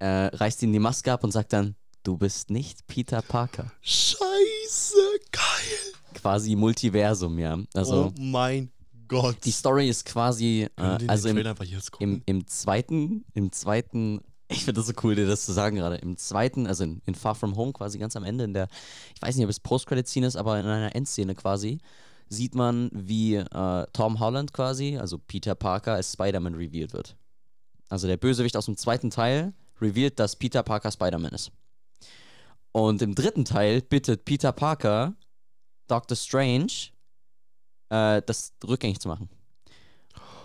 äh, 0.00 0.06
reißt 0.06 0.62
ihm 0.64 0.72
die 0.72 0.80
Maske 0.80 1.12
ab 1.12 1.22
und 1.22 1.30
sagt 1.30 1.52
dann, 1.52 1.76
du 2.02 2.16
bist 2.16 2.50
nicht 2.50 2.84
Peter 2.88 3.22
Parker. 3.22 3.70
Scheiße, 3.80 4.96
geil. 5.30 5.94
Quasi 6.14 6.56
Multiversum, 6.56 7.38
ja. 7.38 7.58
Also 7.74 8.06
oh 8.06 8.20
mein 8.20 8.72
Gott. 9.06 9.36
Die 9.44 9.52
Story 9.52 9.88
ist 9.88 10.04
quasi, 10.04 10.68
äh, 10.76 10.98
also 11.06 11.28
im, 11.28 11.38
im, 12.00 12.22
im 12.26 12.46
zweiten, 12.48 13.24
im 13.34 13.52
zweiten, 13.52 14.20
ich 14.48 14.64
finde 14.64 14.80
das 14.80 14.86
so 14.86 14.92
cool, 15.02 15.14
dir 15.14 15.26
das 15.26 15.44
zu 15.44 15.52
sagen 15.52 15.76
gerade, 15.76 15.96
im 15.96 16.16
zweiten, 16.16 16.66
also 16.66 16.84
in, 16.84 17.00
in 17.06 17.14
Far 17.14 17.34
From 17.34 17.56
Home 17.56 17.72
quasi 17.72 17.98
ganz 17.98 18.16
am 18.16 18.24
Ende, 18.24 18.44
in 18.44 18.54
der, 18.54 18.68
ich 19.14 19.22
weiß 19.22 19.36
nicht, 19.36 19.44
ob 19.44 19.50
es 19.50 19.60
Post-Credit-Scene 19.60 20.26
ist, 20.26 20.36
aber 20.36 20.58
in 20.58 20.66
einer 20.66 20.94
Endszene 20.94 21.34
quasi, 21.34 21.78
sieht 22.28 22.54
man, 22.54 22.90
wie 22.92 23.36
äh, 23.36 23.86
Tom 23.92 24.20
Holland 24.20 24.52
quasi, 24.52 24.96
also 24.98 25.18
Peter 25.18 25.54
Parker, 25.54 25.94
als 25.94 26.12
Spider-Man 26.12 26.54
revealed 26.54 26.92
wird. 26.92 27.16
Also 27.88 28.06
der 28.06 28.16
Bösewicht 28.16 28.56
aus 28.56 28.66
dem 28.66 28.76
zweiten 28.76 29.10
Teil 29.10 29.52
revealed, 29.80 30.18
dass 30.18 30.36
Peter 30.36 30.62
Parker 30.62 30.90
Spider-Man 30.90 31.32
ist. 31.32 31.52
Und 32.72 33.02
im 33.02 33.14
dritten 33.14 33.44
Teil 33.44 33.82
bittet 33.82 34.24
Peter 34.24 34.52
Parker 34.52 35.14
Doctor 35.86 36.16
Strange, 36.16 36.90
äh, 37.90 38.22
das 38.26 38.54
rückgängig 38.66 39.00
zu 39.00 39.08
machen. 39.08 39.28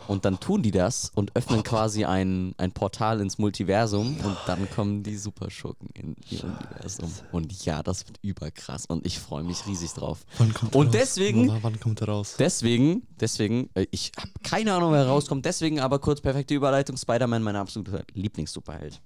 Und 0.09 0.25
dann 0.25 0.39
tun 0.39 0.63
die 0.63 0.71
das 0.71 1.11
und 1.13 1.35
öffnen 1.35 1.61
quasi 1.63 2.03
ein, 2.03 2.55
ein 2.57 2.71
Portal 2.71 3.21
ins 3.21 3.37
Multiversum 3.37 4.17
und 4.19 4.37
dann 4.47 4.67
kommen 4.71 5.03
die 5.03 5.15
Superschurken 5.15 5.89
in 5.93 6.15
ihr 6.31 6.43
Universum. 6.45 7.11
Und 7.31 7.63
ja, 7.63 7.83
das 7.83 8.07
wird 8.07 8.17
überkrass 8.23 8.87
und 8.87 9.05
ich 9.05 9.19
freue 9.19 9.43
mich 9.43 9.67
riesig 9.67 9.91
drauf. 9.93 10.25
Wann 10.39 10.51
kommt 10.53 10.75
Und 10.75 10.87
raus? 10.87 10.93
deswegen- 10.93 11.47
Wann, 11.49 11.61
wann 11.61 11.79
kommt 11.79 12.01
er 12.01 12.07
raus? 12.09 12.35
Deswegen, 12.39 13.03
deswegen, 13.19 13.69
äh, 13.75 13.85
ich 13.91 14.11
habe 14.17 14.31
keine 14.43 14.73
Ahnung, 14.73 14.93
wer 14.93 15.05
rauskommt, 15.05 15.45
deswegen 15.45 15.79
aber 15.79 15.99
kurz 15.99 16.21
perfekte 16.21 16.55
Überleitung, 16.55 16.97
Spider-Man, 16.97 17.43
mein 17.43 17.55
absoluter 17.55 18.03
Lieblings-Superheld. 18.13 18.99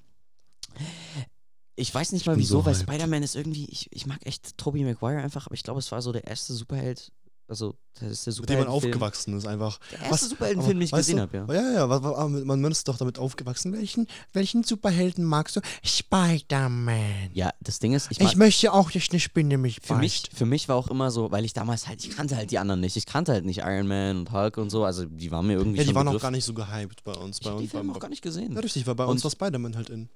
Ich 1.75 1.93
weiß 1.93 2.11
nicht 2.13 2.25
mal 2.27 2.37
wieso, 2.37 2.59
so 2.59 2.65
weil. 2.65 2.75
Spider-Man 2.75 3.23
ist 3.23 3.35
irgendwie, 3.35 3.65
ich, 3.65 3.87
ich 3.91 4.05
mag 4.05 4.25
echt 4.25 4.57
Tobey 4.57 4.83
Maguire 4.83 5.21
einfach, 5.21 5.47
aber 5.47 5.55
ich 5.55 5.63
glaube, 5.63 5.79
es 5.79 5.91
war 5.91 6.01
so 6.01 6.11
der 6.11 6.25
erste 6.27 6.53
Superheld, 6.53 7.11
also 7.47 7.75
das 7.99 8.25
ist 8.25 8.25
der 8.25 8.33
mit 8.41 8.49
dem 8.49 8.57
man 8.59 8.65
Superheldenfilm. 8.67 8.93
aufgewachsen 8.93 9.37
ist, 9.37 9.45
einfach. 9.47 9.79
Der 9.91 10.01
erste 10.01 10.27
Superheldenfilm, 10.27 10.77
den 10.79 10.85
ich 10.85 10.91
gesehen 10.91 11.19
habe, 11.19 11.37
ja. 11.37 11.53
Ja, 11.53 11.71
ja, 11.73 11.83
aber 11.83 12.27
man, 12.27 12.71
ist 12.71 12.87
doch 12.87 12.97
damit 12.97 13.19
aufgewachsen. 13.19 13.73
Welchen, 13.73 14.07
welchen 14.31 14.63
Superhelden 14.63 15.23
magst 15.23 15.55
du? 15.57 15.61
Spider-Man. 15.83 17.29
Ja, 17.33 17.51
das 17.59 17.79
Ding 17.79 17.93
ist, 17.93 18.11
ich, 18.11 18.19
Ich, 18.19 18.35
möchte 18.35 18.71
auch, 18.73 18.89
dass 18.91 19.09
eine 19.09 19.19
Spinne 19.19 19.57
mich 19.57 19.79
für 19.81 19.95
mich, 19.95 20.29
für 20.33 20.45
mich 20.45 20.69
war 20.69 20.75
auch 20.75 20.87
immer 20.87 21.11
so, 21.11 21.31
weil 21.31 21.45
ich 21.45 21.53
damals 21.53 21.87
halt, 21.87 22.03
ich 22.03 22.15
kannte 22.15 22.35
halt 22.35 22.51
die 22.51 22.59
anderen 22.59 22.79
nicht. 22.81 22.95
Ich 22.95 23.05
kannte 23.05 23.31
halt 23.33 23.45
nicht 23.45 23.59
Iron 23.59 23.87
Man 23.87 24.17
und 24.19 24.31
Hulk 24.31 24.57
und 24.57 24.69
so, 24.69 24.85
also 24.85 25.05
die 25.05 25.31
waren 25.31 25.45
mir 25.47 25.53
irgendwie 25.53 25.79
Ja, 25.79 25.83
die 25.83 25.95
waren 25.95 26.07
auch 26.07 26.19
gar 26.21 26.31
nicht 26.31 26.45
so 26.45 26.53
gehypt 26.53 27.03
bei 27.03 27.13
uns. 27.13 27.37
Ich 27.39 27.43
Bei 27.45 27.51
hab 27.51 27.59
die 27.59 27.67
Filme 27.67 27.93
auch 27.93 27.99
gar 27.99 28.09
nicht 28.09 28.21
gesehen. 28.21 28.53
Ja, 28.53 28.59
richtig, 28.61 28.87
weil 28.87 28.95
bei 28.95 29.03
Und- 29.05 29.11
uns 29.11 29.23
war 29.23 29.31
Spider-Man 29.31 29.75
halt 29.75 29.89
in. 29.89 30.09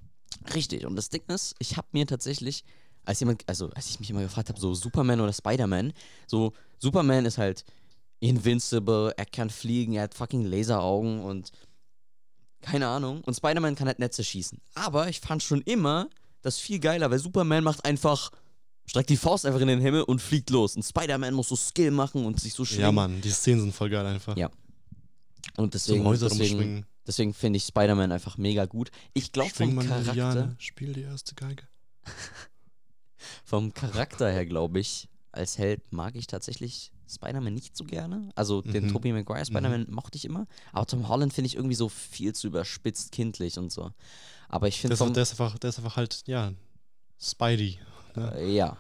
Richtig. 0.54 0.86
Und 0.86 0.96
das 0.96 1.10
Ding 1.10 1.24
ist, 1.28 1.56
ich 1.60 1.78
habe 1.78 1.88
mir 1.92 2.06
tatsächlich, 2.06 2.64
als 3.06 3.20
jemand, 3.20 3.44
also 3.48 3.70
als 3.76 3.90
ich 3.90 4.00
mich 4.00 4.10
immer 4.10 4.22
gefragt 4.22 4.50
habe, 4.50 4.60
so 4.60 4.74
Superman 4.74 5.22
oder 5.22 5.34
Spider-Man, 5.34 5.94
so 6.28 6.54
Superman 6.80 7.26
ist 7.26 7.38
halt 7.38 7.66
invincible, 8.20 9.14
er 9.16 9.26
kann 9.26 9.50
fliegen, 9.50 9.94
er 9.94 10.04
hat 10.04 10.14
fucking 10.14 10.44
Laseraugen 10.46 11.22
und 11.22 11.52
keine 12.62 12.88
Ahnung. 12.88 13.22
Und 13.22 13.36
Spider-Man 13.36 13.76
kann 13.76 13.88
halt 13.88 14.00
Netze 14.00 14.24
schießen. 14.24 14.60
Aber 14.76 15.08
ich 15.08 15.20
fand 15.20 15.44
schon 15.44 15.62
immer 15.62 16.10
das 16.42 16.58
viel 16.58 16.80
geiler, 16.80 17.10
weil 17.12 17.20
Superman 17.20 17.64
macht 17.64 17.86
einfach, 17.86 18.32
streckt 18.86 19.10
die 19.10 19.18
Faust 19.18 19.46
einfach 19.46 19.62
in 19.62 19.68
den 19.68 19.82
Himmel 19.82 20.04
und 20.04 20.22
fliegt 20.22 20.50
los. 20.50 20.76
Und 20.76 20.84
Spider-Man 20.84 21.34
muss 21.34 21.50
so 21.50 21.56
Skill 21.56 21.92
machen 21.92 22.26
und 22.26 22.40
sich 22.40 22.54
so 22.54 22.66
schwingen. 22.66 22.84
Ja, 22.84 22.92
Mann, 22.92 23.22
die 23.22 23.30
Szenen 23.30 23.62
sind 23.62 23.76
voll 23.76 23.90
geil 23.90 24.06
einfach. 24.06 24.36
Ja. 24.38 24.50
Und 25.56 25.74
deswegen, 25.74 26.04
Häuser 26.04 26.30
deswegen, 26.30 26.86
deswegen 27.06 27.34
finde 27.34 27.58
ich 27.58 27.64
Spider-Man 27.64 28.12
einfach 28.12 28.38
mega 28.38 28.66
gut. 28.66 28.92
Ich 29.14 29.32
glaube 29.32 29.52
vom 29.52 29.76
mal 29.76 29.86
Charakter. 29.86 30.12
Liliane, 30.12 30.56
spiel 30.60 30.94
die 30.94 31.02
erste 31.02 31.36
Geige. 31.36 31.64
Vom 33.44 33.74
Charakter 33.74 34.32
her, 34.32 34.46
glaube 34.46 34.80
ich, 34.80 35.10
als 35.38 35.58
Held 35.58 35.94
mag 35.94 36.16
ich 36.16 36.28
tatsächlich 36.28 36.92
Spider-Man 37.10 37.54
nicht 37.54 37.78
so 37.78 37.84
gerne. 37.86 38.32
Also 38.36 38.62
den 38.62 38.86
Mhm. 38.88 38.92
Tobey 38.92 39.14
Maguire 39.14 39.46
Spider-Man 39.46 39.88
mochte 39.90 40.18
ich 40.18 40.26
immer. 40.26 40.46
Aber 40.74 40.86
Tom 40.86 41.08
Holland 41.08 41.34
finde 41.34 41.48
ich 41.48 41.56
irgendwie 41.56 41.76
so 41.76 41.88
viel 41.90 42.34
zu 42.34 42.48
überspitzt 42.48 43.12
kindlich 43.14 43.58
und 43.58 43.72
so. 43.72 43.92
Aber 44.50 44.68
ich 44.68 44.82
Der 44.82 44.90
finde 44.92 45.04
auch- 45.06 45.14
der, 45.14 45.24
ist 45.24 45.32
einfach, 45.32 45.58
der 45.60 45.70
ist 45.70 45.78
einfach 45.78 45.96
halt, 45.96 46.24
ja, 46.26 46.52
Spidey. 47.20 47.80
Ne? 48.16 48.34
äh, 48.36 48.56
ja. 48.56 48.78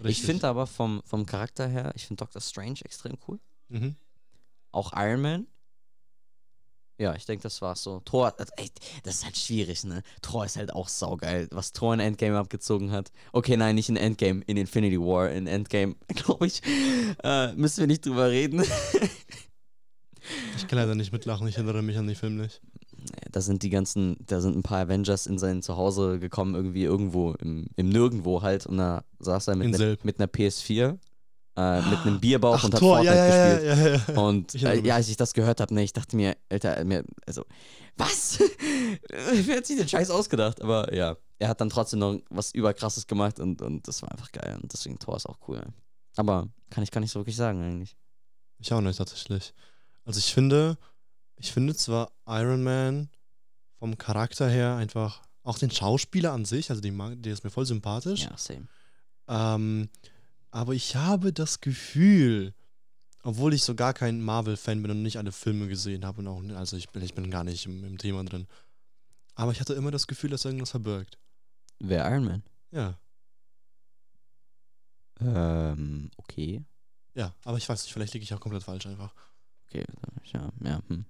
Ich 0.00 0.04
Richtig. 0.04 0.26
finde 0.26 0.48
aber 0.48 0.66
vom, 0.66 1.02
vom 1.04 1.26
Charakter 1.26 1.66
her, 1.66 1.92
ich 1.96 2.06
finde 2.06 2.24
Doctor 2.24 2.40
Strange 2.40 2.80
extrem 2.84 3.16
cool. 3.26 3.38
Mhm. 3.68 3.96
Auch 4.70 4.92
Iron 4.96 5.20
Man. 5.20 5.46
Ja, 6.98 7.14
ich 7.14 7.24
denke, 7.26 7.44
das 7.44 7.62
war's 7.62 7.82
so. 7.84 8.00
Thor, 8.04 8.34
also, 8.36 8.52
ey, 8.56 8.68
das 9.04 9.16
ist 9.16 9.24
halt 9.24 9.36
schwierig, 9.36 9.84
ne? 9.84 10.02
Thor 10.20 10.44
ist 10.44 10.56
halt 10.56 10.72
auch 10.72 10.88
saugeil, 10.88 11.46
was 11.52 11.72
Thor 11.72 11.94
in 11.94 12.00
Endgame 12.00 12.36
abgezogen 12.36 12.90
hat. 12.90 13.12
Okay, 13.32 13.56
nein, 13.56 13.76
nicht 13.76 13.88
in 13.88 13.96
Endgame, 13.96 14.42
in 14.46 14.56
Infinity 14.56 14.98
War. 14.98 15.30
In 15.30 15.46
Endgame, 15.46 15.94
glaube 16.14 16.46
ich, 16.46 16.60
äh, 17.22 17.52
müssen 17.52 17.80
wir 17.80 17.86
nicht 17.86 18.04
drüber 18.04 18.30
reden. 18.30 18.64
Ich 20.56 20.66
kann 20.66 20.78
leider 20.78 20.94
nicht 20.94 21.12
mitlachen, 21.12 21.48
ich 21.48 21.56
erinnere 21.56 21.82
mich 21.82 21.96
an 21.96 22.06
den 22.06 22.16
Film 22.16 22.36
nicht. 22.36 22.60
da 23.32 23.40
sind 23.40 23.62
die 23.62 23.70
ganzen, 23.70 24.16
da 24.26 24.40
sind 24.40 24.56
ein 24.56 24.62
paar 24.62 24.80
Avengers 24.80 25.26
in 25.26 25.38
sein 25.38 25.62
Zuhause 25.62 26.18
gekommen, 26.18 26.54
irgendwie 26.54 26.84
irgendwo 26.84 27.32
im, 27.40 27.68
im 27.76 27.88
Nirgendwo 27.88 28.42
halt. 28.42 28.66
Und 28.66 28.78
da 28.78 29.04
saß 29.20 29.48
er 29.48 29.56
mit, 29.56 29.78
ne, 29.78 29.96
mit 30.02 30.18
einer 30.18 30.28
PS4, 30.28 30.98
äh, 31.58 31.82
mit 31.82 31.98
einem 32.00 32.20
Bierbauch 32.20 32.58
Ach, 32.58 32.64
und 32.64 32.74
hat 32.74 32.80
Thor, 32.80 32.96
Fortnite 32.98 33.16
ja, 33.16 33.54
gespielt. 33.54 33.78
ja, 33.78 33.86
ja, 33.88 34.14
ja. 34.14 34.20
Und 34.22 34.54
äh, 34.54 34.80
ja, 34.80 34.94
als 34.94 35.08
ich 35.08 35.16
das 35.16 35.34
gehört 35.34 35.60
habe, 35.60 35.74
ne, 35.74 35.82
ich 35.82 35.92
dachte 35.92 36.14
mir, 36.14 36.36
Alter, 36.48 36.84
mir, 36.84 37.04
also, 37.26 37.44
was? 37.96 38.38
Wer 39.08 39.56
hat 39.56 39.66
sich 39.66 39.76
den 39.76 39.88
Scheiß 39.88 40.10
ausgedacht? 40.10 40.62
Aber 40.62 40.94
ja, 40.94 41.16
er 41.40 41.48
hat 41.48 41.60
dann 41.60 41.68
trotzdem 41.68 41.98
noch 41.98 42.20
was 42.30 42.52
überkrasses 42.52 43.08
gemacht 43.08 43.40
und, 43.40 43.60
und 43.60 43.88
das 43.88 44.02
war 44.02 44.12
einfach 44.12 44.30
geil. 44.30 44.56
Und 44.62 44.72
deswegen 44.72 45.00
Thor 45.00 45.16
ist 45.16 45.26
auch 45.26 45.38
cool. 45.48 45.60
Aber 46.14 46.48
kann 46.70 46.84
ich 46.84 46.92
gar 46.92 47.00
nicht 47.00 47.10
so 47.10 47.18
wirklich 47.18 47.36
sagen, 47.36 47.60
eigentlich. 47.60 47.96
Ich 48.58 48.72
auch 48.72 48.80
nicht 48.80 48.96
tatsächlich. 48.96 49.52
Also 50.04 50.18
ich 50.18 50.32
finde, 50.32 50.78
ich 51.36 51.52
finde 51.52 51.74
zwar 51.74 52.12
Iron 52.26 52.62
Man 52.62 53.08
vom 53.80 53.98
Charakter 53.98 54.48
her 54.48 54.76
einfach, 54.76 55.22
auch 55.42 55.58
den 55.58 55.70
Schauspieler 55.70 56.32
an 56.32 56.44
sich, 56.44 56.70
also 56.70 56.82
den 56.82 57.22
der 57.22 57.32
ist 57.32 57.42
mir 57.42 57.50
voll 57.50 57.66
sympathisch. 57.66 58.22
Ja, 58.22 58.36
same. 58.36 58.68
Ähm, 59.28 59.88
aber 60.50 60.74
ich 60.74 60.96
habe 60.96 61.32
das 61.32 61.60
Gefühl, 61.60 62.54
obwohl 63.22 63.54
ich 63.54 63.62
so 63.62 63.74
gar 63.74 63.94
kein 63.94 64.20
Marvel-Fan 64.22 64.80
bin 64.82 64.90
und 64.90 65.02
nicht 65.02 65.18
alle 65.18 65.32
Filme 65.32 65.68
gesehen 65.68 66.04
habe 66.04 66.20
und 66.20 66.28
auch, 66.28 66.42
also 66.56 66.76
ich 66.76 66.88
bin, 66.90 67.02
ich 67.02 67.14
bin 67.14 67.30
gar 67.30 67.44
nicht 67.44 67.66
im, 67.66 67.84
im 67.84 67.98
Thema 67.98 68.24
drin. 68.24 68.46
Aber 69.34 69.52
ich 69.52 69.60
hatte 69.60 69.74
immer 69.74 69.90
das 69.90 70.06
Gefühl, 70.06 70.30
dass 70.30 70.44
irgendwas 70.44 70.70
verbirgt. 70.70 71.18
Wer 71.78 72.10
Iron 72.10 72.24
Man? 72.24 72.42
Ja, 72.70 72.98
Ähm, 75.20 76.10
okay. 76.16 76.64
ja, 77.14 77.34
aber 77.44 77.56
ich 77.58 77.68
weiß 77.68 77.82
nicht, 77.82 77.92
vielleicht 77.92 78.14
liege 78.14 78.22
ich 78.22 78.32
auch 78.34 78.40
komplett 78.40 78.62
falsch 78.62 78.86
einfach. 78.86 79.12
Okay, 79.66 79.84
ja, 80.32 80.48
ja. 80.62 80.80
Hm. 80.88 81.04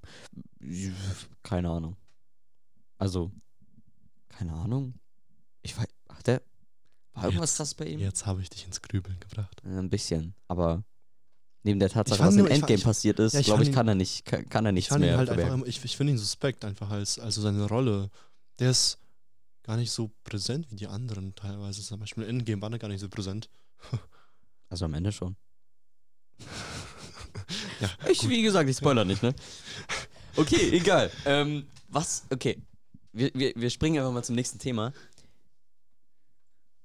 Keine 1.43 1.71
Ahnung. 1.71 1.97
Also, 2.97 3.31
keine 4.29 4.53
Ahnung. 4.55 4.95
Ich 5.63 5.77
weiß, 5.77 5.87
hat 6.09 6.27
der, 6.27 6.43
war 7.19 7.25
irgendwas 7.27 7.51
Jetzt- 7.51 7.57
krass 7.59 7.75
bei 7.75 7.87
ihm? 7.87 8.01
Jetzt 8.01 8.27
habe 8.27 8.41
ich 8.43 8.51
dich 8.51 8.65
ins 8.67 8.81
Grübeln 8.83 9.19
gebracht. 9.21 9.61
Ein 9.65 9.91
bisschen, 9.91 10.35
aber 10.49 10.83
neben 11.63 11.79
der 11.81 11.91
Tatsache, 11.91 12.21
was 12.21 12.35
im 12.35 12.41
nur- 12.41 12.49
ich 12.49 12.55
Endgame 12.55 12.79
ich- 12.79 12.85
passiert 12.85 13.19
ist, 13.19 13.35
ja, 13.35 13.41
ich 13.41 13.47
glaube 13.47 13.63
ich, 13.63 13.73
kann 13.73 13.87
er 13.89 13.95
nicht, 13.95 14.25
kann, 14.25 14.49
kann 14.49 14.65
er 14.67 14.71
Ich 14.71 14.75
nichts 14.75 14.95
ihn 14.95 15.01
mehr 15.01 15.17
halt 15.19 15.29
einfach, 15.31 15.67
ich, 15.67 15.85
ich 15.85 15.97
finde 15.97 16.13
ihn 16.15 16.19
suspekt 16.19 16.65
einfach 16.65 16.91
als, 16.91 17.19
also 17.19 17.41
seine 17.43 17.67
Rolle. 17.67 18.11
Der 18.59 18.71
ist 18.71 18.99
gar 19.63 19.77
nicht 19.77 19.91
so 19.91 20.11
präsent 20.25 20.71
wie 20.71 20.77
die 20.77 20.87
anderen 20.87 21.35
teilweise. 21.35 21.83
Zum 21.83 22.01
Beispiel 22.01 22.25
in 22.25 22.31
Endgame 22.41 22.63
war 22.63 22.73
er 22.73 22.79
gar 22.79 22.89
nicht 22.89 23.01
so 23.01 23.09
präsent. 23.09 23.49
Also 24.71 24.85
am 24.85 24.93
Ende 24.93 25.13
schon. 25.13 25.35
Ja, 27.81 27.89
Ich, 28.11 28.29
wie 28.29 28.43
gesagt, 28.43 28.69
ich 28.69 28.77
spoiler 28.77 29.05
nicht, 29.05 29.23
ne? 29.23 29.35
Okay, 30.37 30.71
egal. 30.77 31.11
Ähm, 31.25 31.67
was, 31.89 32.25
okay. 32.31 32.63
Wir, 33.13 33.31
wir, 33.35 33.53
wir 33.57 33.71
springen 33.71 33.99
einfach 33.99 34.13
mal 34.13 34.23
zum 34.23 34.37
nächsten 34.37 34.59
Thema. 34.59 34.93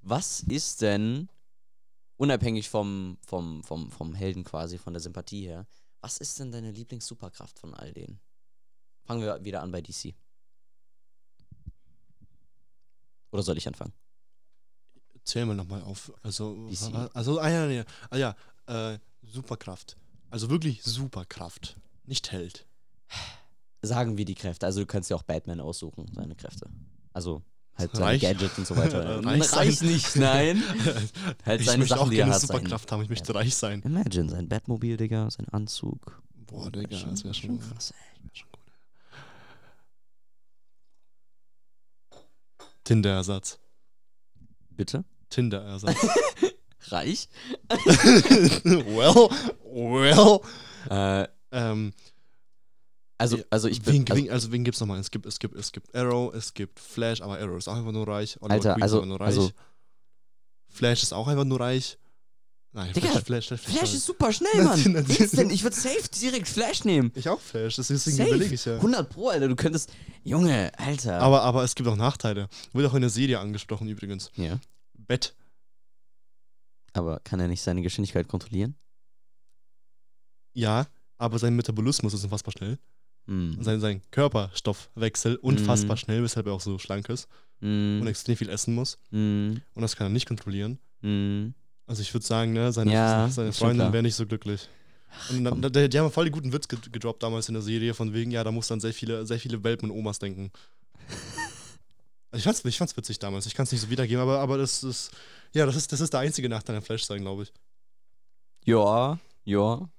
Was 0.06 0.42
ist 0.42 0.82
denn, 0.82 1.30
unabhängig 2.18 2.70
vom, 2.70 3.18
vom, 3.26 3.63
vom, 3.63 3.89
vom 3.89 4.13
Helden 4.13 4.44
quasi, 4.44 4.78
von 4.78 4.94
der 4.94 5.02
Sympathie 5.02 5.46
her, 5.46 5.66
was 6.02 6.18
ist 6.18 6.39
denn 6.39 6.52
deine 6.52 6.72
Lieblings-Superkraft 6.72 7.58
von 7.58 7.74
all 7.74 7.94
denen? 7.94 8.20
Fangen 9.06 9.22
wir 9.22 9.44
wieder 9.46 9.62
an 9.62 9.72
bei 9.72 9.82
DC. 9.82 10.13
Oder 13.32 13.44
soll 13.44 13.58
ich 13.58 13.68
anfangen? 13.68 13.94
Zähl 15.24 15.46
mal 15.46 15.56
nochmal 15.56 15.82
auf. 15.84 16.12
Also, 16.22 16.68
DC. 16.68 16.94
also 17.13 17.39
ah 17.39 17.50
ja, 17.50 17.66
nee, 17.66 17.84
ah, 18.10 18.18
ja 18.18 18.36
äh, 18.68 19.00
Superkraft. 19.22 19.98
Also 20.30 20.50
wirklich 20.50 20.84
Superkraft. 20.84 21.80
Nicht 22.04 22.32
Held. 22.34 22.68
Sagen 23.82 24.18
wir 24.18 24.26
die 24.26 24.36
Kräfte. 24.36 24.66
Also 24.66 24.82
du 24.82 24.86
kannst 24.86 25.10
ja 25.10 25.16
auch 25.16 25.24
Batman 25.24 25.62
aussuchen, 25.62 26.12
seine 26.13 26.36
Kräfte. 26.36 26.70
Also 27.13 27.42
halt 27.78 27.92
seine 27.94 28.06
Reich? 28.06 28.22
Gadget 28.22 28.58
und 28.58 28.68
so 28.68 28.76
weiter. 28.78 29.24
Reich. 29.26 29.54
Reich 29.54 29.82
nicht, 29.82 30.16
nein. 30.18 30.62
Halt 31.46 31.62
ich 31.62 31.68
seine 31.68 31.80
möchte 31.80 31.96
Sachen, 31.96 32.06
auch 32.06 32.10
die 32.10 32.16
er 32.18 32.26
gerne 32.26 32.34
hat, 32.34 32.42
sein- 32.42 32.48
Superkraft 32.58 32.92
haben. 32.92 33.02
Ich 33.04 33.10
möchte 33.10 33.34
reich 33.36 33.56
sein. 33.56 33.82
Imagine, 33.84 34.30
sein 34.30 34.48
Batmobil, 34.48 34.98
Digga, 34.98 35.30
sein 35.32 35.48
Anzug. 35.50 36.22
Boah, 36.36 36.70
Digga, 36.72 36.97
Schon- 36.97 37.10
das 37.12 37.24
wäre 37.24 37.34
schon, 37.34 37.60
schon 37.62 37.70
krass, 37.72 37.91
ey. 37.91 38.24
wär 38.24 38.32
schon 38.36 38.47
gut. 38.52 38.62
Tinder-Ersatz. 42.84 43.60
Bitte? 44.72 45.06
Tinder-Ersatz. 45.30 45.95
Reich? 46.89 47.30
well, 48.66 49.30
well. 49.74 50.39
Äh, 50.89 51.28
Ähm, 51.56 51.93
Also, 53.24 53.43
also 53.49 53.67
ich 53.67 53.86
wen, 53.86 54.05
bin. 54.05 54.11
Also, 54.13 54.24
wen, 54.26 54.32
also 54.32 54.51
wen 54.51 54.63
gibt's 54.63 54.80
nochmal? 54.80 54.99
Es 54.99 55.09
gibt, 55.11 55.26
es 55.26 55.39
gibt, 55.39 55.55
es 55.55 55.71
gibt 55.71 55.95
Arrow, 55.95 56.34
es 56.34 56.53
gibt 56.53 56.80
Flash, 56.80 57.21
aber 57.21 57.39
Arrow 57.39 57.57
ist 57.57 57.67
auch 57.67 57.76
einfach 57.76 57.91
nur 57.91 58.07
reich. 58.07 58.38
Oliver 58.41 58.53
Alter, 58.53 58.74
Queen 58.74 58.78
ist 58.78 58.84
also- 58.84 58.97
einfach 58.97 59.07
nur 59.07 59.19
reich. 59.19 59.28
also- 59.28 59.51
Flash 60.69 61.03
ist 61.03 61.13
auch 61.13 61.28
einfach 61.28 61.45
nur 61.45 61.59
reich. 61.59 61.97
Nein, 62.76 62.91
Digga, 62.93 63.09
Flash, 63.09 63.24
Flash, 63.26 63.45
Flash, 63.47 63.61
Flash 63.61 63.93
ist 63.93 64.05
super 64.07 64.34
schnell, 64.34 64.63
Mann. 64.63 64.82
denn? 64.84 65.49
Ich 65.51 65.61
würde 65.61 65.76
safe 65.76 66.09
direkt 66.19 66.47
Flash 66.47 66.84
nehmen. 66.86 67.11
Ich 67.13 67.30
auch 67.30 67.39
Flash, 67.39 67.76
deswegen 67.76 67.99
Safe. 67.99 68.28
überlege 68.30 68.55
ich 68.55 68.65
ja. 68.65 68.78
100 68.78 69.07
Pro, 69.09 69.28
Alter. 69.30 69.47
Du 69.47 69.55
könntest. 69.55 69.91
Junge, 70.24 70.71
Alter. 70.80 71.19
Aber, 71.19 71.43
aber 71.43 71.63
es 71.63 71.76
gibt 71.76 71.88
auch 71.88 71.95
Nachteile. 71.95 72.49
Wurde 72.71 72.89
auch 72.89 72.95
in 72.95 73.01
der 73.01 73.11
Serie 73.11 73.39
angesprochen 73.39 73.88
übrigens. 73.88 74.32
ja. 74.36 74.59
Bett. 74.95 75.36
Aber 76.93 77.19
kann 77.24 77.39
er 77.39 77.47
nicht 77.47 77.61
seine 77.61 77.82
Geschwindigkeit 77.84 78.28
kontrollieren? 78.28 78.76
Ja, 80.53 80.88
aber 81.17 81.39
sein 81.39 81.55
Metabolismus 81.55 82.13
ist 82.13 82.24
unfassbar 82.24 82.53
schnell. 82.57 82.80
Hm. 83.28 83.55
Und 83.57 83.63
sein, 83.63 83.80
sein 83.80 84.01
Körperstoffwechsel 84.11 85.36
unfassbar 85.38 85.95
Mhm. 85.95 85.99
schnell, 85.99 86.24
weshalb 86.24 86.45
er 86.47 86.53
auch 86.53 86.61
so 86.61 86.78
schlank 86.80 87.07
ist 87.09 87.28
Hm. 87.61 87.99
und 88.01 88.07
extrem 88.07 88.36
viel 88.36 88.49
essen 88.49 88.76
muss. 88.76 88.97
Hm. 89.11 89.61
Und 89.74 89.82
das 89.82 89.95
kann 89.95 90.07
er 90.07 90.09
nicht 90.09 90.28
kontrollieren. 90.28 90.78
Hm. 91.01 91.53
Also 91.86 92.01
ich 92.01 92.13
würde 92.13 92.26
sagen, 92.26 92.53
ne, 92.53 92.71
seine, 92.71 92.91
Ja, 92.93 93.30
seine 93.30 93.51
Freundin 93.53 93.91
wäre 93.93 94.03
nicht 94.03 94.15
so 94.15 94.26
glücklich. 94.26 94.67
Und 95.30 95.43
dann, 95.43 95.61
die, 95.61 95.89
die 95.89 95.99
haben 95.99 96.11
voll 96.11 96.26
die 96.26 96.32
guten 96.32 96.51
Witz 96.53 96.67
ge- 96.67 96.80
gedroppt 96.91 97.21
damals 97.21 97.47
in 97.47 97.53
der 97.53 97.61
Serie, 97.61 97.93
von 97.93 98.13
wegen, 98.13 98.32
ja, 98.32 98.43
da 98.43 98.51
muss 98.51 98.67
dann 98.67 98.80
sehr 98.80 98.93
viele, 98.93 99.26
sehr 99.28 99.39
viele 99.39 99.63
Welpen 99.63 99.91
und 99.91 99.97
Omas 99.97 100.17
denken. 100.19 100.51
Also 102.32 102.38
ich 102.39 102.43
fand's, 102.43 102.65
ich 102.65 102.78
fand's 102.78 102.97
witzig 102.97 103.19
damals. 103.19 103.45
Ich 103.45 103.53
kann 103.53 103.65
es 103.65 103.71
nicht 103.71 103.82
so 103.82 103.89
wiedergeben, 103.89 104.21
aber, 104.21 104.39
aber 104.39 104.57
das 104.57 104.84
ist, 104.84 105.11
ja, 105.53 105.65
das 105.65 105.76
ist, 105.76 105.91
das 105.91 106.01
ist 106.01 106.13
der 106.13 106.21
einzige 106.21 106.49
Nachteil 106.49 106.76
an 106.78 106.82
Flash 106.82 107.03
sein, 107.03 107.21
glaube 107.21 107.43
ich. 107.43 107.53
Ja, 108.65 109.19
ja. 109.43 109.89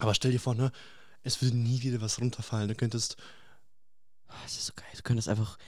Aber 0.00 0.14
stell 0.14 0.32
dir 0.32 0.40
vor, 0.40 0.54
ne, 0.54 0.70
es 1.22 1.40
würde 1.42 1.56
nie 1.56 1.82
wieder 1.82 2.00
was 2.00 2.20
runterfallen. 2.20 2.68
Du 2.68 2.74
könntest, 2.74 3.16
Ah, 4.28 4.34
Das 4.44 4.52
ist 4.52 4.66
so 4.66 4.72
geil. 4.74 4.86
Du 4.96 5.02
könntest 5.02 5.28
einfach. 5.28 5.58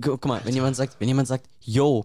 Gu- 0.00 0.10
Guck 0.12 0.26
mal, 0.26 0.44
wenn 0.44 0.54
jemand 0.54 0.74
sagt, 0.76 0.98
wenn 1.00 1.06
jemand 1.08 1.28
sagt, 1.28 1.46
yo, 1.60 2.04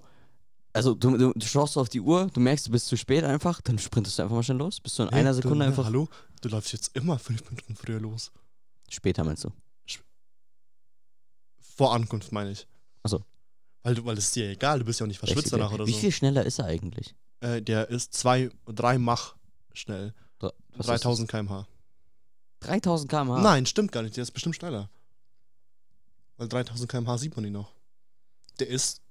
also 0.74 0.94
du, 0.94 1.18
du, 1.18 1.34
du 1.34 1.46
schaust 1.48 1.78
auf 1.78 1.90
die 1.90 2.02
Uhr, 2.02 2.28
du 2.34 2.40
merkst, 2.40 2.68
du 2.68 2.72
bist 2.72 2.88
zu 2.88 2.96
spät 2.98 3.24
einfach, 3.24 3.62
dann 3.62 3.80
sprintest 3.80 4.20
du 4.20 4.24
einfach 4.24 4.36
mal 4.36 4.44
schnell 4.44 4.58
los. 4.58 4.80
Bist 4.80 5.00
du 5.00 5.04
in 5.04 5.10
hey, 5.10 5.20
einer 5.22 5.32
du, 5.32 5.36
Sekunde 5.38 5.60
ne, 5.60 5.66
einfach. 5.66 5.86
Hallo, 5.86 6.08
du 6.42 6.50
läufst 6.50 6.74
jetzt 6.74 6.96
immer 6.96 7.18
fünf 7.18 7.44
Minuten 7.50 7.76
früher 7.76 8.00
los. 8.00 8.32
Später 8.90 9.24
meinst 9.24 9.44
du? 9.46 9.52
Vor 11.60 11.94
Ankunft, 11.94 12.32
meine 12.32 12.52
ich. 12.52 12.68
Ach 13.04 13.10
so. 13.10 13.24
Weil, 13.84 13.96
du, 13.96 14.06
weil 14.06 14.18
es 14.18 14.26
ist 14.26 14.36
dir 14.36 14.50
egal, 14.50 14.80
du 14.80 14.86
bist 14.86 15.00
ja 15.00 15.06
auch 15.06 15.08
nicht 15.08 15.20
verschwitzt 15.20 15.52
danach 15.52 15.72
oder 15.72 15.86
Wie 15.86 15.92
so. 15.92 15.98
viel 16.00 16.12
schneller 16.12 16.46
ist 16.46 16.60
er 16.60 16.66
eigentlich? 16.66 17.16
Äh, 17.42 17.62
der 17.62 17.90
ist 17.90 18.14
zwei, 18.14 18.50
drei 18.66 18.98
Mach 18.98 19.36
schnell. 19.74 20.14
Dr- 20.40 20.54
was 20.72 20.88
ist 20.88 21.04
3000 21.04 21.30
km/h. 21.30 21.68
Das? 22.60 22.70
3000 22.70 23.10
km/h. 23.10 23.42
Nein, 23.42 23.66
stimmt 23.66 23.92
gar 23.92 24.04
nicht. 24.04 24.16
Der 24.18 24.24
ist 24.24 24.32
bestimmt 24.32 24.56
schneller. 24.56 24.90
Weil 26.38 26.48
3000 26.48 26.90
km/h 26.90 27.18
sieht 27.18 27.36
man 27.36 27.46
ihn 27.46 27.54
noch. 27.54 27.74
Der 28.60 28.68
ist 28.68 29.02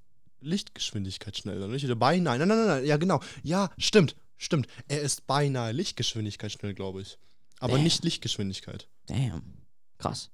Lichtgeschwindigkeit 0.41 1.37
schneller, 1.37 1.69
nicht? 1.69 1.85
Oder 1.85 1.97
beinahe. 1.97 2.39
Nein, 2.39 2.49
nein, 2.49 2.59
nein, 2.59 2.67
nein. 2.67 2.85
Ja, 2.85 2.97
genau. 2.97 3.21
Ja, 3.43 3.71
stimmt. 3.79 4.17
Stimmt. 4.37 4.67
Er 4.89 5.01
ist 5.01 5.27
beinahe 5.27 5.73
Lichtgeschwindigkeit 5.73 6.53
schnell, 6.53 6.75
glaube 6.75 7.03
ich. 7.03 7.19
Aber 7.61 7.75
Damn. 7.75 7.85
nicht 7.85 8.05
Lichtgeschwindigkeit. 8.05 8.89
Damn. 9.07 9.63
Krass. 9.99 10.31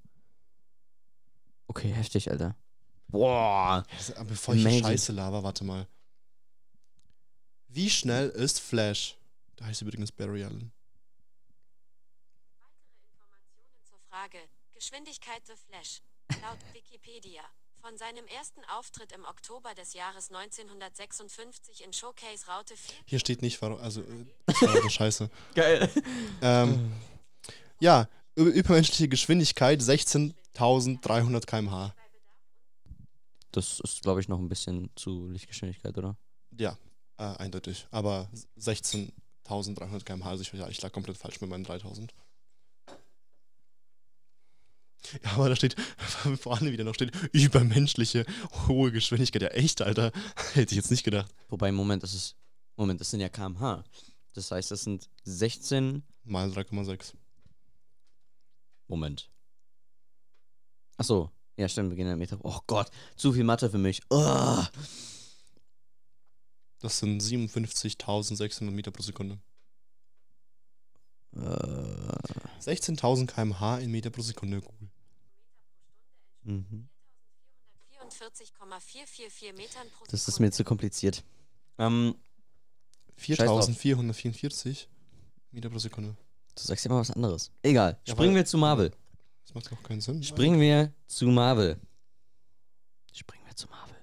Okay, 1.67 1.93
heftig, 1.93 2.31
Alter. 2.31 2.57
Boah. 3.09 3.85
Aber 4.17 4.25
bevor 4.25 4.55
ich 4.55 4.63
Amazing. 4.63 4.85
Scheiße 4.85 5.13
laber, 5.13 5.43
warte 5.43 5.65
mal. 5.65 5.87
Wie 7.69 7.91
schnell 7.91 8.31
ist 8.31 8.59
Flash? 8.61 9.17
Da 9.57 9.67
heißt 9.67 9.83
übrigens 9.83 10.11
Barry 10.11 10.43
Allen. 10.43 10.73
Informationen 13.05 13.79
zur 13.85 14.01
Frage 14.21 14.39
Geschwindigkeit 14.75 15.41
The 15.47 15.55
Flash. 15.55 16.03
Laut 16.43 16.59
Wikipedia. 16.75 17.41
Von 17.81 17.97
seinem 17.97 18.27
ersten 18.27 18.61
Auftritt 18.77 19.13
im 19.13 19.25
Oktober 19.25 19.75
des 19.75 19.95
Jahres 19.95 20.31
1956 20.31 21.83
in 21.83 21.95
Showcase 21.95 22.47
Raute 22.47 22.77
4 22.77 22.95
Hier 23.07 23.19
steht 23.19 23.41
nicht, 23.41 23.63
warum. 23.63 23.81
Also, 23.81 24.03
äh, 24.03 24.27
das 24.47 24.61
war 24.61 24.75
eine 24.75 24.91
Scheiße. 24.91 25.31
Geil. 25.55 25.89
Ähm, 26.43 26.93
ja, 27.79 28.09
übermenschliche 28.35 29.09
Geschwindigkeit 29.09 29.81
16.300 29.81 31.47
km/h. 31.47 31.95
Das 33.53 33.81
ist, 33.81 34.03
glaube 34.03 34.21
ich, 34.21 34.29
noch 34.29 34.39
ein 34.39 34.51
bisschen 34.51 34.91
zu 34.97 35.29
Lichtgeschwindigkeit, 35.29 35.97
oder? 35.97 36.19
Ja, 36.59 36.77
äh, 37.17 37.23
eindeutig. 37.23 37.87
Aber 37.91 38.29
16.300 38.59 40.05
km/h, 40.05 40.29
also 40.29 40.43
ich, 40.43 40.53
ja, 40.53 40.69
ich 40.69 40.83
lag 40.83 40.93
komplett 40.93 41.17
falsch 41.17 41.41
mit 41.41 41.49
meinen 41.49 41.65
3000. 41.65 42.13
Ja, 45.25 45.33
aber 45.33 45.49
da 45.49 45.57
steht, 45.57 45.77
vorne 46.41 46.73
wieder 46.73 46.85
noch 46.85 46.95
steht, 46.95 47.13
übermenschliche 47.33 48.25
hohe 48.69 48.93
Geschwindigkeit. 48.93 49.43
Ja, 49.43 49.49
echt, 49.49 49.83
Alter. 49.83 50.13
Hätte 50.53 50.73
ich 50.73 50.77
jetzt 50.77 50.91
nicht 50.91 51.05
gedacht. 51.05 51.35
Wobei, 51.49 51.73
Moment, 51.73 52.03
das 52.03 52.15
ist. 52.15 52.37
Moment, 52.77 53.01
das 53.01 53.11
sind 53.11 53.21
ja 53.21 53.29
kmh. 53.29 53.85
Das 54.35 54.51
heißt, 54.51 54.71
das 54.71 54.83
sind 54.83 55.09
16. 55.25 56.03
Mal 56.25 56.51
3,6. 56.51 57.15
Moment. 58.89 59.31
Ach 60.97 61.05
so. 61.05 61.31
Ja, 61.57 61.69
stimmt, 61.69 61.91
wir 61.91 61.97
gehen 61.97 62.07
in 62.07 62.19
Meter. 62.19 62.39
Oh 62.43 62.61
Gott, 62.67 62.91
zu 63.17 63.33
viel 63.33 63.45
Mathe 63.45 63.69
für 63.69 63.79
mich. 63.79 64.01
Oh. 64.09 64.65
Das 66.79 66.99
sind 66.99 67.23
57.600 67.23 68.71
Meter 68.71 68.91
pro 68.91 69.03
Sekunde. 69.03 69.39
Äh, 71.33 71.39
16.000 71.39 73.27
km/h 73.27 73.79
in 73.79 73.91
Meter 73.91 74.11
pro 74.11 74.23
Sekunde. 74.23 74.63
Cool. 74.63 74.90
Mhm. 76.45 76.89
44,444 77.91 79.53
Metern 79.57 79.89
pro 79.97 80.05
Das 80.11 80.27
ist 80.27 80.41
mir 80.41 80.51
zu 80.51 80.65
kompliziert. 80.65 81.25
Ähm, 81.79 82.15
drauf. 83.17 83.69
4.444 83.69 84.87
Meter 85.53 85.71
pro 85.71 85.79
Sekunde. 85.79 86.17
du 86.55 86.63
sagst 86.63 86.85
ja 86.85 86.91
mal 86.91 87.01
was 87.01 87.11
anderes. 87.11 87.51
Egal. 87.63 87.99
Ja, 88.07 88.15
Springen 88.15 88.35
wir 88.35 88.45
zu 88.45 88.59
Marvel. 88.59 88.93
Das 89.45 89.55
macht 89.55 89.73
auch 89.73 89.83
keinen 89.83 90.01
Sinn. 90.01 90.23
Springen 90.23 90.61
wir 90.61 90.93
zu 91.07 91.27
Marvel. 91.27 91.81
Springen 93.13 93.47
wir 93.47 93.57
zu 93.57 93.69
Marvel. 93.69 93.97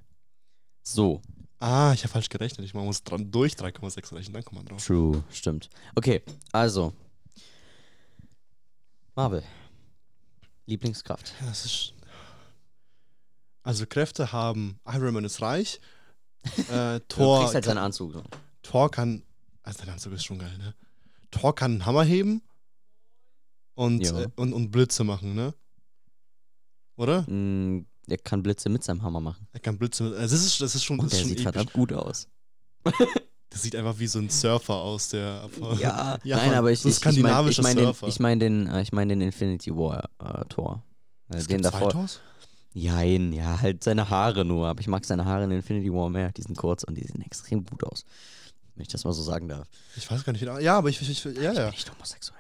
So. 0.83 1.21
Ah, 1.59 1.91
ich 1.93 2.03
habe 2.03 2.11
falsch 2.11 2.29
gerechnet. 2.29 2.65
Ich 2.65 2.73
muss 2.73 3.03
dran 3.03 3.31
durch 3.31 3.53
3,6 3.53 4.15
rechnen, 4.15 4.33
dann 4.33 4.43
kommt 4.43 4.57
man 4.57 4.65
drauf. 4.65 4.85
True, 4.85 5.23
stimmt. 5.31 5.69
Okay, 5.95 6.21
also. 6.51 6.93
Marvel. 9.15 9.43
Lieblingskraft. 10.65 11.33
Ja, 11.39 11.47
das 11.47 11.65
ist. 11.65 11.93
Also 13.67 13.85
Kräfte 13.85 14.31
haben. 14.31 14.79
Iron 14.87 15.13
Man 15.13 15.25
ist 15.25 15.41
reich. 15.41 15.79
Äh, 16.71 16.99
Du 16.99 17.05
Thor, 17.09 17.39
kriegst 17.41 17.55
halt 17.55 17.65
kann, 17.65 17.75
seinen 17.75 17.83
Anzug. 17.83 18.13
So. 18.13 18.23
Thor 18.61 18.89
kann. 18.89 19.23
Also 19.63 19.79
dein 19.83 19.89
Anzug 19.93 20.13
ist 20.13 20.23
schon 20.23 20.39
geil, 20.39 20.57
ne? 20.57 20.73
Thor 21.31 21.53
kann 21.53 21.71
einen 21.71 21.85
Hammer 21.85 22.03
heben 22.03 22.41
und, 23.75 24.01
äh, 24.05 24.27
und, 24.37 24.53
und 24.53 24.71
Blitze 24.71 25.03
machen, 25.03 25.35
ne? 25.35 25.53
Oder? 26.95 27.23
Mm, 27.29 27.85
er 28.07 28.17
kann 28.17 28.41
Blitze 28.43 28.69
mit 28.69 28.83
seinem 28.83 29.01
Hammer 29.01 29.19
machen. 29.19 29.45
Er 29.51 29.59
kann 29.59 29.77
Blitze. 29.77 30.05
Also 30.17 30.35
das 30.35 30.45
ist, 30.45 30.61
das 30.61 30.73
ist 30.75 30.83
schon, 30.85 30.99
Und 30.99 31.05
das 31.07 31.11
der 31.11 31.19
ist 31.19 31.21
schon 31.23 31.29
sieht 31.29 31.39
episch. 31.39 31.43
verdammt 31.53 31.73
gut 31.73 31.93
aus. 31.93 32.27
Das 33.49 33.61
sieht 33.63 33.77
einfach 33.77 33.97
wie 33.97 34.07
so 34.07 34.19
ein 34.19 34.29
Surfer 34.29 34.73
aus, 34.75 35.07
der. 35.09 35.49
Ja, 35.79 36.19
Ja, 36.25 36.35
nein, 36.37 36.53
aber 36.53 36.69
ich, 36.71 36.81
so 36.81 36.89
ich, 36.89 36.97
ich 37.03 37.23
meine 37.23 37.49
ich 37.49 37.61
mein 37.61 37.77
den, 37.77 38.67
ich 38.67 38.73
äh, 38.73 38.81
ich 38.81 38.91
mein 38.91 39.07
den 39.09 39.21
Infinity 39.21 39.73
War 39.75 40.09
äh, 40.19 40.43
Tor. 40.45 40.83
Äh, 41.29 41.37
Es 41.37 41.47
den 41.47 41.61
gibt 41.61 41.65
zwei 41.71 41.79
davor. 41.79 41.89
Tors? 41.91 42.19
Jein, 42.73 43.33
ja, 43.33 43.59
halt 43.61 43.83
seine 43.83 44.09
Haare 44.09 44.45
nur. 44.45 44.67
Aber 44.67 44.79
ich 44.81 44.87
mag 44.87 45.03
seine 45.05 45.25
Haare 45.25 45.45
in 45.45 45.51
Infinity 45.51 45.91
War 45.91 46.09
mehr. 46.09 46.31
Die 46.31 46.41
sind 46.43 46.57
kurz 46.57 46.83
und 46.83 46.95
die 46.95 47.03
sehen 47.05 47.21
extrem 47.21 47.65
gut 47.65 47.83
aus. 47.83 48.05
Wenn 48.75 48.83
ich 48.83 48.87
das 48.89 49.03
mal 49.03 49.13
so 49.13 49.23
sagen 49.23 49.47
darf. 49.47 49.67
Ich 49.95 50.09
weiß 50.11 50.23
gar 50.23 50.33
nicht. 50.33 50.41
wie- 50.43 50.63
Ja, 50.63 50.77
aber 50.77 50.89
ich. 50.89 51.01
ich, 51.01 51.09
ich 51.09 51.23
ja, 51.23 51.31
Ich 51.31 51.57
ja. 51.57 51.63
bin 51.65 51.71
nicht 51.71 51.91
homosexuell. 51.91 52.39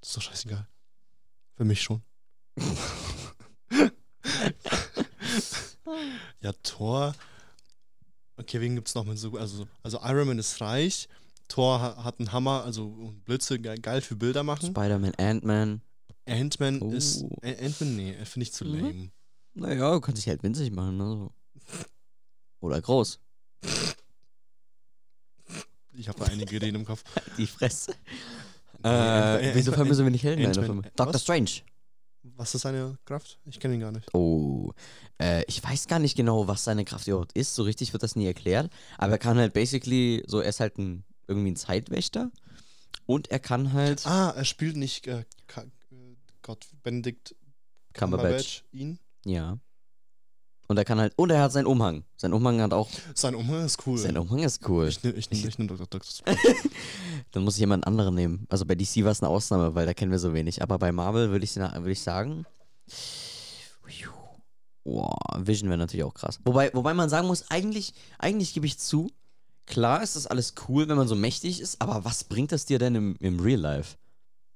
Das 0.00 0.10
ist 0.10 0.16
doch 0.16 0.22
scheißegal. 0.22 0.66
Für 1.56 1.64
mich 1.64 1.82
schon. 1.82 2.02
ja, 6.40 6.52
Thor. 6.62 7.14
Okay, 8.36 8.60
wen 8.60 8.74
gibt's 8.74 8.94
noch 8.94 9.04
mit 9.04 9.18
so. 9.18 9.36
Also, 9.36 9.66
also 9.82 9.98
Iron 10.04 10.28
Man 10.28 10.38
ist 10.38 10.60
reich. 10.60 11.08
Thor 11.48 11.80
ha- 11.80 12.04
hat 12.04 12.18
einen 12.18 12.32
Hammer, 12.32 12.64
also 12.64 13.12
Blitze 13.24 13.58
ge 13.58 13.76
geil 13.78 14.00
für 14.00 14.16
Bilder 14.16 14.42
machen. 14.42 14.68
Spider-Man, 14.70 15.14
Ant-Man. 15.16 15.82
Ant-Man 16.26 16.80
Oh. 16.82 16.90
ist. 16.92 17.24
Ant-Man, 17.42 17.96
nee, 17.96 18.14
finde 18.24 18.42
ich 18.44 18.52
zu 18.52 18.64
Mhm. 18.64 19.10
Naja, 19.54 19.92
du 19.92 20.00
kannst 20.00 20.18
dich 20.22 20.28
halt 20.28 20.42
winzig 20.42 20.70
machen. 20.72 20.96
Ne? 20.96 21.30
Oder 22.60 22.80
groß. 22.80 23.20
Ich 25.94 26.08
habe 26.08 26.24
einige 26.26 26.56
Ideen 26.56 26.74
im 26.76 26.84
Kopf. 26.84 27.04
Die 27.36 27.46
Fresse. 27.46 27.92
Äh, 28.82 28.88
Ant- 28.88 29.54
wieso 29.54 29.72
mir 29.84 29.94
so 29.94 30.04
wenig 30.06 30.22
Helden 30.22 30.40
in 30.42 30.46
Ant-Man- 30.48 30.64
Firma? 30.64 30.82
Doctor 30.96 31.14
was? 31.14 31.22
Strange. 31.22 31.50
Was 32.36 32.54
ist 32.54 32.62
seine 32.62 32.98
Kraft? 33.04 33.38
Ich 33.44 33.58
kenne 33.60 33.74
ihn 33.74 33.80
gar 33.80 33.90
nicht. 33.92 34.12
Oh, 34.14 34.72
äh, 35.20 35.44
ich 35.48 35.62
weiß 35.62 35.88
gar 35.88 35.98
nicht 35.98 36.16
genau, 36.16 36.46
was 36.46 36.62
seine 36.64 36.84
Kraft 36.84 37.06
überhaupt 37.08 37.32
ist. 37.36 37.54
So 37.54 37.64
richtig 37.64 37.92
wird 37.92 38.02
das 38.04 38.14
nie 38.16 38.26
erklärt. 38.26 38.72
Aber 38.96 39.12
er 39.12 39.18
kann 39.18 39.36
halt 39.38 39.52
basically, 39.52 40.22
so 40.26 40.38
er 40.40 40.48
ist 40.48 40.60
halt 40.60 40.78
ein, 40.78 41.04
irgendwie 41.26 41.50
ein 41.50 41.56
Zeitwächter. 41.56 42.30
Und 43.06 43.28
er 43.32 43.40
kann 43.40 43.72
halt 43.72 44.06
Ah, 44.06 44.30
er 44.30 44.44
spielt 44.44 44.76
nicht 44.76 45.06
äh, 45.08 45.24
Ka- 45.48 45.62
äh, 45.90 46.16
Gott, 46.42 46.66
Benedict 46.84 47.34
Cumberbatch. 47.92 48.64
ihn. 48.72 48.98
Ja. 49.24 49.58
Und 50.68 50.78
er 50.78 50.84
kann 50.84 50.98
halt. 51.00 51.12
Und 51.16 51.30
er 51.30 51.42
hat 51.42 51.52
seinen 51.52 51.66
Umhang. 51.66 52.04
Sein 52.16 52.32
Umhang 52.32 52.60
hat 52.60 52.72
auch. 52.72 52.88
Sein 53.14 53.34
Umhang 53.34 53.64
ist 53.64 53.86
cool. 53.86 53.98
Sein 53.98 54.16
Umhang 54.16 54.38
ist 54.38 54.66
cool. 54.68 54.88
Ich 54.88 55.02
nehme 55.02 55.18
ich 55.18 55.30
nehm, 55.30 55.48
ich 55.48 55.58
nehm 55.58 55.68
Dr. 55.68 55.86
Dr. 55.86 56.00
Dann 57.32 57.44
muss 57.44 57.54
ich 57.54 57.60
jemand 57.60 57.86
anderen 57.86 58.14
nehmen. 58.14 58.46
Also 58.48 58.64
bei 58.64 58.74
DC 58.74 59.04
war 59.04 59.10
es 59.10 59.22
eine 59.22 59.28
Ausnahme, 59.28 59.74
weil 59.74 59.86
da 59.86 59.94
kennen 59.94 60.12
wir 60.12 60.18
so 60.18 60.32
wenig. 60.32 60.62
Aber 60.62 60.78
bei 60.78 60.92
Marvel 60.92 61.30
würde 61.30 61.44
ich, 61.44 61.54
würd 61.56 61.88
ich 61.88 62.02
sagen. 62.02 62.46
Boah, 64.84 65.14
Vision 65.38 65.68
wäre 65.68 65.78
natürlich 65.78 66.04
auch 66.04 66.14
krass. 66.14 66.40
Wobei, 66.44 66.70
wobei 66.74 66.92
man 66.94 67.08
sagen 67.08 67.28
muss, 67.28 67.50
eigentlich, 67.50 67.94
eigentlich 68.18 68.52
gebe 68.52 68.66
ich 68.66 68.78
zu, 68.78 69.10
klar 69.66 70.02
ist 70.02 70.16
das 70.16 70.26
alles 70.26 70.54
cool, 70.68 70.88
wenn 70.88 70.96
man 70.96 71.06
so 71.06 71.14
mächtig 71.14 71.60
ist, 71.60 71.80
aber 71.80 72.04
was 72.04 72.24
bringt 72.24 72.50
das 72.50 72.64
dir 72.64 72.78
denn 72.78 72.94
im, 72.94 73.16
im 73.20 73.38
Real 73.38 73.60
Life? 73.60 73.96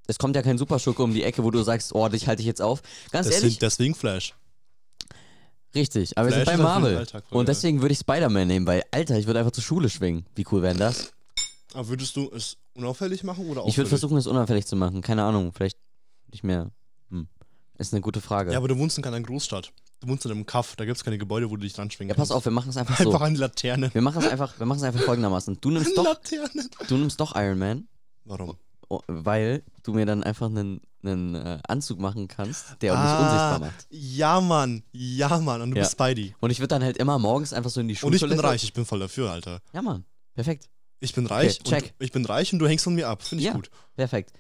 Es 0.09 0.19
kommt 0.19 0.35
ja 0.35 0.43
kein 0.43 0.59
Superschurke 0.59 1.03
um 1.03 1.13
die 1.13 1.23
Ecke, 1.23 1.45
wo 1.45 1.51
du 1.51 1.63
sagst, 1.63 1.95
oh, 1.95 2.09
dich 2.09 2.27
halte 2.27 2.41
ich 2.41 2.47
jetzt 2.47 2.63
auf. 2.63 2.83
Ganz 3.11 3.27
Deswegen, 3.27 3.45
ehrlich, 3.45 3.59
deswegen 3.59 3.95
Flash. 3.95 4.35
Richtig, 5.77 6.19
aber 6.19 6.27
wir 6.29 6.35
sind 6.35 6.43
Flash 6.43 6.47
bei 6.47 6.53
ist 6.55 6.59
den 6.59 6.65
Marvel. 6.83 6.97
Alltag 6.99 7.25
Und 7.31 7.49
deswegen 7.49 7.81
würde 7.83 7.93
ich 7.93 7.99
Spider-Man 8.01 8.49
nehmen, 8.49 8.67
weil, 8.67 8.83
Alter, 8.91 9.17
ich 9.19 9.27
würde 9.27 9.39
einfach 9.39 9.53
zur 9.53 9.63
Schule 9.63 9.89
schwingen. 9.89 10.27
Wie 10.35 10.45
cool 10.51 10.63
wäre 10.63 10.73
denn 10.75 10.81
das? 10.81 11.13
Aber 11.75 11.89
würdest 11.89 12.17
du 12.17 12.31
es 12.35 12.57
unauffällig 12.75 13.23
machen 13.23 13.45
oder 13.47 13.61
auffällig? 13.61 13.75
Ich 13.75 13.79
würde 13.79 13.89
versuchen, 13.91 14.17
es 14.17 14.27
unauffällig 14.27 14.67
zu 14.67 14.75
machen. 14.77 15.03
Keine 15.03 15.23
Ahnung, 15.23 15.53
vielleicht 15.53 15.79
nicht 16.33 16.43
mehr. 16.43 16.71
Hm. 17.11 17.29
Ist 17.79 17.93
eine 17.93 18.01
gute 18.01 18.21
Frage. 18.21 18.51
Ja, 18.53 18.59
aber 18.59 18.69
du 18.69 18.79
wohnst 18.79 18.97
in 18.97 19.05
keiner 19.05 19.21
Großstadt. 19.21 19.73
Du 20.01 20.09
wohnst 20.09 20.25
in 20.27 20.31
einem 20.31 20.45
Kaff, 20.45 20.77
da 20.77 20.85
gibt 20.85 20.97
es 20.99 21.05
keine 21.05 21.17
Gebäude, 21.19 21.49
wo 21.51 21.57
du 21.57 21.63
dich 21.63 21.73
dran 21.73 21.91
schwingen 21.91 22.11
Ja, 22.11 22.15
pass 22.15 22.29
kannst. 22.29 22.33
auf, 22.33 22.45
wir 22.45 22.53
machen 22.53 22.69
es 22.71 22.77
einfach 22.77 22.99
Einfach 22.99 23.19
so. 23.19 23.25
an 23.25 23.35
die 23.35 23.41
Laterne. 23.41 23.93
Wir 23.95 24.03
machen 24.03 24.23
es 24.23 24.29
einfach, 24.29 24.59
wir 24.59 24.67
machen 24.67 24.79
es 24.79 24.85
einfach 24.85 25.01
folgendermaßen. 25.01 25.59
Du 25.61 25.71
nimmst 25.73 25.97
doch, 25.97 26.17
du 26.89 26.97
nimmst 26.97 27.19
doch 27.21 27.35
Iron 27.37 27.59
Man, 27.59 27.89
Warum? 28.25 28.57
Oh, 28.89 29.01
weil 29.07 29.63
du 29.83 29.93
mir 29.95 30.07
dann 30.07 30.23
einfach 30.23 30.47
einen, 30.47 30.81
einen 31.03 31.35
äh, 31.35 31.59
Anzug 31.69 31.99
machen 31.99 32.29
kannst, 32.29 32.77
der 32.83 32.93
mich 32.93 33.01
Ah, 33.01 33.17
unsichtbar 33.19 33.59
macht. 33.61 33.87
Ja, 33.91 34.41
Mann. 34.41 34.83
Ja, 34.93 35.39
Mann. 35.39 35.61
Und 35.63 35.71
du 35.73 35.77
Ja. 35.77 35.83
bist 35.83 35.93
Spidey. 35.93 36.35
Und 36.41 36.51
ich 36.51 36.59
würde 36.61 36.69
dann 36.69 36.83
halt 36.83 36.97
immer 36.99 37.19
morgens 37.19 37.53
einfach 37.53 37.71
so 37.71 37.81
in 37.81 37.89
die 37.89 37.97
Und 38.03 38.15
ich 38.15 38.21
bin 38.21 38.39
reich. 38.41 38.65
Ich 38.65 38.73
bin 38.73 38.85
voll 38.85 39.01
dafür, 39.01 39.31
Alter. 39.31 39.61
Ja, 39.73 39.83
Mann. 39.83 40.05
Perfekt. 40.35 40.69
Ich 41.01 41.15
bin 41.15 41.27
reich. 41.27 41.61
Okay, 41.61 41.69
check. 41.81 41.95
Und 41.99 42.05
ich 42.05 42.13
bin 42.13 42.25
reich 42.25 42.53
und 42.53 42.59
du 42.59 42.67
hängst 42.67 42.85
von 42.85 42.95
mir 42.95 43.09
ab. 43.09 43.23
Finde 43.23 43.43
ich 43.43 43.47
Ja. 43.49 43.53
gut. 43.55 43.71
Perfekt. 43.97 44.33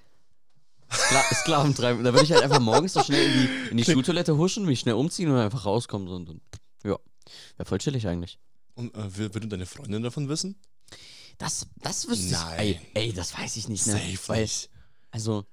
Skla 0.90 1.22
Sklaventreiben. 1.34 2.04
Da 2.04 2.12
würde 2.12 2.24
ich 2.24 2.32
halt 2.32 2.42
einfach 2.42 2.60
morgens 2.60 2.92
so 2.92 3.02
schnell 3.02 3.24
in 3.26 3.32
die, 3.32 3.70
in 3.72 3.76
die 3.76 3.84
Schultoilette 3.84 4.36
huschen, 4.36 4.64
mich 4.64 4.80
schnell 4.80 4.94
umziehen 4.94 5.30
und 5.30 5.36
einfach 5.38 5.66
rauskommen. 5.66 6.08
Und, 6.08 6.28
und 6.28 6.40
ja. 6.84 6.96
Wäre 7.56 7.68
voll 7.68 7.78
chillig 7.78 8.06
eigentlich. 8.06 8.38
Und 8.74 8.94
äh, 8.94 8.98
wür- 9.00 9.34
würde 9.34 9.48
deine 9.48 9.66
Freundin 9.66 10.02
davon 10.02 10.28
wissen? 10.28 10.56
Das, 11.38 11.66
das 11.82 12.08
wüsste 12.08 12.32
Nein. 12.32 12.66
ich. 12.68 12.76
Ey, 12.94 13.08
ey, 13.08 13.12
das 13.12 13.36
weiß 13.36 13.56
ich 13.56 13.68
nicht, 13.68 13.86
ne? 13.86 13.92
Safe 13.92 14.18
Weil, 14.28 14.42
nicht. 14.42 14.70
also, 15.10 15.44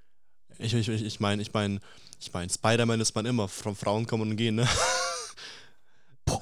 Ich, 0.59 0.73
ich, 0.73 0.87
ich, 0.87 1.01
ich 1.03 1.19
meine, 1.19 1.41
ich 1.41 1.53
meine, 1.53 1.79
ich 2.19 2.31
meine, 2.31 2.49
Spider-Man 2.51 3.01
ist 3.01 3.13
man 3.15 3.25
immer. 3.25 3.47
Von 3.49 3.75
Frauen 3.75 4.05
kommen 4.07 4.31
und 4.31 4.37
gehen, 4.37 4.55
ne? 4.55 4.67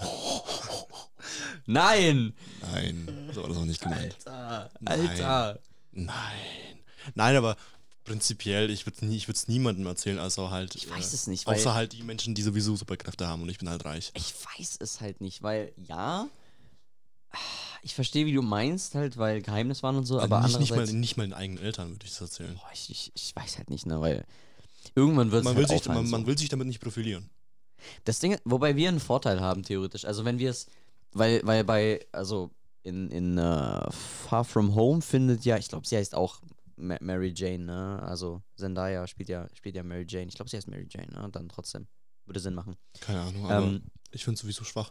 nein! 1.66 2.34
Nein, 2.62 3.30
so 3.34 3.42
war 3.42 3.50
das 3.50 3.58
auch 3.58 3.66
nicht 3.66 3.82
gemeint. 3.82 4.16
Alter, 4.28 4.70
Nein. 4.80 5.10
Alter. 5.10 5.60
Nein. 5.92 6.80
Nein, 7.16 7.36
aber 7.36 7.58
prinzipiell, 8.04 8.70
ich 8.70 8.86
würde 8.86 8.98
es 8.98 9.02
nie, 9.02 9.16
ich 9.18 9.48
niemandem 9.48 9.86
erzählen, 9.88 10.20
außer 10.20 10.52
halt. 10.52 10.76
Ich 10.76 10.90
weiß 10.90 11.14
es 11.14 11.28
nicht, 11.28 11.46
weil- 11.48 11.56
Außer 11.56 11.74
halt 11.74 11.94
die 11.94 12.04
Menschen, 12.04 12.36
die 12.36 12.42
sowieso 12.44 12.76
Superkräfte 12.76 13.28
haben 13.28 13.42
und 13.42 13.50
ich 13.50 13.58
bin 13.58 13.70
halt 13.70 13.86
reich. 13.86 14.12
Ich 14.16 14.34
weiß 14.60 14.78
es 14.80 15.02
halt 15.02 15.22
nicht, 15.22 15.42
weil, 15.42 15.74
ja, 15.78 16.28
ich 17.82 17.96
verstehe, 17.96 18.26
wie 18.26 18.34
du 18.34 18.42
meinst, 18.42 18.96
halt, 18.96 19.18
weil 19.18 19.42
Geheimnis 19.42 19.84
waren 19.84 19.96
und 19.96 20.06
so, 20.06 20.20
aber 20.20 20.42
nicht, 20.42 20.60
nicht, 20.60 20.76
mal, 20.76 20.86
nicht 20.86 21.18
mal 21.18 21.24
den 21.24 21.34
eigenen 21.34 21.64
Eltern 21.64 21.92
würde 21.92 22.06
ich 22.06 22.12
das 22.12 22.22
erzählen. 22.22 22.56
boah, 22.56 22.70
ich, 22.74 22.90
ich, 22.90 23.12
ich 23.16 23.36
weiß 23.36 23.58
halt 23.58 23.70
nicht, 23.70 23.86
ne, 23.86 24.00
weil 24.00 24.26
irgendwann 24.96 25.32
wird 25.32 25.42
es 25.42 25.46
Man 25.46 25.56
halt 25.56 25.70
will, 25.70 25.78
sich, 25.78 25.88
man, 25.88 26.10
man 26.10 26.26
will 26.26 26.38
sich 26.38 26.50
damit 26.50 26.68
nicht 26.68 26.82
profilieren. 26.82 27.30
Das 28.04 28.20
Ding, 28.20 28.38
wobei 28.46 28.76
wir 28.76 28.90
einen 28.90 29.00
Vorteil 29.00 29.42
haben, 29.42 29.64
theoretisch. 29.64 30.06
Also 30.06 30.26
wenn 30.26 30.38
wir 30.40 30.52
es, 30.52 30.68
weil, 31.14 31.42
weil 31.44 31.64
bei, 31.64 32.06
also 32.12 32.52
in, 32.84 33.10
in 33.10 33.38
uh, 33.38 33.90
Far 33.92 34.44
From 34.44 34.76
Home 34.76 35.02
findet 35.02 35.46
ja, 35.46 35.58
ich 35.58 35.68
glaube, 35.68 35.88
sie 35.88 35.98
heißt 35.98 36.16
auch 36.16 36.42
Ma 36.76 36.98
Mary 37.00 37.34
Jane, 37.36 37.66
ne? 37.66 38.02
Also 38.04 38.42
Zendaya 38.56 39.06
spielt 39.08 39.30
ja, 39.30 39.48
spielt 39.54 39.76
ja 39.76 39.84
Mary 39.84 40.06
Jane. 40.08 40.28
Ich 40.28 40.36
glaube, 40.36 40.50
sie 40.50 40.58
heißt 40.58 40.68
Mary 40.68 40.88
Jane, 40.90 41.12
ne? 41.12 41.30
Dann 41.32 41.50
trotzdem. 41.50 41.88
Würde 42.26 42.40
Sinn 42.40 42.54
machen. 42.54 42.76
Keine 43.00 43.22
Ahnung, 43.22 43.46
aber 43.46 43.66
Ähm, 43.66 43.84
ich 44.12 44.24
finde 44.24 44.36
es 44.36 44.42
sowieso 44.42 44.64
schwach. 44.64 44.90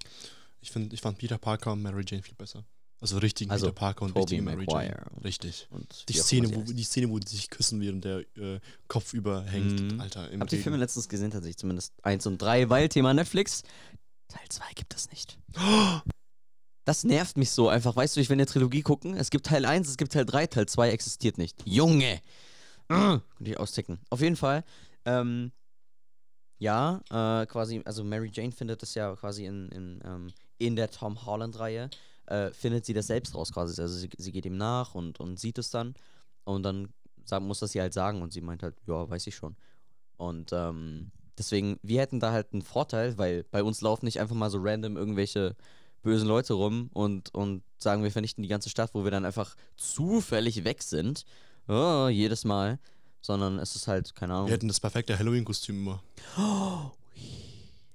Ich, 0.61 0.71
find, 0.71 0.93
ich 0.93 1.01
fand 1.01 1.19
Peter 1.19 1.39
Parker 1.39 1.73
und 1.73 1.83
Mary 1.83 2.05
Jane 2.07 2.23
viel 2.23 2.35
besser. 2.35 2.65
Also 3.01 3.17
richtigen 3.19 3.51
Also 3.51 3.67
Peter 3.67 3.79
Parker 3.79 4.03
und 4.03 4.11
Tobey 4.11 4.21
richtigen 4.21 4.45
Mary. 4.45 4.67
Jane. 4.69 5.07
Richtig. 5.25 5.67
und 5.71 6.05
Die 6.09 6.13
Szene, 6.13 6.55
wo, 6.55 6.63
die 6.63 6.83
Szene, 6.85 7.09
wo 7.09 7.19
die 7.19 7.29
sich 7.29 7.49
küssen, 7.49 7.81
während 7.81 8.05
der 8.05 8.21
äh, 8.37 8.61
Kopf 8.89 9.15
überhängt. 9.15 9.93
Mhm. 9.93 10.01
Alter, 10.01 10.31
im 10.31 10.41
Hab 10.41 10.49
die. 10.49 10.59
Filme 10.59 10.77
letztens 10.77 11.09
gesehen, 11.09 11.31
tatsächlich 11.31 11.57
zumindest 11.57 11.95
eins 12.03 12.27
und 12.27 12.41
drei, 12.41 12.69
weil 12.69 12.89
Thema 12.89 13.15
Netflix. 13.15 13.63
Teil 14.29 14.47
2 14.49 14.65
gibt 14.75 14.95
es 14.95 15.11
nicht. 15.11 15.39
Das 16.87 17.05
nervt 17.05 17.37
mich 17.37 17.51
so 17.51 17.69
einfach. 17.69 17.95
Weißt 17.95 18.17
du, 18.17 18.21
ich 18.21 18.31
will 18.31 18.37
eine 18.37 18.47
Trilogie 18.47 18.81
gucken. 18.81 19.15
Es 19.15 19.31
gibt 19.31 19.47
Teil 19.47 19.67
1, 19.67 19.87
es 19.87 19.97
gibt 19.97 20.13
Teil 20.13 20.25
3, 20.25 20.47
Teil 20.47 20.67
2 20.67 20.91
existiert 20.91 21.39
nicht. 21.39 21.63
Junge! 21.65 22.21
Könnte 22.89 23.23
ich 23.43 23.59
austicken. 23.59 24.01
Auf 24.09 24.21
jeden 24.23 24.35
Fall. 24.35 24.65
Ähm, 25.05 25.53
ja, 26.59 27.01
äh, 27.11 27.47
quasi, 27.47 27.83
also 27.85 28.03
Mary 28.03 28.31
Jane 28.33 28.51
findet 28.51 28.83
das 28.83 28.95
ja 28.95 29.15
quasi 29.15 29.45
in, 29.45 29.69
in, 29.71 30.01
ähm, 30.05 30.33
in 30.61 30.77
der 30.77 30.91
Tom 30.91 31.25
Holland-Reihe, 31.27 31.91
äh, 32.27 32.51
findet 32.53 32.87
sie 32.87 32.93
das 32.95 33.09
selbst 33.09 33.35
raus 33.35 33.53
quasi. 33.53 33.81
Also 33.81 33.97
sie, 33.97 34.11
sie 34.17 34.33
geht 34.33 34.47
ihm 34.47 34.57
nach 34.57 34.95
und, 34.95 35.19
und 35.19 35.39
sieht 35.39 35.59
es 35.59 35.71
dann. 35.71 35.95
Und 36.45 36.63
dann 36.63 36.93
sag, 37.25 37.43
muss 37.43 37.61
das 37.61 37.73
sie 37.73 37.81
halt 37.81 37.95
sagen. 37.95 38.23
Und 38.23 38.33
sie 38.33 38.41
meint 38.41 38.63
halt, 38.63 38.77
ja, 38.87 39.09
weiß 39.09 39.27
ich 39.27 39.35
schon. 39.35 39.57
Und 40.17 40.53
ähm, 40.53 41.11
deswegen, 41.39 41.79
wir 41.83 42.01
hätten 42.01 42.21
da 42.21 42.31
halt 42.31 42.53
einen 42.53 42.63
Vorteil, 42.63 43.19
weil 43.19 43.45
bei 43.45 43.63
uns 43.63 43.81
laufen 43.81 44.05
nicht 44.05 44.21
einfach 44.21 44.37
mal 44.37 44.51
so 44.51 44.59
random 44.61 44.97
irgendwelche 44.97 45.57
bösen 46.03 46.29
Leute 46.29 46.55
rum 46.55 46.91
und, 46.93 47.35
und 47.35 47.63
sagen, 47.79 48.03
wir 48.03 48.13
vernichten 48.13 48.43
die 48.43 48.49
ganze 48.49 48.71
Stadt, 48.71 48.91
wo 48.95 49.05
wir 49.05 49.11
dann 49.11 49.25
einfach 49.25 49.57
zufällig 49.77 50.65
weg 50.65 50.83
sind. 50.83 51.25
Oh, 51.69 52.09
jedes 52.09 52.45
Mal. 52.45 52.79
Sondern 53.23 53.59
es 53.59 53.77
ist 53.77 53.87
halt, 53.87 54.15
keine 54.15 54.35
Ahnung. 54.35 54.47
Wir 54.47 54.55
hätten 54.55 54.69
das 54.69 54.81
perfekte 54.81 55.19
Halloween-Kostüm 55.19 55.77
immer. 55.77 56.03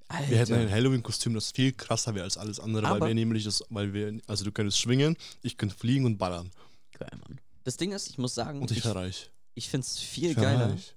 Alter. 0.08 0.30
Wir 0.30 0.38
hätten 0.38 0.54
ein 0.54 0.70
Halloween-Kostüm, 0.72 1.34
das 1.34 1.52
viel 1.52 1.74
krasser 1.74 2.14
wäre 2.14 2.24
als 2.26 2.38
alles 2.38 2.60
andere, 2.60 2.86
Aber- 2.88 3.00
weil 3.02 3.08
wir 3.10 3.16
nämlich 3.16 3.44
das, 3.44 3.64
weil 3.70 3.94
wir, 3.94 4.20
also 4.28 4.46
du 4.46 4.52
könntest 4.52 4.80
schwingen, 4.80 5.18
ich 5.42 5.58
könnte 5.58 5.76
fliegen 5.76 6.06
und 6.06 6.18
ballern. 6.18 6.52
Geil, 6.98 7.10
Mann. 7.28 7.40
Das 7.64 7.78
Ding 7.78 7.92
ist, 7.92 8.10
ich 8.10 8.18
muss 8.18 8.36
sagen, 8.36 8.62
Und 8.62 8.70
ich 8.72 8.78
ich, 8.78 8.86
reich. 8.86 9.32
ich 9.56 9.70
finde 9.70 9.86
es 9.86 9.98
viel 10.00 10.32
Ich 10.32 10.36
geiler. 10.36 10.70
reich. 10.70 10.94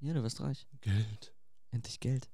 Ja, 0.00 0.14
du 0.14 0.22
wirst 0.22 0.40
reich. 0.40 0.66
Geld. 0.80 1.34
Endlich 1.70 2.00
Geld. 2.00 2.28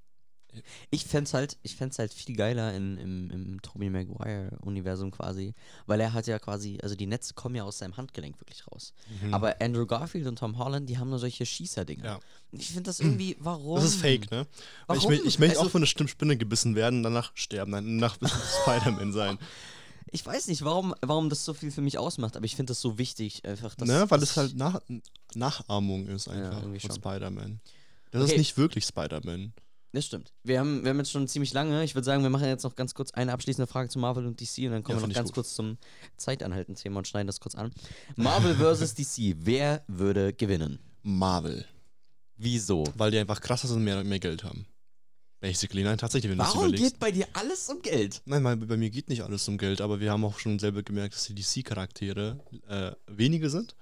Ja. 0.55 0.61
Ich 0.91 1.05
fände 1.05 1.25
es 1.29 1.35
halt, 1.35 1.57
ich 1.63 1.77
fänd's 1.77 1.99
halt 1.99 2.13
viel 2.13 2.37
geiler 2.37 2.75
in, 2.75 2.97
im, 2.99 3.31
im 3.31 3.63
Tobey 3.63 3.91
Maguire-Universum 3.91 5.11
quasi, 5.11 5.55
weil 5.87 6.01
er 6.01 6.13
hat 6.13 6.27
ja 6.27 6.39
quasi, 6.39 6.79
also 6.83 6.95
die 6.95 7.07
Netze 7.07 7.35
kommen 7.35 7.55
ja 7.55 7.65
aus 7.65 7.79
seinem 7.79 7.97
Handgelenk 7.97 8.41
wirklich 8.41 8.67
raus. 8.71 8.93
Mhm. 9.23 9.35
Aber 9.35 9.61
Andrew 9.61 9.87
Garfield 9.87 10.27
und 10.27 10.39
Tom 10.39 10.59
Holland, 10.59 10.89
die 10.89 10.99
haben 10.99 11.11
nur 11.11 11.19
solche 11.19 11.47
Schießerdinger. 11.47 12.05
Ja. 12.05 12.21
Ich 12.53 12.69
finde 12.69 12.83
das 12.85 13.01
irgendwie, 13.01 13.37
warum? 13.41 13.77
Das 13.77 13.85
ist 13.85 13.97
fake, 13.97 14.31
ne? 14.31 14.47
Weil 14.87 14.99
ich, 14.99 15.05
Warum? 15.05 15.27
ich 15.27 15.39
möchte 15.39 15.57
Also- 15.57 15.69
auch 15.69 15.71
von 15.73 15.81
einer 15.81 15.87
Stimm- 15.87 16.09
Spinne 16.09 16.37
gebissen 16.37 16.75
werden, 16.75 17.03
danach 17.03 17.33
sterben, 17.35 17.73
danach 17.73 18.17
Spider-Man 18.63 19.13
sein. 19.13 19.39
Ich 20.15 20.27
weiß 20.27 20.49
nicht, 20.49 20.63
warum, 20.63 20.95
warum 21.01 21.31
das 21.31 21.43
so 21.43 21.55
viel 21.55 21.71
für 21.71 21.81
mich 21.81 21.97
ausmacht, 21.97 22.37
aber 22.37 22.45
ich 22.45 22.55
finde 22.55 22.73
das 22.73 22.83
so 22.83 22.99
wichtig, 22.99 23.47
einfach, 23.47 23.75
dass. 23.75 23.89
ne? 23.89 24.05
Weil 24.11 24.21
dass 24.21 24.33
es 24.33 24.37
halt 24.37 24.55
nach 24.57 24.79
Nachahmung 25.35 26.07
ist 26.09 26.27
Ja, 26.27 26.33
einfach 26.35 26.61
irgendwie 26.61 26.81
von. 26.81 26.95
Spider-Man. 26.95 27.61
Das 28.11 28.23
Okay. 28.25 28.33
ist 28.33 28.37
nicht 28.39 28.57
wirklich 28.59 28.85
Spider-Man. 28.85 29.55
Das 29.95 30.07
stimmt. 30.07 30.33
Wir 30.43 30.59
haben, 30.59 30.83
wir 30.85 30.91
haben 30.91 30.99
jetzt 30.99 31.11
schon 31.11 31.29
ziemlich 31.29 31.53
lange. 31.53 31.85
Ich 31.85 31.95
würde 31.95 32.05
sagen, 32.07 32.23
wir 32.23 32.31
machen 32.31 32.47
jetzt 32.47 32.63
noch 32.63 32.75
ganz 32.77 32.95
kurz 32.95 33.11
eine 33.13 33.33
abschließende 33.33 33.67
Frage 33.67 33.91
zu 33.91 33.99
Marvel 33.99 34.27
und 34.27 34.41
DC 34.41 34.65
und 34.65 34.71
dann 34.71 34.83
kommen 34.83 34.99
Ja, 34.99 35.03
wir 35.03 35.09
noch 35.09 35.15
ganz 35.15 35.29
gut. 35.29 35.35
kurz 35.35 35.55
zum 35.55 35.77
Zeitanhalten-Thema 36.17 36.99
und 36.99 37.09
schneiden 37.09 37.27
das 37.27 37.41
kurz 37.41 37.55
an. 37.55 37.73
Marvel 38.17 38.55
versus 38.55 38.95
DC. 38.95 39.37
Wer 39.41 39.85
würde 39.89 40.33
gewinnen? 40.33 40.79
Marvel. 41.03 41.67
Wieso? 42.37 42.85
Weil 42.97 43.11
die 43.11 43.19
einfach 43.19 43.41
krasser 43.41 43.69
sind 43.69 43.79
und 43.79 43.85
mehr, 43.85 44.03
mehr 44.03 44.19
Geld 44.19 44.45
haben. 44.45 44.67
Basically, 45.41 45.83
nein, 45.83 45.99
tatsächlich, 45.99 46.31
wenn 46.31 46.39
du 46.39 46.45
Warum 46.45 46.69
überlegst. 46.69 46.93
geht 46.93 47.01
bei 47.01 47.11
dir 47.11 47.27
alles 47.33 47.69
um 47.69 47.83
Geld? 47.83 48.23
Nein, 48.27 48.43
bei, 48.45 48.55
bei 48.55 48.77
mir 48.77 48.91
geht 48.91 49.09
nicht 49.09 49.23
alles 49.23 49.47
um 49.49 49.59
Geld, 49.59 49.81
aber 49.81 49.99
wir 50.01 50.11
haben 50.13 50.25
auch 50.25 50.39
schon 50.39 50.59
selber 50.61 50.83
gemerkt, 50.85 51.15
dass 51.15 51.25
die 51.27 51.35
DC-Charaktere 51.35 52.39
äh, 52.69 52.93
wenige 53.13 53.51
sind. 53.51 53.75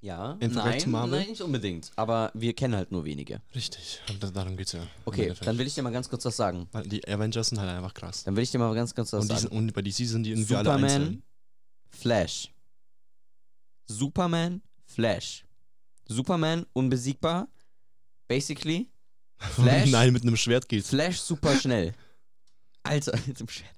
Ja, 0.00 0.36
Vergleich 0.38 0.64
nein, 0.64 0.80
zu 0.80 0.88
Marvel? 0.90 1.18
nein, 1.18 1.28
nicht 1.30 1.40
unbedingt. 1.42 1.90
Aber 1.96 2.30
wir 2.32 2.52
kennen 2.54 2.76
halt 2.76 2.92
nur 2.92 3.04
wenige. 3.04 3.40
Richtig, 3.54 4.00
und 4.08 4.22
da- 4.22 4.30
darum 4.30 4.56
geht's 4.56 4.70
ja. 4.72 4.86
Okay, 5.04 5.34
dann 5.40 5.58
will 5.58 5.66
ich 5.66 5.74
dir 5.74 5.82
mal 5.82 5.90
ganz 5.90 6.08
kurz 6.08 6.24
was 6.24 6.36
sagen. 6.36 6.68
Weil 6.70 6.84
die 6.84 7.06
Avengers 7.08 7.48
sind 7.48 7.58
halt 7.58 7.68
einfach 7.70 7.94
krass. 7.94 8.22
Dann 8.22 8.36
will 8.36 8.44
ich 8.44 8.50
dir 8.52 8.58
mal 8.58 8.72
ganz 8.74 8.94
kurz 8.94 9.12
was 9.12 9.22
Und, 9.22 9.30
die 9.32 9.34
sind, 9.36 9.48
sagen. 9.50 9.56
und 9.56 9.72
bei 9.72 9.82
DC 9.82 9.94
sind 10.06 10.22
die 10.22 10.30
irgendwie 10.30 10.54
alle 10.54 10.72
einzeln. 10.72 10.90
Superman, 10.90 11.22
Flash. 11.90 12.54
Superman, 13.86 14.62
Flash. 14.86 15.44
Superman 16.06 16.64
unbesiegbar. 16.72 17.48
Basically. 18.28 18.88
Flash. 19.38 19.90
Nein, 19.90 20.12
mit 20.12 20.22
einem 20.22 20.36
Schwert 20.36 20.68
geht's. 20.68 20.90
Flash 20.90 21.20
super 21.20 21.56
schnell. 21.56 21.92
Alter, 22.82 23.18
mit 23.26 23.40
dem 23.40 23.48
Schwert. 23.48 23.72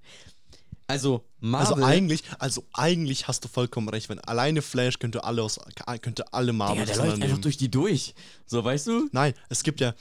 Also, 0.91 1.25
Also 1.53 1.75
Marvel. 1.75 1.85
eigentlich, 1.85 2.23
also 2.39 2.67
eigentlich 2.73 3.29
hast 3.29 3.45
du 3.45 3.49
vollkommen 3.49 3.89
recht, 3.89 4.09
wenn 4.09 4.19
alleine 4.21 4.61
Flash 4.63 4.99
könnte 4.99 5.25
alle 5.25 5.43
aus 5.43 5.59
könnte 6.03 6.33
alle 6.33 6.53
Marvel 6.53 6.85
Digga, 6.85 6.97
der 6.97 7.07
läuft 7.07 7.23
einfach 7.23 7.39
durch 7.39 7.57
die 7.57 7.71
durch. 7.71 8.15
So, 8.47 8.63
weißt 8.65 8.87
du? 8.89 9.09
Nein, 9.13 9.35
es 9.49 9.63
gibt 9.63 9.81
ja 9.81 9.95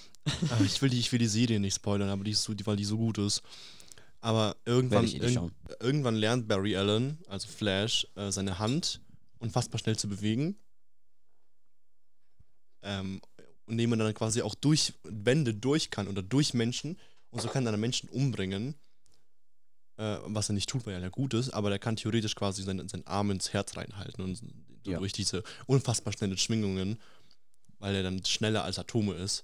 äh, 0.50 0.66
ich 0.66 0.82
will 0.82 0.90
die 0.90 1.00
ich 1.00 1.12
will 1.12 1.20
die 1.20 1.28
Serie 1.28 1.60
nicht 1.60 1.76
spoilern, 1.76 2.10
aber 2.10 2.24
die 2.24 2.32
ist 2.32 2.44
so, 2.44 2.54
die, 2.54 2.66
weil 2.66 2.76
die 2.76 2.86
so 2.86 2.98
gut 2.98 3.18
ist. 3.20 3.42
Aber 4.22 4.58
irgendwann 4.66 5.06
eh 5.06 5.18
irgend- 5.18 5.54
irgendwann 5.80 6.16
lernt 6.16 6.48
Barry 6.48 6.76
Allen, 6.76 7.20
also 7.28 7.48
Flash, 7.48 8.06
äh, 8.16 8.32
seine 8.32 8.60
Hand 8.60 9.00
unfassbar 9.40 9.80
schnell 9.80 9.96
zu 9.98 10.10
bewegen. 10.10 10.58
Ähm, 12.82 13.22
und 13.66 13.74
indem 13.74 13.92
man 13.92 14.00
dann 14.00 14.14
quasi 14.14 14.42
auch 14.42 14.56
durch 14.56 14.94
Wände 15.04 15.54
durch 15.54 15.90
kann 15.92 16.08
oder 16.08 16.22
durch 16.22 16.54
Menschen 16.54 16.98
und 17.30 17.42
so 17.42 17.48
kann 17.48 17.66
er 17.66 17.72
dann 17.72 17.80
Menschen 17.80 18.10
umbringen. 18.10 18.76
Äh, 20.00 20.20
was 20.28 20.50
er 20.50 20.54
nicht 20.54 20.70
tut, 20.70 20.86
weil 20.86 20.94
er 20.94 21.02
ja 21.02 21.10
gut 21.10 21.34
ist, 21.34 21.50
aber 21.50 21.70
der 21.70 21.78
kann 21.78 21.98
theoretisch 21.98 22.34
quasi 22.34 22.64
seinen, 22.64 22.88
seinen 22.88 23.06
Arm 23.06 23.32
ins 23.32 23.52
Herz 23.52 23.76
reinhalten 23.76 24.24
und 24.24 24.42
Ja. 24.86 24.98
durch 24.98 25.12
diese 25.12 25.44
unfassbar 25.68 26.14
schnellen 26.14 26.38
Schwingungen, 26.38 26.98
weil 27.80 27.96
er 27.96 28.04
dann 28.04 28.24
schneller 28.24 28.64
als 28.64 28.80
Atome 28.80 29.14
ist 29.16 29.44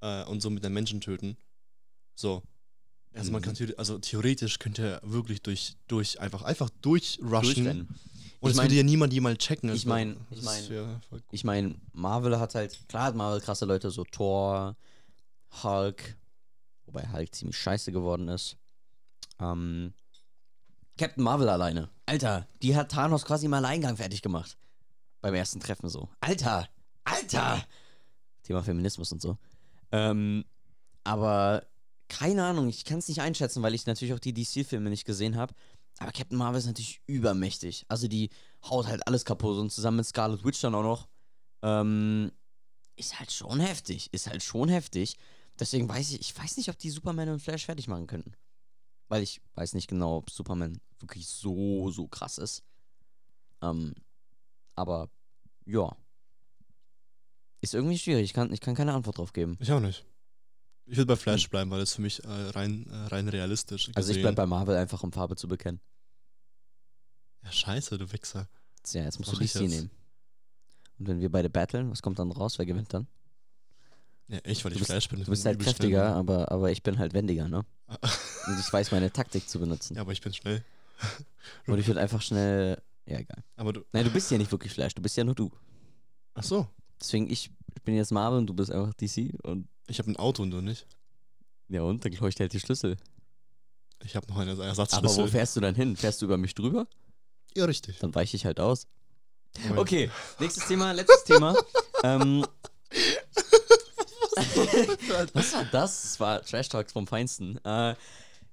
äh, 0.00 0.24
und 0.24 0.40
somit 0.40 0.64
den 0.64 0.72
Menschen 0.72 1.02
töten. 1.02 1.36
So. 2.14 2.42
Also 3.12 3.30
man 3.30 3.42
Mhm. 3.42 3.44
kann 3.44 3.54
theore- 3.54 3.76
also 3.76 3.98
theoretisch 3.98 4.58
könnte 4.58 5.00
er 5.02 5.10
wirklich 5.12 5.42
durch, 5.42 5.76
durch 5.86 6.18
einfach, 6.18 6.42
einfach 6.42 6.70
durchrushen. 6.80 7.28
Durchrennen. 7.30 7.88
Und 8.40 8.50
Ich 8.52 8.56
mein- 8.56 8.64
würde 8.64 8.74
ja 8.76 8.82
niemand 8.82 9.12
jemals 9.12 9.38
checken. 9.44 9.68
ich 9.68 9.74
Also, 9.84 9.88
mein- 9.90 10.16
das 10.30 10.38
ich 10.38 10.44
mein- 10.46 10.62
ist 10.62 10.70
ja 10.70 11.00
Ich 11.30 11.44
meine, 11.44 11.74
Marvel 11.92 12.40
hat 12.40 12.54
halt, 12.54 12.78
klar 12.88 13.04
hat 13.04 13.14
Marvel 13.16 13.40
krasse 13.42 13.66
Leute, 13.66 13.90
so 13.90 14.02
Thor, 14.04 14.76
Hulk, 15.62 16.16
wobei 16.86 17.06
Hulk 17.12 17.34
ziemlich 17.34 17.56
scheiße 17.58 17.92
geworden 17.92 18.28
ist. 18.28 18.56
Ähm, 19.42 19.92
Captain 20.98 21.24
Marvel 21.24 21.48
alleine. 21.48 21.90
Alter, 22.06 22.46
die 22.62 22.76
hat 22.76 22.92
Thanos 22.92 23.24
quasi 23.24 23.46
im 23.46 23.54
Alleingang 23.54 23.96
fertig 23.96 24.22
gemacht. 24.22 24.56
Beim 25.20 25.34
ersten 25.34 25.60
Treffen 25.60 25.88
so. 25.88 26.08
Alter! 26.20 26.68
Alter! 27.04 27.64
Thema 28.42 28.62
Feminismus 28.62 29.12
und 29.12 29.20
so. 29.20 29.38
Ähm, 29.90 30.44
aber 31.04 31.66
keine 32.08 32.44
Ahnung, 32.44 32.68
ich 32.68 32.84
kann 32.84 32.98
es 32.98 33.08
nicht 33.08 33.20
einschätzen, 33.20 33.62
weil 33.62 33.74
ich 33.74 33.86
natürlich 33.86 34.14
auch 34.14 34.18
die 34.18 34.34
DC-Filme 34.34 34.90
nicht 34.90 35.04
gesehen 35.04 35.36
habe. 35.36 35.54
Aber 35.98 36.12
Captain 36.12 36.38
Marvel 36.38 36.58
ist 36.58 36.66
natürlich 36.66 37.00
übermächtig. 37.06 37.84
Also 37.88 38.08
die 38.08 38.30
haut 38.68 38.86
halt 38.86 39.06
alles 39.06 39.24
kaputt 39.24 39.58
und 39.58 39.70
zusammen 39.70 39.98
mit 39.98 40.06
Scarlet 40.06 40.44
Witch 40.44 40.60
dann 40.60 40.74
auch 40.74 40.82
noch. 40.82 41.08
Ähm, 41.62 42.32
ist 42.96 43.18
halt 43.18 43.32
schon 43.32 43.60
heftig. 43.60 44.12
Ist 44.12 44.28
halt 44.28 44.42
schon 44.42 44.68
heftig. 44.68 45.16
Deswegen 45.58 45.88
weiß 45.88 46.12
ich, 46.12 46.20
ich 46.20 46.36
weiß 46.36 46.56
nicht, 46.56 46.68
ob 46.68 46.78
die 46.78 46.90
Superman 46.90 47.28
und 47.28 47.40
Flash 47.40 47.66
fertig 47.66 47.88
machen 47.88 48.06
könnten. 48.06 48.34
Weil 49.08 49.22
ich 49.22 49.40
weiß 49.54 49.74
nicht 49.74 49.88
genau, 49.88 50.18
ob 50.18 50.30
Superman 50.30 50.80
wirklich 51.00 51.26
so, 51.28 51.90
so 51.90 52.08
krass 52.08 52.38
ist. 52.38 52.62
Ähm, 53.60 53.94
aber 54.74 55.10
ja. 55.66 55.94
Ist 57.60 57.74
irgendwie 57.74 57.98
schwierig. 57.98 58.24
Ich 58.24 58.32
kann, 58.32 58.52
ich 58.52 58.60
kann 58.60 58.74
keine 58.74 58.92
Antwort 58.94 59.18
drauf 59.18 59.32
geben. 59.32 59.56
Ich 59.60 59.70
auch 59.70 59.80
nicht. 59.80 60.04
Ich 60.86 60.96
will 60.96 61.06
bei 61.06 61.14
Flash 61.16 61.48
bleiben, 61.48 61.70
weil 61.70 61.78
das 61.80 61.94
für 61.94 62.02
mich 62.02 62.22
äh, 62.24 62.28
rein, 62.28 62.86
äh, 62.90 62.94
rein 63.06 63.28
realistisch 63.28 63.90
Also 63.94 64.10
ich 64.10 64.16
gesehen- 64.16 64.22
bleib 64.22 64.34
bei 64.36 64.46
Marvel 64.46 64.76
einfach, 64.76 65.02
um 65.04 65.12
Farbe 65.12 65.36
zu 65.36 65.46
bekennen. 65.46 65.80
Ja, 67.44 67.52
scheiße, 67.52 67.98
du 67.98 68.10
Wichser. 68.12 68.48
Tja, 68.82 69.04
jetzt 69.04 69.18
musst 69.18 69.32
du 69.32 69.40
ich 69.40 69.52
DC 69.52 69.68
nehmen. 69.68 69.90
Und 70.98 71.06
wenn 71.08 71.20
wir 71.20 71.30
beide 71.30 71.50
battlen, 71.50 71.90
was 71.90 72.02
kommt 72.02 72.18
dann 72.18 72.32
raus? 72.32 72.58
Wer 72.58 72.66
gewinnt 72.66 72.92
dann? 72.92 73.06
Ja, 74.32 74.38
ich, 74.44 74.64
weil 74.64 74.70
Du 74.70 74.76
ich 74.76 74.80
bist- 74.80 74.90
Flash 74.90 75.08
bin. 75.10 75.22
Du 75.22 75.30
bist 75.30 75.44
halt 75.44 75.56
schnell. 75.56 75.64
kräftiger, 75.74 76.14
aber, 76.16 76.50
aber 76.50 76.70
ich 76.72 76.82
bin 76.82 76.98
halt 76.98 77.12
wendiger, 77.12 77.48
ne? 77.48 77.64
Und 77.88 78.58
ich 78.58 78.72
weiß 78.72 78.90
meine 78.90 79.12
Taktik 79.12 79.46
zu 79.48 79.58
benutzen. 79.60 79.94
Ja, 79.94 80.00
aber 80.00 80.12
ich 80.12 80.22
bin 80.22 80.32
schnell. 80.32 80.64
Und 81.66 81.78
ich 81.78 81.86
würde 81.86 82.00
einfach 82.00 82.22
schnell. 82.22 82.80
Ja, 83.04 83.18
egal. 83.18 83.44
Aber 83.56 83.72
du. 83.74 83.84
Nein, 83.92 84.04
du 84.04 84.10
bist 84.10 84.30
ja 84.30 84.38
nicht 84.38 84.50
wirklich 84.50 84.72
Flash, 84.72 84.94
du 84.94 85.02
bist 85.02 85.16
ja 85.16 85.24
nur 85.24 85.34
du. 85.34 85.50
Ach 86.34 86.42
so. 86.42 86.66
Deswegen, 86.98 87.28
ich, 87.30 87.50
bin 87.84 87.94
jetzt 87.96 88.12
Marvel 88.12 88.38
und 88.38 88.46
du 88.46 88.54
bist 88.54 88.70
einfach 88.70 88.94
DC 88.94 89.34
und. 89.42 89.68
Ich 89.88 89.98
habe 89.98 90.10
ein 90.10 90.16
Auto 90.16 90.42
und 90.42 90.50
du 90.50 90.60
nicht. 90.62 90.86
Ja, 91.68 91.82
und 91.82 92.02
dann 92.04 92.12
klaue 92.12 92.28
ich 92.30 92.34
dir 92.36 92.44
halt 92.44 92.52
die 92.52 92.60
Schlüssel. 92.60 92.96
Ich 94.04 94.16
habe 94.16 94.26
noch 94.28 94.38
einen 94.38 94.50
Aber 94.50 94.64
Ersatzschlüssel. 94.64 95.24
wo 95.24 95.26
fährst 95.26 95.56
du 95.56 95.60
dann 95.60 95.74
hin? 95.74 95.96
Fährst 95.96 96.22
du 96.22 96.26
über 96.26 96.38
mich 96.38 96.54
drüber? 96.54 96.86
ja, 97.54 97.66
richtig. 97.66 97.98
Dann 97.98 98.14
weiche 98.14 98.36
ich 98.36 98.46
halt 98.46 98.58
aus. 98.60 98.86
Moment. 99.64 99.78
Okay, 99.80 100.10
nächstes 100.38 100.66
Thema, 100.66 100.92
letztes 100.92 101.24
Thema. 101.24 101.54
ähm, 102.04 102.46
was 105.34 105.52
war 105.54 105.64
das? 105.64 106.02
Das 106.02 106.20
war 106.20 106.42
Trash 106.42 106.68
Talks 106.68 106.92
vom 106.92 107.06
Feinsten. 107.06 107.58
Äh, 107.64 107.94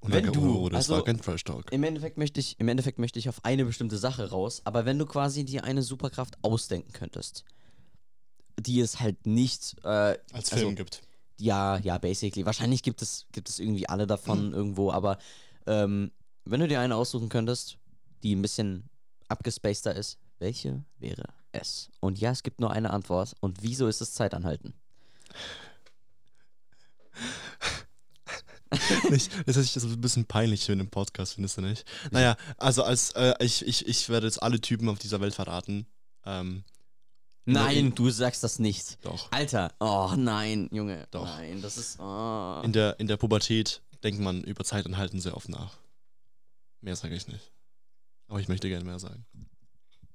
Und 0.01 0.13
wenn 0.13 0.31
du- 0.31 0.63
Oh, 0.65 0.69
das 0.69 0.77
also- 0.89 0.93
war 0.95 1.03
kein 1.03 1.19
Trash 1.19 1.43
Talk. 1.43 1.71
Im 1.71 1.83
Endeffekt 1.83 2.17
möchte 2.17 2.39
ich, 2.39 2.59
im 2.59 2.67
Endeffekt 2.67 2.99
möchte 2.99 3.19
ich 3.19 3.27
auf 3.29 3.43
eine 3.43 3.65
bestimmte 3.65 3.97
Sache 3.97 4.29
raus, 4.29 4.61
aber 4.65 4.85
wenn 4.85 4.97
du 4.99 5.05
quasi 5.05 5.43
dir 5.43 5.63
eine 5.63 5.81
Superkraft 5.81 6.37
ausdenken 6.41 6.91
könntest, 6.93 7.43
die 8.59 8.79
es 8.79 8.99
halt 8.99 9.25
nicht, 9.25 9.75
äh, 9.83 9.87
Als 9.87 10.51
also- 10.51 10.57
Film 10.57 10.75
gibt. 10.75 11.01
ja, 11.37 11.77
ja, 11.77 11.97
basically, 11.97 12.45
wahrscheinlich 12.45 12.83
gibt 12.83 13.01
es, 13.01 13.25
gibt 13.31 13.49
es 13.49 13.59
irgendwie 13.59 13.87
alle 13.89 14.07
davon 14.07 14.53
irgendwo, 14.53 14.91
aber 14.91 15.17
ähm, 15.67 16.11
wenn 16.45 16.59
du 16.61 16.67
dir 16.67 16.79
eine 16.79 16.95
aussuchen 16.95 17.29
könntest, 17.29 17.77
die 18.23 18.35
ein 18.35 18.41
bisschen 18.41 18.89
abgespaceder 19.27 19.95
ist, 19.95 20.17
welche 20.39 20.83
wäre 20.99 21.25
es? 21.51 21.89
Und 21.99 22.19
ja, 22.19 22.31
es 22.31 22.43
gibt 22.43 22.59
nur 22.61 22.71
eine 22.71 22.89
Antwort. 22.91 23.35
Und 23.41 23.61
wieso 23.61 23.87
ist 23.87 24.01
es 24.01 24.13
Zeitanhalten? 24.13 24.73
nicht, 29.09 29.31
das 29.47 29.57
ist 29.57 29.75
das 29.75 29.83
ein 29.83 30.01
bisschen 30.01 30.25
peinlich 30.25 30.65
für 30.65 30.73
einen 30.73 30.89
Podcast, 30.89 31.33
findest 31.33 31.57
du 31.57 31.61
nicht? 31.61 31.85
Naja, 32.11 32.37
also 32.57 32.83
als 32.83 33.11
äh, 33.11 33.33
ich, 33.39 33.65
ich, 33.65 33.87
ich 33.87 34.09
werde 34.09 34.27
jetzt 34.27 34.41
alle 34.41 34.61
Typen 34.61 34.89
auf 34.89 34.99
dieser 34.99 35.21
Welt 35.21 35.33
verraten. 35.33 35.87
Ähm, 36.25 36.63
Nein, 37.45 37.95
du 37.95 38.09
sagst 38.11 38.43
das 38.43 38.59
nicht. 38.59 39.03
doch. 39.03 39.31
Alter, 39.31 39.73
oh 39.79 40.13
nein, 40.15 40.69
Junge. 40.71 41.07
Doch. 41.09 41.25
Nein, 41.25 41.61
das 41.61 41.77
ist. 41.77 41.99
Oh. 41.99 42.61
In 42.63 42.73
der, 42.73 42.99
in 42.99 43.07
der 43.07 43.17
Pubertät 43.17 43.81
denkt 44.03 44.21
man 44.21 44.43
über 44.43 44.63
Zeitanhalten 44.63 45.19
sehr 45.19 45.35
oft 45.35 45.49
nach. 45.49 45.77
Mehr 46.81 46.95
sage 46.95 47.15
ich 47.15 47.27
nicht. 47.27 47.51
Aber 48.27 48.39
ich 48.39 48.47
möchte 48.47 48.69
gerne 48.69 48.85
mehr 48.85 48.99
sagen. 48.99 49.25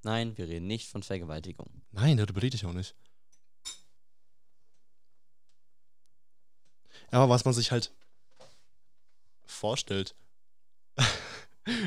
Nein, 0.03 0.37
wir 0.37 0.47
reden 0.47 0.67
nicht 0.67 0.89
von 0.89 1.03
Vergewaltigung. 1.03 1.83
Nein, 1.91 2.17
darüber 2.17 2.43
rede 2.43 2.57
ich 2.57 2.65
auch 2.65 2.73
nicht. 2.73 2.95
Aber 7.15 7.29
was 7.29 7.45
man 7.45 7.55
sich 7.55 7.71
halt 7.71 7.93
vorstellt, 9.47 10.15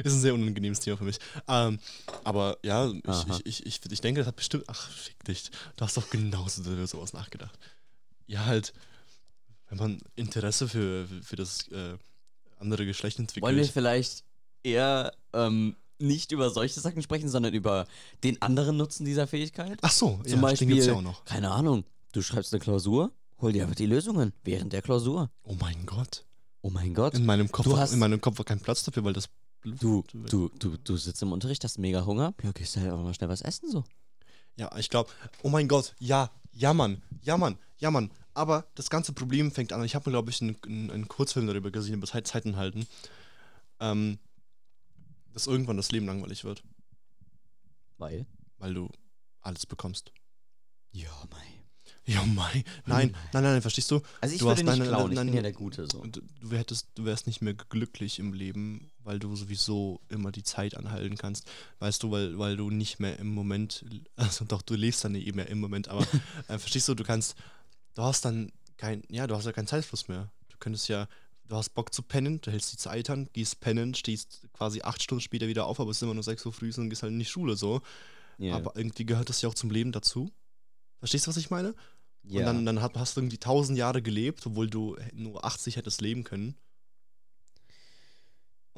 ist 0.03 0.13
ein 0.13 0.21
sehr 0.21 0.33
unangenehmes 0.33 0.79
Thema 0.79 0.97
für 0.97 1.03
mich. 1.03 1.19
Ähm, 1.47 1.79
aber 2.23 2.57
ja, 2.63 2.89
ich, 2.89 3.27
ich, 3.27 3.45
ich, 3.45 3.65
ich, 3.65 3.91
ich 3.91 4.01
denke, 4.01 4.21
das 4.21 4.27
hat 4.27 4.37
bestimmt. 4.37 4.63
Ach, 4.67 4.89
fick 4.89 5.21
dich. 5.25 5.51
Du 5.75 5.83
hast 5.83 5.97
doch 5.97 6.09
genauso 6.09 6.61
über 6.71 6.87
sowas 6.87 7.11
nachgedacht. 7.11 7.59
Ja, 8.27 8.45
halt, 8.45 8.73
wenn 9.67 9.77
man 9.77 10.01
Interesse 10.15 10.69
für, 10.69 11.07
für 11.21 11.35
das 11.35 11.67
äh, 11.69 11.97
andere 12.59 12.85
Geschlecht 12.85 13.19
entwickelt. 13.19 13.43
Wollen 13.43 13.57
wir 13.57 13.65
vielleicht 13.65 14.23
eher 14.63 15.13
ähm, 15.33 15.75
nicht 15.99 16.31
über 16.31 16.49
solche 16.51 16.79
Sachen 16.79 17.01
sprechen, 17.01 17.27
sondern 17.27 17.53
über 17.53 17.85
den 18.23 18.41
anderen 18.41 18.77
Nutzen 18.77 19.03
dieser 19.05 19.27
Fähigkeit? 19.27 19.79
Ach 19.81 19.91
so, 19.91 20.21
Zum 20.25 20.41
ja, 20.41 20.53
den 20.53 20.69
gibt's 20.69 20.85
Beispiel, 20.85 20.85
ja 20.87 20.93
auch 20.93 21.01
noch. 21.01 21.25
keine 21.25 21.51
Ahnung, 21.51 21.83
du 22.13 22.21
schreibst 22.21 22.53
eine 22.53 22.61
Klausur, 22.61 23.11
hol 23.39 23.51
dir 23.53 23.63
einfach 23.63 23.75
die 23.75 23.85
Lösungen 23.85 24.33
während 24.43 24.73
der 24.73 24.81
Klausur. 24.81 25.29
Oh 25.43 25.55
mein 25.59 25.85
Gott. 25.85 26.25
Oh 26.61 26.69
mein 26.69 26.93
Gott. 26.93 27.13
In 27.13 27.25
meinem 27.25 27.51
Kopf, 27.51 27.65
Du 27.65 27.71
war- 27.73 27.79
hast- 27.79 27.93
in 27.93 27.99
meinem 27.99 28.19
Kopf 28.21 28.37
war 28.37 28.45
kein 28.45 28.59
Platz 28.59 28.83
dafür, 28.83 29.03
weil 29.03 29.13
das. 29.13 29.29
Du, 29.63 30.03
du, 30.29 30.49
du, 30.49 30.77
du 30.77 30.97
sitzt 30.97 31.21
im 31.21 31.31
Unterricht, 31.31 31.63
hast 31.63 31.77
mega 31.77 32.05
Hunger. 32.05 32.33
Ja, 32.43 32.51
gehst 32.51 32.75
du 32.75 32.79
halt 32.79 32.91
einfach 32.91 33.03
mal 33.03 33.13
schnell 33.13 33.29
was 33.29 33.41
essen 33.41 33.69
so. 33.69 33.83
Ja, 34.55 34.75
ich 34.77 34.89
glaube, 34.89 35.09
oh 35.43 35.49
mein 35.49 35.67
Gott, 35.67 35.95
ja, 35.99 36.31
ja, 36.51 36.73
Mann, 36.73 37.01
ja, 37.21 37.37
Mann, 37.37 37.57
ja, 37.77 37.91
Mann. 37.91 38.11
Aber 38.33 38.67
das 38.75 38.89
ganze 38.89 39.13
Problem 39.13 39.51
fängt 39.51 39.73
an. 39.73 39.83
Ich 39.83 39.93
habe 39.95 40.09
mir, 40.09 40.13
glaube 40.13 40.29
ich, 40.31 40.41
einen, 40.41 40.57
einen, 40.91 41.07
Kurzfilm 41.07 41.47
darüber 41.47 41.69
gesehen, 41.71 41.95
über 41.95 42.07
Zeit, 42.07 42.27
Zeiten 42.27 42.55
halten. 42.55 42.87
Ähm, 43.79 44.19
dass 45.33 45.47
irgendwann 45.47 45.77
das 45.77 45.91
Leben 45.91 46.05
langweilig 46.07 46.43
wird, 46.43 46.63
Weil? 47.97 48.25
weil 48.57 48.73
du 48.73 48.89
alles 49.41 49.65
bekommst. 49.67 50.11
Ja, 50.91 51.11
mei. 51.29 51.56
Ja, 52.07 52.23
mein. 52.25 52.63
Nein, 52.85 53.15
nein, 53.33 53.43
nein, 53.43 53.61
verstehst 53.61 53.91
du? 53.91 54.01
Also 54.21 54.33
ich 54.33 54.39
Du 54.39 54.45
würde 54.47 54.63
hast- 54.65 54.79
nicht 54.79 54.89
nein, 54.89 54.91
nein, 54.91 55.11
ich 55.11 55.19
bin 55.25 55.33
ja 55.33 55.41
der 55.41 55.51
Gute 55.51 55.87
so. 55.91 56.01
Du, 56.05 56.21
du, 56.41 56.55
hättest, 56.57 56.87
du 56.95 57.03
wärst 57.03 57.27
nicht 57.27 57.41
mehr 57.41 57.53
glücklich 57.53 58.19
im 58.19 58.31
Leben, 58.33 58.89
weil 59.03 59.19
du 59.19 59.35
sowieso 59.35 59.99
immer 60.07 60.31
die 60.31 60.43
Zeit 60.43 60.77
anhalten 60.77 61.17
kannst. 61.17 61.49
Weißt 61.79 62.01
du, 62.01 62.09
weil, 62.11 62.39
weil 62.39 62.55
du 62.55 62.69
nicht 62.69 62.99
mehr 63.01 63.19
im 63.19 63.33
Moment, 63.33 63.83
also 64.15 64.45
doch, 64.45 64.61
du 64.61 64.75
lebst 64.75 65.03
dann 65.03 65.15
eben 65.15 65.35
mehr 65.35 65.49
im 65.49 65.59
Moment, 65.59 65.89
aber 65.89 66.01
äh, 66.47 66.57
verstehst 66.57 66.87
du, 66.87 66.95
du 66.95 67.03
kannst, 67.03 67.35
du 67.95 68.01
hast 68.03 68.23
dann 68.23 68.51
kein, 68.77 69.03
ja, 69.09 69.27
du 69.27 69.35
hast 69.35 69.45
ja 69.45 69.51
keinen 69.51 69.67
Zeitfluss 69.67 70.07
mehr. 70.07 70.31
Du 70.49 70.55
könntest 70.59 70.87
ja, 70.87 71.07
du 71.49 71.55
hast 71.57 71.69
Bock 71.73 71.93
zu 71.93 72.03
pennen, 72.03 72.39
du 72.41 72.51
hältst 72.51 72.71
die 72.71 72.77
Zeit 72.77 73.09
an, 73.09 73.27
gehst 73.33 73.59
pennen, 73.59 73.93
stehst 73.95 74.47
quasi 74.53 74.81
acht 74.81 75.03
Stunden 75.03 75.21
später 75.21 75.47
wieder 75.47 75.65
auf, 75.65 75.79
aber 75.81 75.91
es 75.91 75.97
ist 75.97 76.03
immer 76.03 76.13
nur 76.13 76.23
sechs 76.23 76.45
Uhr 76.45 76.53
früh 76.53 76.71
und 76.77 76.89
gehst 76.89 77.03
halt 77.03 77.11
in 77.11 77.19
die 77.19 77.25
Schule 77.25 77.57
so. 77.57 77.81
Ja. 78.37 78.55
Aber 78.55 78.75
irgendwie 78.75 79.05
gehört 79.05 79.27
das 79.29 79.41
ja 79.41 79.49
auch 79.49 79.55
zum 79.55 79.71
Leben 79.71 79.91
dazu. 79.91 80.31
Verstehst 80.99 81.25
du, 81.27 81.29
was 81.29 81.37
ich 81.37 81.49
meine? 81.49 81.75
Ja. 82.27 82.39
Und 82.39 82.65
dann, 82.65 82.65
dann 82.65 82.81
hast 82.81 83.15
du 83.15 83.21
irgendwie 83.21 83.37
tausend 83.37 83.77
Jahre 83.77 84.01
gelebt, 84.01 84.45
obwohl 84.45 84.69
du 84.69 84.97
nur 85.13 85.43
80 85.43 85.75
hättest 85.77 86.01
leben 86.01 86.23
können. 86.23 86.55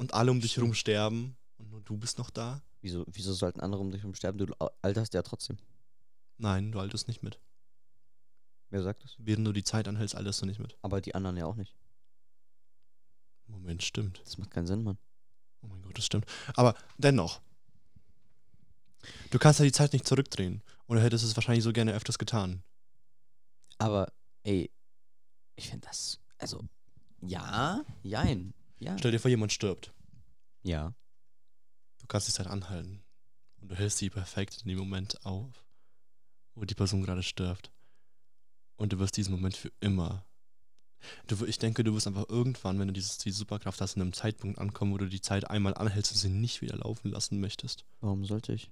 und 0.00 0.14
alle 0.14 0.30
um 0.30 0.40
dich 0.40 0.56
herum 0.56 0.72
sterben 0.72 1.36
und 1.58 1.70
nur 1.70 1.82
du 1.82 1.94
bist 1.98 2.16
noch 2.16 2.30
da? 2.30 2.62
Wieso, 2.80 3.04
wieso 3.06 3.34
sollten 3.34 3.60
andere 3.60 3.82
um 3.82 3.90
dich 3.90 4.00
herum 4.00 4.14
sterben? 4.14 4.38
Du 4.38 4.46
alterst 4.80 5.12
ja 5.12 5.20
trotzdem. 5.20 5.58
Nein, 6.38 6.72
du 6.72 6.80
alterst 6.80 7.06
nicht 7.06 7.22
mit. 7.22 7.38
Wer 8.70 8.82
sagt 8.82 9.04
das? 9.04 9.14
Während 9.18 9.46
du 9.46 9.52
die 9.52 9.62
Zeit 9.62 9.88
anhältst, 9.88 10.14
alterst 10.14 10.40
du 10.40 10.46
nicht 10.46 10.58
mit. 10.58 10.74
Aber 10.80 11.02
die 11.02 11.14
anderen 11.14 11.36
ja 11.36 11.44
auch 11.44 11.56
nicht. 11.56 11.74
Moment, 13.46 13.82
stimmt. 13.82 14.22
Das 14.24 14.38
macht 14.38 14.50
keinen 14.50 14.66
Sinn, 14.66 14.84
Mann. 14.84 14.96
Oh 15.60 15.66
mein 15.66 15.82
Gott, 15.82 15.98
das 15.98 16.06
stimmt. 16.06 16.24
Aber 16.54 16.74
dennoch. 16.96 17.42
Du 19.30 19.38
kannst 19.38 19.58
ja 19.60 19.66
die 19.66 19.72
Zeit 19.72 19.92
nicht 19.92 20.06
zurückdrehen. 20.06 20.62
Und 20.86 20.96
du 20.96 21.02
hättest 21.02 21.24
es 21.24 21.36
wahrscheinlich 21.36 21.64
so 21.64 21.74
gerne 21.74 21.92
öfters 21.92 22.16
getan. 22.16 22.62
Aber, 23.80 24.12
ey, 24.42 24.70
ich 25.56 25.68
finde 25.68 25.86
das, 25.86 26.20
also, 26.38 26.62
ja, 27.22 27.82
jein, 28.02 28.54
ja. 28.78 28.96
Stell 28.98 29.10
dir 29.10 29.18
vor, 29.18 29.30
jemand 29.30 29.52
stirbt. 29.52 29.92
Ja. 30.62 30.94
Du 31.98 32.06
kannst 32.06 32.28
die 32.28 32.32
Zeit 32.32 32.46
anhalten. 32.46 33.02
Und 33.60 33.70
du 33.70 33.74
hältst 33.76 33.98
sie 33.98 34.10
perfekt 34.10 34.62
in 34.62 34.68
dem 34.68 34.78
Moment 34.78 35.24
auf, 35.24 35.66
wo 36.54 36.64
die 36.64 36.74
Person 36.74 37.02
gerade 37.02 37.22
stirbt. 37.22 37.70
Und 38.76 38.92
du 38.92 38.98
wirst 38.98 39.16
diesen 39.16 39.32
Moment 39.32 39.56
für 39.56 39.72
immer. 39.80 40.26
Du, 41.26 41.44
ich 41.46 41.58
denke, 41.58 41.84
du 41.84 41.94
wirst 41.94 42.06
einfach 42.06 42.28
irgendwann, 42.28 42.78
wenn 42.78 42.88
du 42.88 42.92
dieses, 42.92 43.18
diese 43.18 43.38
Superkraft 43.38 43.80
hast, 43.80 43.96
in 43.96 44.02
einem 44.02 44.12
Zeitpunkt 44.12 44.58
ankommen, 44.58 44.92
wo 44.92 44.98
du 44.98 45.08
die 45.08 45.20
Zeit 45.22 45.48
einmal 45.48 45.74
anhältst 45.74 46.12
und 46.12 46.18
sie 46.18 46.28
nicht 46.28 46.60
wieder 46.60 46.76
laufen 46.76 47.10
lassen 47.10 47.40
möchtest. 47.40 47.86
Warum 48.00 48.24
sollte 48.24 48.52
ich? 48.52 48.70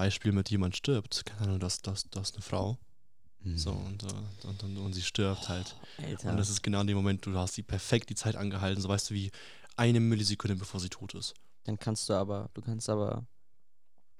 Beispiel 0.00 0.32
mit 0.32 0.50
jemand 0.50 0.76
stirbt. 0.76 1.24
Keine 1.26 1.42
Ahnung, 1.42 1.60
das, 1.60 1.82
das, 1.82 2.04
das 2.10 2.30
ist 2.30 2.34
eine 2.36 2.42
Frau. 2.42 2.78
Hm. 3.42 3.56
So, 3.58 3.70
und, 3.70 4.02
äh, 4.02 4.46
und, 4.46 4.62
und, 4.62 4.76
und 4.78 4.92
sie 4.94 5.02
stirbt 5.02 5.48
halt. 5.48 5.76
Alter. 5.98 6.30
Und 6.30 6.36
das 6.38 6.48
ist 6.48 6.62
genau 6.62 6.80
in 6.80 6.86
dem 6.86 6.96
Moment, 6.96 7.24
du 7.26 7.36
hast 7.36 7.54
sie 7.54 7.62
perfekt 7.62 8.08
die 8.10 8.14
Zeit 8.14 8.36
angehalten, 8.36 8.80
so 8.82 8.88
weißt 8.88 9.10
du, 9.10 9.14
wie 9.14 9.30
eine 9.76 10.00
Millisekunde, 10.00 10.56
bevor 10.56 10.80
sie 10.80 10.88
tot 10.88 11.14
ist. 11.14 11.34
Dann 11.64 11.78
kannst 11.78 12.08
du 12.08 12.14
aber, 12.14 12.48
du 12.54 12.60
kannst 12.62 12.88
aber, 12.88 13.26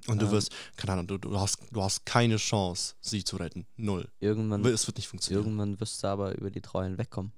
Und 0.07 0.20
du 0.20 0.26
Ähm. 0.26 0.33
wirst, 0.33 0.53
keine 0.76 0.93
Ahnung, 0.93 1.07
du, 1.07 1.18
du, 1.18 1.39
hast, 1.41 1.59
du 1.70 1.83
hast 1.83 2.05
keine 2.07 2.37
Chance, 2.37 2.95
sie 3.01 3.24
zu 3.24 3.37
retten. 3.37 3.66
Null. 3.76 4.11
irgendwann, 4.20 4.64
Es 4.66 4.87
wird 4.87 4.97
nicht 4.99 5.09
funktionieren. 5.09 5.45
irgendwann 5.47 5.81
wirst 5.81 6.03
du 6.03 6.07
aber 6.09 6.35
über 6.37 6.51
die 6.51 6.61
Trauer 6.62 6.85
hinwegkommen. 6.85 7.33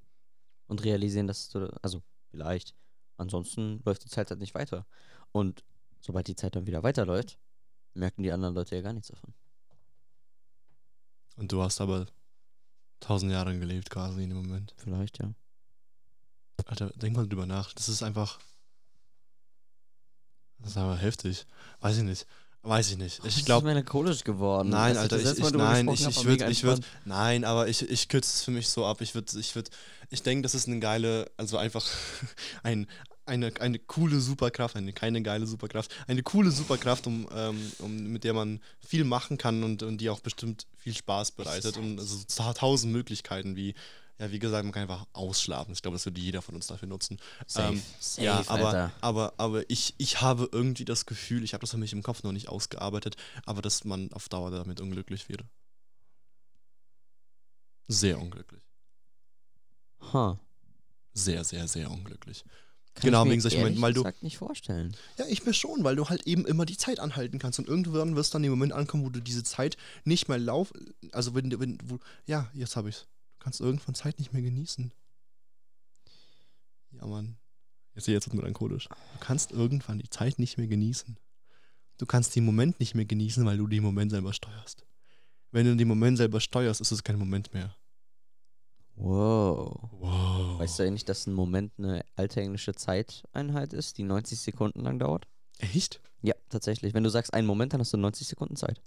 Und 0.68 0.82
realisieren, 0.84 1.26
dass 1.28 1.48
du, 1.48 1.68
also, 1.82 2.02
vielleicht. 2.30 2.74
Ansonsten 3.16 3.82
läuft 3.84 4.04
die 4.04 4.08
Zeit 4.08 4.30
halt 4.30 4.40
nicht 4.40 4.54
weiter. 4.54 4.86
Und 5.32 5.64
sobald 6.00 6.26
die 6.28 6.36
Zeit 6.36 6.54
dann 6.56 6.66
wieder 6.66 6.82
weiterläuft, 6.82 7.38
merken 7.94 8.22
die 8.22 8.32
anderen 8.32 8.54
Leute 8.54 8.76
ja 8.76 8.82
gar 8.82 8.92
nichts 8.92 9.08
davon. 9.08 9.34
Und 11.36 11.52
du 11.52 11.62
hast 11.62 11.80
aber 11.80 12.06
tausend 13.00 13.32
Jahre 13.32 13.58
gelebt 13.58 13.90
quasi 13.90 14.22
in 14.22 14.30
dem 14.30 14.38
Moment. 14.38 14.74
Vielleicht, 14.76 15.18
ja. 15.18 15.32
Alter, 16.66 16.90
denk 16.90 17.16
mal 17.16 17.26
drüber 17.26 17.46
nach. 17.46 17.72
Das 17.72 17.88
ist 17.88 18.02
einfach. 18.02 18.38
Das 20.58 20.72
ist 20.72 20.76
aber 20.76 20.96
heftig. 20.96 21.46
Weiß 21.80 21.96
ich 21.96 22.04
nicht. 22.04 22.26
Weiß 22.62 22.92
ich 22.92 22.96
nicht. 22.96 23.24
Ich 23.24 23.44
glaube. 23.44 23.66
ist 23.66 23.74
melancholisch 23.74 24.22
geworden. 24.22 24.68
Nein, 24.68 24.96
Alter, 24.96 25.18
das 25.18 25.36
ich, 25.36 25.44
ich, 25.44 25.52
nein, 25.52 25.88
ich, 25.88 26.06
ich 26.06 26.24
würde, 26.24 26.48
ich 26.48 26.62
würde, 26.62 26.82
nein, 27.04 27.44
aber 27.44 27.66
ich, 27.66 27.82
ich 27.90 28.08
kürze 28.08 28.30
es 28.30 28.44
für 28.44 28.52
mich 28.52 28.68
so 28.68 28.86
ab. 28.86 29.00
Ich 29.00 29.16
würde, 29.16 29.36
ich 29.36 29.54
würde, 29.56 29.70
ich 30.10 30.22
denke, 30.22 30.42
das 30.42 30.54
ist 30.54 30.68
eine 30.68 30.78
geile, 30.78 31.28
also 31.36 31.56
einfach 31.56 31.84
ein, 32.62 32.86
eine, 33.24 33.52
eine 33.60 33.78
coole 33.78 34.20
Superkraft, 34.20 34.76
eine 34.76 34.92
keine 34.92 35.22
geile 35.22 35.46
Superkraft, 35.46 35.94
eine 36.06 36.22
coole 36.22 36.50
Superkraft, 36.50 37.06
um, 37.06 37.28
ähm, 37.34 37.72
um 37.78 37.96
mit 38.12 38.24
der 38.24 38.34
man 38.34 38.60
viel 38.80 39.04
machen 39.04 39.38
kann 39.38 39.62
und, 39.62 39.82
und 39.82 39.98
die 39.98 40.10
auch 40.10 40.20
bestimmt 40.20 40.66
viel 40.76 40.94
Spaß 40.94 41.32
bereitet 41.32 41.76
und 41.76 41.98
also 41.98 42.18
so 42.26 42.52
tausend 42.52 42.92
Möglichkeiten 42.92 43.56
wie 43.56 43.74
ja, 44.18 44.30
wie 44.30 44.38
gesagt, 44.38 44.62
man 44.62 44.72
kann 44.72 44.82
einfach 44.82 45.04
ausschlafen. 45.14 45.72
Ich 45.72 45.82
glaube, 45.82 45.96
das 45.96 46.04
würde 46.04 46.20
jeder 46.20 46.42
von 46.42 46.54
uns 46.54 46.68
dafür 46.68 46.86
nutzen. 46.86 47.18
Safe, 47.46 47.72
Ähm, 47.72 47.82
safe, 47.98 48.24
ja, 48.24 48.44
aber, 48.46 48.66
Alter. 48.68 48.92
aber, 49.00 49.32
aber 49.36 49.68
ich, 49.68 49.94
ich 49.98 50.20
habe 50.20 50.48
irgendwie 50.52 50.84
das 50.84 51.06
Gefühl, 51.06 51.42
ich 51.42 51.54
habe 51.54 51.62
das 51.62 51.72
für 51.72 51.76
mich 51.78 51.92
im 51.92 52.04
Kopf 52.04 52.22
noch 52.22 52.30
nicht 52.30 52.48
ausgearbeitet, 52.48 53.16
aber 53.46 53.62
dass 53.62 53.84
man 53.84 54.12
auf 54.12 54.28
Dauer 54.28 54.52
damit 54.52 54.80
unglücklich 54.80 55.28
wäre. 55.28 55.44
Sehr 57.88 58.20
unglücklich. 58.20 58.62
Huh. 60.12 60.36
Sehr, 61.14 61.42
sehr, 61.42 61.66
sehr 61.66 61.90
unglücklich. 61.90 62.44
Kann 62.94 63.04
Genau, 63.06 63.22
ich 63.22 63.24
mir 63.26 63.30
wegen 63.32 63.40
solchen 63.40 63.58
ehrlich 63.60 63.78
Momenten, 63.78 64.04
weil 64.04 64.12
du- 64.12 64.18
nicht 64.24 64.36
vorstellen. 64.36 64.94
Ja, 65.16 65.24
ich 65.26 65.46
mir 65.46 65.54
schon, 65.54 65.82
weil 65.82 65.96
du 65.96 66.08
halt 66.10 66.26
eben 66.26 66.44
immer 66.46 66.66
die 66.66 66.76
Zeit 66.76 67.00
anhalten 67.00 67.38
kannst 67.38 67.58
und 67.58 67.66
irgendwann 67.68 68.16
wirst 68.16 68.34
dann 68.34 68.42
der 68.42 68.50
Moment 68.50 68.72
ankommen, 68.74 69.04
wo 69.04 69.08
du 69.10 69.20
diese 69.20 69.42
Zeit 69.44 69.76
nicht 70.04 70.28
mehr 70.28 70.38
lauf, 70.38 70.72
also 71.12 71.34
wenn, 71.34 71.48
du- 71.50 71.58
wenn, 71.58 71.78
wo, 71.84 71.98
ja, 72.26 72.50
jetzt 72.52 72.76
habe 72.76 72.90
ich's. 72.90 73.06
Du 73.38 73.44
kannst 73.44 73.60
irgendwann 73.60 73.94
Zeit 73.94 74.18
nicht 74.18 74.32
mehr 74.34 74.42
genießen. 74.42 74.92
Ja, 76.92 77.06
Mann. 77.06 77.36
Jetzt 77.94 78.06
jetzt 78.08 78.26
wird 78.26 78.36
melancholisch. 78.36 78.88
Du 78.88 79.18
kannst 79.20 79.52
irgendwann 79.52 79.98
die 79.98 80.08
Zeit 80.08 80.38
nicht 80.38 80.56
mehr 80.58 80.66
genießen. 80.66 81.16
Du 81.98 82.06
kannst 82.06 82.34
den 82.36 82.44
Moment 82.44 82.78
nicht 82.80 82.94
mehr 82.94 83.04
genießen, 83.04 83.44
weil 83.44 83.56
du 83.58 83.66
den 83.66 83.82
Moment 83.82 84.10
selber 84.10 84.32
steuerst. 84.32 84.84
Wenn 85.50 85.66
du 85.66 85.76
den 85.76 85.88
Moment 85.88 86.16
selber 86.18 86.40
steuerst, 86.40 86.80
ist 86.80 86.90
es 86.92 87.02
kein 87.04 87.18
Moment 87.18 87.52
mehr. 87.54 87.74
Wow. 88.94 89.88
Wow. 89.98 90.58
Weißt 90.58 90.78
du 90.78 90.84
eigentlich, 90.84 91.04
dass 91.04 91.26
ein 91.26 91.34
Moment 91.34 91.72
eine 91.78 92.04
alte 92.16 92.40
englische 92.40 92.74
Zeiteinheit 92.74 93.72
ist, 93.72 93.98
die 93.98 94.02
90 94.02 94.40
Sekunden 94.40 94.80
lang 94.80 94.98
dauert? 94.98 95.26
Echt? 95.58 96.00
Ja, 96.22 96.34
tatsächlich. 96.48 96.94
Wenn 96.94 97.02
du 97.04 97.10
sagst 97.10 97.34
einen 97.34 97.46
Moment, 97.46 97.72
dann 97.72 97.80
hast 97.80 97.92
du 97.92 97.96
90 97.96 98.26
Sekunden 98.26 98.56
Zeit. 98.56 98.80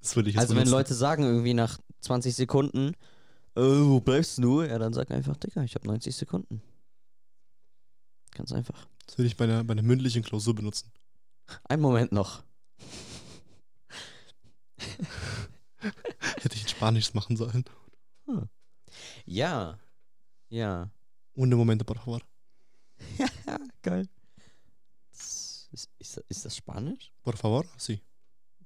Das 0.00 0.14
würde 0.14 0.28
ich 0.28 0.36
jetzt 0.36 0.42
Also 0.42 0.54
wenn. 0.56 0.68
Leute 0.68 0.94
sagen 0.94 1.24
irgendwie 1.24 1.54
nach 1.54 1.78
20 2.00 2.34
Sekunden, 2.34 2.94
äh, 3.56 3.60
wo 3.62 4.00
bleibst 4.00 4.38
du? 4.38 4.62
Ja, 4.62 4.78
dann 4.78 4.92
sag 4.92 5.10
einfach, 5.10 5.36
Digga, 5.36 5.62
ich 5.62 5.74
habe 5.74 5.86
90 5.86 6.14
Sekunden. 6.14 6.62
Ganz 8.32 8.52
einfach. 8.52 8.86
Das 9.06 9.16
würde 9.16 9.26
ich 9.28 9.36
bei 9.36 9.44
einer, 9.44 9.64
bei 9.64 9.72
einer 9.72 9.82
mündlichen 9.82 10.22
Klausur 10.22 10.54
benutzen. 10.54 10.92
Ein 11.64 11.80
Moment 11.80 12.12
noch. 12.12 12.42
Hätte 15.78 16.54
ich 16.54 16.62
in 16.62 16.68
Spanisch 16.68 17.14
machen 17.14 17.36
sollen. 17.36 17.64
Ja. 19.26 19.78
Ja. 20.48 20.90
Ohne 21.34 21.56
Momente, 21.56 21.84
por 21.84 21.96
favor. 21.98 22.20
Ja, 23.18 23.26
geil. 23.82 24.08
Das 25.12 25.68
Ist, 25.72 25.90
ist, 25.98 26.16
ist 26.28 26.44
das 26.44 26.56
Spanisch? 26.56 27.12
Por 27.22 27.36
favor? 27.36 27.64
Sí. 27.76 28.00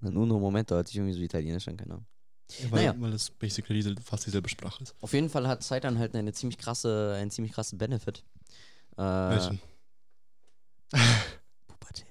Uno 0.03 0.39
Momento 0.39 0.75
hört 0.75 0.87
sich 0.89 0.97
irgendwie 0.97 1.15
so 1.15 1.21
italienisch 1.21 1.67
an, 1.69 1.77
keine 1.77 1.95
Ahnung. 1.95 2.07
Ja, 2.59 2.71
weil, 2.71 2.87
Naja. 2.87 3.01
weil 3.01 3.13
es 3.13 3.31
basically 3.31 3.83
fast 4.03 4.27
dieselbe 4.27 4.49
Sprache 4.49 4.83
ist. 4.83 4.95
Auf 5.01 5.13
jeden 5.13 5.29
Fall 5.29 5.47
hat 5.47 5.63
Zeitanhalten 5.63 6.17
eine 6.19 6.33
ziemlich 6.33 6.59
krasse, 6.59 7.15
einen 7.17 7.31
ziemlich 7.31 7.53
krassen 7.53 7.79
Benefit. 7.79 8.25
Äh, 8.97 9.03
Welchen? 9.03 9.61
Pubertät. 11.67 12.07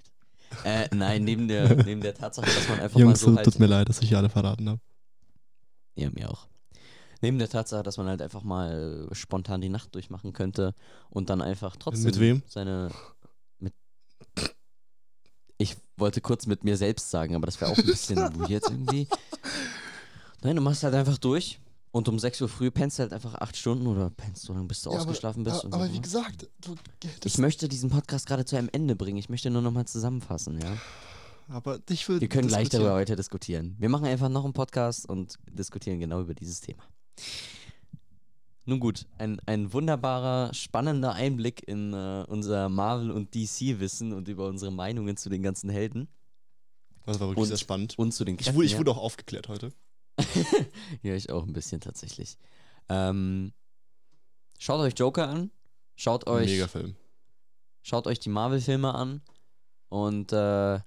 Äh, 0.64 0.88
nein, 0.95 1.24
neben 1.24 1.47
der, 1.47 1.76
neben 1.84 2.02
der 2.02 2.14
Tatsache, 2.14 2.45
dass 2.45 2.68
man 2.70 2.80
einfach 2.80 3.00
Jungs, 3.00 3.22
mal 3.26 3.32
so 3.32 3.36
halt. 3.38 3.45
tut 3.45 3.60
mir 3.60 3.66
leid, 3.68 3.89
dass 3.89 4.02
ich 4.02 4.16
alle 4.16 4.30
verraten 4.30 4.70
habe. 4.70 4.82
Ja, 5.95 6.10
mir 6.12 6.30
auch. 6.30 6.47
Neben 7.22 7.38
der 7.38 7.49
Tatsache, 7.49 7.84
dass 7.84 7.97
man 7.97 8.07
halt 8.07 8.22
einfach 8.22 8.43
mal 8.43 9.07
spontan 9.11 9.61
die 9.61 9.70
Nacht 9.70 9.93
durchmachen 9.95 10.34
könnte 10.34 10.74
und 11.09 11.30
dann 11.30 11.41
einfach 11.41 11.76
trotzdem 11.76 12.05
Mit 12.05 12.20
wem? 12.20 12.43
seine. 12.47 12.91
Mit. 13.59 13.74
Ich 15.57 15.76
wollte 15.97 16.22
kurz 16.22 16.45
mit 16.45 16.63
mir 16.63 16.78
selbst 16.78 17.09
sagen, 17.09 17.36
aber 17.36 17.45
das 17.45 17.59
wäre 17.59 17.72
auch 17.72 17.78
ein 17.78 17.86
bisschen 17.86 18.17
weird 18.49 18.63
irgendwie. 18.70 19.07
Nein, 20.41 20.55
du 20.55 20.61
machst 20.61 20.84
halt 20.84 20.95
einfach 20.95 21.17
durch 21.17 21.59
und 21.91 22.07
um 22.07 22.20
6 22.20 22.41
Uhr 22.41 22.49
früh 22.49 22.72
pennst 22.72 22.99
du 22.99 23.03
halt 23.03 23.13
einfach 23.13 23.36
8 23.36 23.57
Stunden 23.57 23.88
oder 23.88 24.09
pennst 24.09 24.43
so 24.43 24.53
lange, 24.53 24.67
bis 24.67 24.84
du 24.84 24.91
ausgeschlafen 24.91 25.43
bist. 25.43 25.65
und 25.65 25.74
so. 25.74 26.01
gesagt, 26.01 26.47
du, 26.61 26.76
ich 27.26 27.38
möchte 27.38 27.67
diesen 27.67 27.89
Podcast 27.89 28.28
gerade 28.28 28.45
zu 28.45 28.55
einem 28.55 28.70
Ende 28.72 28.95
bringen. 28.95 29.17
Ich 29.17 29.30
möchte 29.30 29.49
nur 29.49 29.61
nochmal 29.61 29.86
zusammenfassen, 29.86 30.59
ja. 30.61 30.78
aber 31.49 31.80
ich 31.89 32.07
will. 32.07 32.22
Wir 32.22 32.30
können 32.30 32.47
gleich 32.47 32.70
darüber 32.70 32.93
weiter 32.93 33.15
diskutieren. 33.15 33.76
Wir 33.80 33.89
machen 33.89 34.05
einfach 34.05 34.30
noch 34.30 34.45
einen 34.45 34.53
Podcast 34.53 35.09
und 35.09 35.36
diskutieren 35.51 35.99
genau 35.99 36.22
über 36.22 36.34
dieses 36.34 36.61
Thema. 36.61 36.84
Nun 38.65 38.80
gut, 38.80 39.07
ein, 39.17 39.39
ein 39.47 39.74
wunderbarer, 39.74 40.53
spannender 40.53 41.13
Einblick 41.13 41.67
in 41.67 41.93
äh, 41.93 42.24
unser 42.28 42.70
Marvel- 42.70 43.09
und 43.11 43.34
DC-Wissen 43.34 44.13
und 44.13 44.28
über 44.28 44.47
unsere 44.47 44.72
Meinungen 44.72 45.17
zu 45.17 45.30
den 45.30 45.41
ganzen 45.41 45.70
Helden 45.72 46.07
Das 47.05 47.20
war 47.20 47.30
wirklich 47.30 47.43
Und- 47.43 47.47
sehr 47.47 47.57
spannend. 47.57 47.97
und 47.97 48.11
zu 48.13 48.26
den 48.26 48.36
Ich 48.36 48.41
Kräften. 48.41 48.55
wurde, 48.57 48.65
ich 48.67 48.78
wurde 48.78 48.91
auch 48.91 48.97
aufgeklärt 48.97 49.47
heute. 49.47 49.74
ja, 51.01 51.15
ich 51.15 51.32
auch 51.32 51.43
ein 51.45 51.53
bisschen 51.53 51.82
tatsächlich. 51.82 52.38
Ähm, 52.89 53.53
schaut 54.59 54.82
euch 54.82 54.93
Joker 54.97 55.28
an, 55.30 55.49
schaut 55.95 56.28
euch, 56.28 56.47
Mega 56.51 56.67
Film. 56.67 56.95
schaut 57.82 58.05
euch 58.05 58.20
die 58.20 58.30
Marvel-Filme 58.30 58.93
an 58.93 59.22
und 59.88 60.32
äh, 60.34 60.80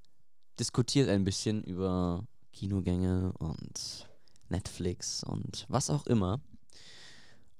diskutiert 0.60 1.08
ein 1.08 1.24
bisschen 1.24 1.64
über 1.64 2.24
Kinogänge 2.52 3.32
und 3.38 4.06
Netflix 4.52 5.24
und 5.24 5.66
was 5.68 5.90
auch 5.90 6.06
immer. 6.06 6.40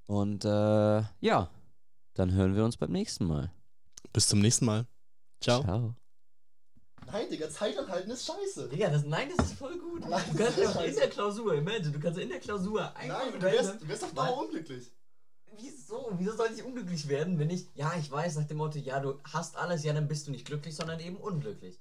Und 0.07 0.45
äh, 0.45 1.03
ja, 1.20 1.51
dann 2.14 2.32
hören 2.32 2.55
wir 2.55 2.64
uns 2.64 2.76
beim 2.76 2.93
nächsten 2.93 3.26
Mal. 3.26 3.53
Bis 4.12 4.28
zum 4.28 4.40
nächsten 4.40 4.66
Mal. 4.66 4.86
Ciao. 5.40 5.62
Ciao. 5.62 5.97
Nein, 7.07 7.28
Digga, 7.30 7.51
Zeit 7.51 7.76
anhalten 7.76 8.11
ist 8.11 8.26
scheiße. 8.26 8.68
Digga, 8.68 8.90
das, 8.90 9.05
nein, 9.05 9.28
das 9.34 9.47
ist 9.47 9.59
voll 9.59 9.76
gut. 9.78 10.09
Nein, 10.09 10.22
du 10.30 10.38
kannst 10.38 10.61
einfach 10.61 10.84
in 10.84 10.95
der 10.95 11.11
Klausur, 11.11 11.55
imagine, 11.55 11.90
du 11.90 11.99
kannst 11.99 12.18
in 12.20 12.28
der 12.28 12.38
Klausur 12.38 12.95
einfach 12.97 13.24
Nein, 13.24 13.32
du 13.34 13.43
wärst, 13.43 13.82
du 13.82 13.88
wärst 13.88 14.05
auf 14.05 14.14
Dauer 14.14 14.38
unglücklich. 14.38 14.93
wieso? 15.57 16.12
Wieso 16.18 16.36
sollte 16.36 16.55
ich 16.55 16.62
unglücklich 16.62 17.09
werden, 17.09 17.38
wenn 17.38 17.51
ich, 17.51 17.66
ja, 17.74 17.93
ich 17.99 18.11
weiß 18.11 18.36
nach 18.36 18.47
dem 18.47 18.59
Motto, 18.59 18.78
ja, 18.78 19.01
du 19.01 19.18
hast 19.24 19.57
alles, 19.57 19.82
ja, 19.84 19.93
dann 19.93 20.09
bist 20.09 20.26
du 20.26 20.30
nicht 20.30 20.47
glücklich, 20.47 20.76
sondern 20.76 21.01
eben 21.01 21.16
unglücklich. 21.16 21.80